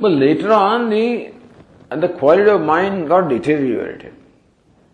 But 0.00 0.12
later 0.12 0.52
on, 0.52 0.90
the, 0.90 1.32
the 1.90 2.08
quality 2.08 2.50
of 2.50 2.60
mind 2.62 3.06
got 3.06 3.28
deteriorated. 3.28 4.14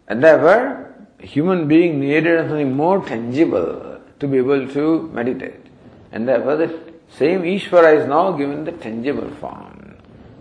And 0.09 0.23
therefore, 0.23 0.95
human 1.19 1.67
being 1.67 2.01
needed 2.01 2.49
something 2.49 2.77
more 2.77 3.03
tangible 3.03 4.01
to 4.21 4.29
be 4.29 4.39
able 4.39 4.69
to 4.69 5.11
meditate. 5.15 5.61
And 6.13 6.29
therefore, 6.29 6.57
the 6.57 6.94
same 7.19 7.43
Ishvara 7.43 8.01
is 8.01 8.09
now 8.09 8.33
given 8.33 8.65
the 8.65 8.73
tangible 8.73 9.31
form. 9.41 9.97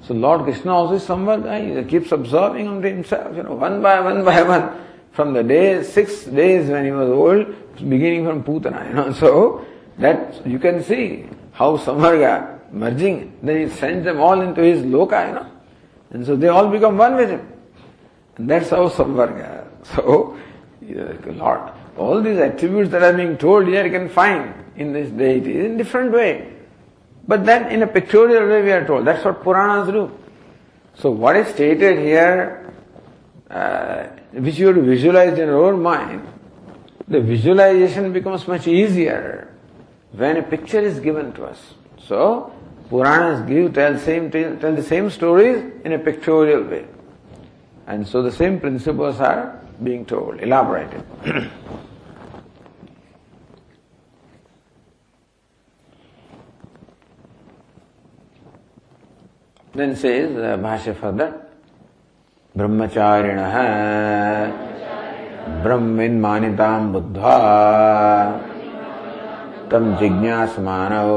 So 0.07 0.13
Lord 0.13 0.43
Krishna 0.43 0.73
also 0.73 0.95
is 0.95 1.05
Samvarga, 1.05 1.45
eh, 1.45 1.81
he 1.81 1.87
keeps 1.87 2.11
observing 2.11 2.67
unto 2.67 2.87
himself, 2.87 3.35
you 3.35 3.43
know, 3.43 3.53
one 3.53 3.81
by 3.81 3.99
one 4.01 4.25
by 4.31 4.41
one. 4.41 4.81
From 5.11 5.33
the 5.33 5.43
day, 5.43 5.83
six 5.83 6.25
days 6.25 6.69
when 6.69 6.85
he 6.85 6.91
was 6.91 7.09
old, 7.09 7.55
beginning 7.75 8.25
from 8.25 8.43
Putana, 8.43 8.87
you 8.87 8.93
know. 8.95 9.13
So 9.23 9.65
that 9.99 10.45
you 10.45 10.57
can 10.57 10.83
see 10.83 11.25
how 11.51 11.77
Samvarga 11.77 12.71
merging, 12.71 13.37
then 13.43 13.69
he 13.69 13.75
sends 13.75 14.03
them 14.03 14.19
all 14.19 14.41
into 14.41 14.61
his 14.61 14.81
loka, 14.81 15.27
you 15.27 15.35
know. 15.35 15.51
And 16.09 16.25
so 16.25 16.35
they 16.35 16.47
all 16.47 16.67
become 16.69 16.97
one 16.97 17.15
with 17.15 17.29
him. 17.29 17.47
And 18.37 18.49
that's 18.49 18.69
how 18.69 18.89
Samvarga. 18.89 19.67
So, 19.95 20.37
Lord, 20.81 21.71
all 21.97 22.21
these 22.21 22.37
attributes 22.37 22.89
that 22.91 23.03
are 23.03 23.13
being 23.13 23.37
told 23.37 23.67
here 23.67 23.85
you 23.85 23.91
can 23.91 24.09
find 24.09 24.53
in 24.75 24.93
this 24.93 25.09
deity 25.09 25.59
in 25.65 25.77
different 25.77 26.11
way. 26.13 26.52
But 27.27 27.45
then 27.45 27.71
in 27.71 27.83
a 27.83 27.87
pictorial 27.87 28.47
way 28.47 28.61
we 28.61 28.71
are 28.71 28.85
told. 28.85 29.05
That's 29.05 29.23
what 29.23 29.43
Puranas 29.43 29.87
do. 29.87 30.11
So 30.95 31.11
what 31.11 31.35
is 31.35 31.47
stated 31.47 31.99
here, 31.99 32.73
uh, 33.49 34.03
which 34.33 34.57
you 34.57 34.67
have 34.67 34.75
to 34.75 34.81
visualize 34.81 35.33
in 35.33 35.47
your 35.47 35.65
own 35.65 35.81
mind, 35.81 36.27
the 37.07 37.21
visualization 37.21 38.13
becomes 38.13 38.47
much 38.47 38.67
easier 38.67 39.53
when 40.11 40.37
a 40.37 40.43
picture 40.43 40.79
is 40.79 40.99
given 40.99 41.33
to 41.33 41.45
us. 41.45 41.59
So 41.97 42.53
Puranas 42.89 43.47
give, 43.47 43.73
tell, 43.73 43.97
same, 43.97 44.29
tell 44.29 44.75
the 44.75 44.83
same 44.83 45.09
stories 45.09 45.63
in 45.83 45.93
a 45.93 45.99
pictorial 45.99 46.63
way. 46.63 46.85
And 47.87 48.07
so 48.07 48.21
the 48.21 48.31
same 48.31 48.59
principles 48.59 49.19
are 49.19 49.59
being 49.81 50.05
told, 50.05 50.39
elaborated. 50.39 51.03
Then 59.75 59.95
says 59.95 60.37
uh, 60.37 60.57
Bhasha 60.57 60.93
further, 60.93 61.33
Brahmacharinaha 62.55 64.53
Brahmin 65.63 66.21
manitam 66.21 66.91
buddha 66.93 68.39
tam 69.71 69.97
jignasmanav 69.97 71.09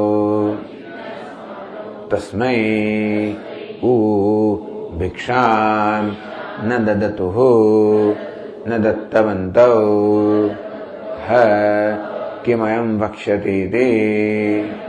tasmai 2.09 3.36
u 3.82 3.94
Bhikshan 4.96 6.16
न 6.64 6.70
ददतुः 6.86 7.36
न 8.64 8.70
Kimayam 12.46 12.96
Vakshati 13.02 13.66
किमयं 13.68 14.86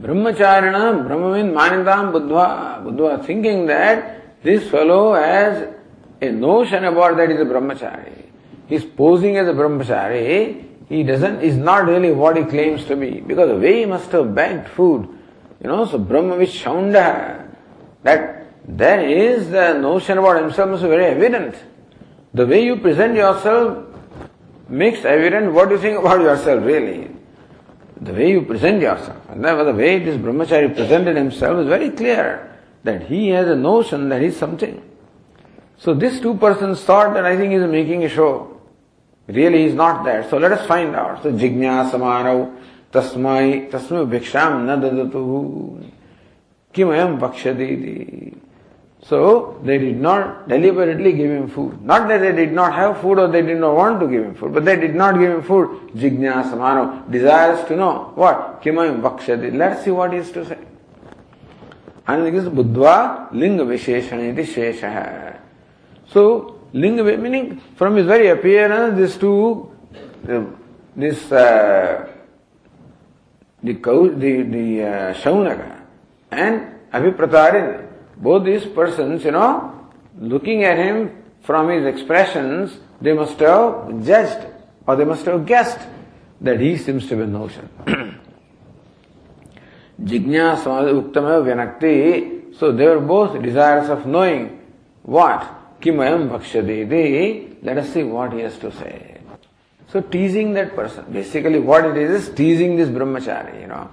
Brahmacharina, 0.00 1.06
Brahmavind 1.06 1.54
Manidam 1.54 2.12
Buddha, 2.12 2.82
Buddha 2.84 3.24
thinking 3.24 3.66
that 3.66 4.42
this 4.42 4.68
fellow 4.68 5.14
has 5.14 5.74
a 6.20 6.30
notion 6.30 6.84
about 6.84 7.16
that 7.16 7.30
is 7.30 7.40
a 7.40 7.44
brahmachari. 7.44 8.26
He's 8.66 8.84
posing 8.84 9.38
as 9.38 9.48
a 9.48 9.52
brahmachari. 9.52 10.64
He 10.88 11.02
doesn't, 11.02 11.40
is 11.40 11.56
not 11.56 11.86
really 11.86 12.12
what 12.12 12.36
he 12.36 12.44
claims 12.44 12.84
to 12.86 12.96
be. 12.96 13.20
Because 13.20 13.48
the 13.48 13.56
way 13.56 13.80
he 13.80 13.86
must 13.86 14.10
have 14.12 14.34
begged 14.34 14.68
food, 14.68 15.08
you 15.62 15.68
know, 15.68 15.86
so 15.86 15.98
Brahmavish 15.98 16.62
Shaunda, 16.62 17.50
that 18.02 18.46
there 18.68 19.00
is 19.00 19.50
the 19.50 19.78
notion 19.78 20.18
about 20.18 20.40
himself 20.42 20.80
be 20.80 20.88
very 20.88 21.06
evident. 21.06 21.56
The 22.34 22.46
way 22.46 22.64
you 22.64 22.76
present 22.76 23.14
yourself 23.14 23.84
makes 24.68 25.04
evident 25.04 25.52
what 25.54 25.70
you 25.70 25.78
think 25.78 25.98
about 25.98 26.20
yourself 26.20 26.64
really 26.64 27.15
the 28.00 28.12
way 28.12 28.30
you 28.30 28.42
present 28.42 28.80
yourself. 28.82 29.18
And 29.28 29.44
therefore 29.44 29.64
the 29.64 29.74
way 29.74 29.98
this 29.98 30.16
brahmachari 30.16 30.74
presented 30.74 31.16
himself 31.16 31.58
is 31.60 31.66
very 31.66 31.90
clear 31.90 32.52
that 32.84 33.02
he 33.06 33.28
has 33.28 33.48
a 33.48 33.56
notion 33.56 34.08
that 34.10 34.22
he's 34.22 34.36
something. 34.36 34.82
So 35.78 35.94
these 35.94 36.20
two 36.20 36.36
persons 36.36 36.82
thought 36.82 37.14
that 37.14 37.24
I 37.24 37.36
think 37.36 37.52
he's 37.52 37.62
making 37.62 38.04
a 38.04 38.08
show. 38.08 38.60
Really 39.26 39.64
he's 39.64 39.74
not 39.74 40.04
there. 40.04 40.28
So 40.30 40.38
let 40.38 40.52
us 40.52 40.66
find 40.66 40.94
out. 40.94 41.22
So 41.22 41.32
jignya 41.32 41.90
samarav 41.90 42.54
tasmai 42.92 43.70
tasmai 43.70 44.06
bhiksham 44.08 44.66
na 44.66 44.76
dadatuhu 44.76 45.90
kimayam 46.72 47.18
vakshaditi. 47.18 48.36
So 49.08 49.60
they 49.62 49.78
did 49.78 50.00
not 50.00 50.48
deliberately 50.48 51.12
give 51.12 51.30
him 51.30 51.48
food. 51.48 51.80
Not 51.80 52.08
that 52.08 52.18
they 52.18 52.32
did 52.32 52.52
not 52.52 52.74
have 52.74 53.00
food 53.00 53.20
or 53.20 53.28
they 53.28 53.42
did 53.42 53.58
not 53.58 53.76
want 53.76 54.00
to 54.00 54.08
give 54.08 54.24
him 54.24 54.34
food, 54.34 54.52
but 54.52 54.64
they 54.64 54.74
did 54.74 54.96
not 54.96 55.14
give 55.16 55.30
him 55.30 55.42
food. 55.42 55.92
Jignasamano 55.94 57.08
desires 57.08 57.64
to 57.68 57.76
know 57.76 58.10
what? 58.16 58.60
Kimayam 58.62 59.00
vakshati. 59.00 59.56
Let's 59.56 59.84
see 59.84 59.92
what 59.92 60.12
he 60.12 60.18
is 60.18 60.32
to 60.32 60.44
say. 60.44 60.58
And 62.08 62.26
this 62.26 62.44
is 62.44 62.48
Buddhva 62.48 63.32
Linga 63.32 63.64
Visheshaniti 63.64 64.44
Shesha. 64.44 65.38
So, 66.08 66.60
Linga 66.72 67.04
meaning 67.16 67.60
from 67.76 67.94
his 67.94 68.06
very 68.06 68.28
appearance, 68.28 68.98
these 68.98 69.16
two, 69.16 69.70
this, 70.96 71.30
uh, 71.30 72.12
the, 73.62 73.72
the, 73.72 74.42
the 74.42 74.82
uh, 74.82 75.14
Shaunaka 75.14 75.80
and 76.32 76.74
Abhipratarin, 76.92 77.85
both 78.16 78.44
these 78.44 78.64
persons, 78.64 79.24
you 79.24 79.32
know, 79.32 79.88
looking 80.18 80.64
at 80.64 80.78
him 80.78 81.22
from 81.42 81.68
his 81.68 81.86
expressions, 81.86 82.78
they 83.00 83.12
must 83.12 83.38
have 83.40 84.04
judged 84.04 84.46
or 84.86 84.96
they 84.96 85.04
must 85.04 85.26
have 85.26 85.44
guessed 85.46 85.80
that 86.40 86.60
he 86.60 86.76
seems 86.76 87.08
to 87.08 87.16
be 87.16 87.22
a 87.22 87.26
notion. 87.26 87.68
Jignasa 90.02 91.12
Uttama 91.12 91.42
Vyanakti. 91.42 92.54
So 92.58 92.72
they 92.72 92.86
were 92.86 93.00
both 93.00 93.40
desirous 93.42 93.88
of 93.88 94.06
knowing 94.06 94.60
what? 95.02 95.80
Kimayam 95.80 96.30
Bhakshadeti. 96.30 97.62
Let 97.62 97.78
us 97.78 97.92
see 97.92 98.02
what 98.02 98.32
he 98.32 98.40
has 98.40 98.58
to 98.58 98.72
say. 98.72 99.20
So 99.88 100.00
teasing 100.00 100.52
that 100.54 100.74
person, 100.74 101.04
basically 101.12 101.58
what 101.58 101.84
it 101.84 101.96
is 101.96 102.28
is 102.28 102.34
teasing 102.34 102.76
this 102.76 102.88
brahmachari, 102.88 103.60
you 103.60 103.68
know 103.68 103.90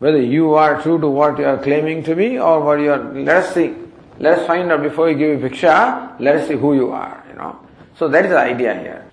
Whether 0.00 0.20
you 0.20 0.54
are 0.54 0.82
true 0.82 1.00
to 1.00 1.08
what 1.08 1.38
you 1.38 1.46
are 1.46 1.58
claiming 1.58 2.02
to 2.04 2.14
be 2.14 2.38
or 2.38 2.60
what 2.60 2.80
you 2.80 2.92
are, 2.92 3.14
let 3.14 3.36
us 3.44 3.54
see. 3.54 3.74
Let 4.18 4.38
us 4.38 4.46
find 4.46 4.70
out 4.70 4.82
before 4.82 5.06
we 5.06 5.14
give 5.14 5.40
you 5.40 5.48
bhiksha, 5.48 6.20
let 6.20 6.36
us 6.36 6.48
see 6.48 6.54
who 6.54 6.74
you 6.74 6.92
are, 6.92 7.24
you 7.30 7.36
know. 7.36 7.58
So 7.98 8.08
that 8.08 8.24
is 8.24 8.30
the 8.30 8.38
idea 8.38 8.74
here. 8.74 9.10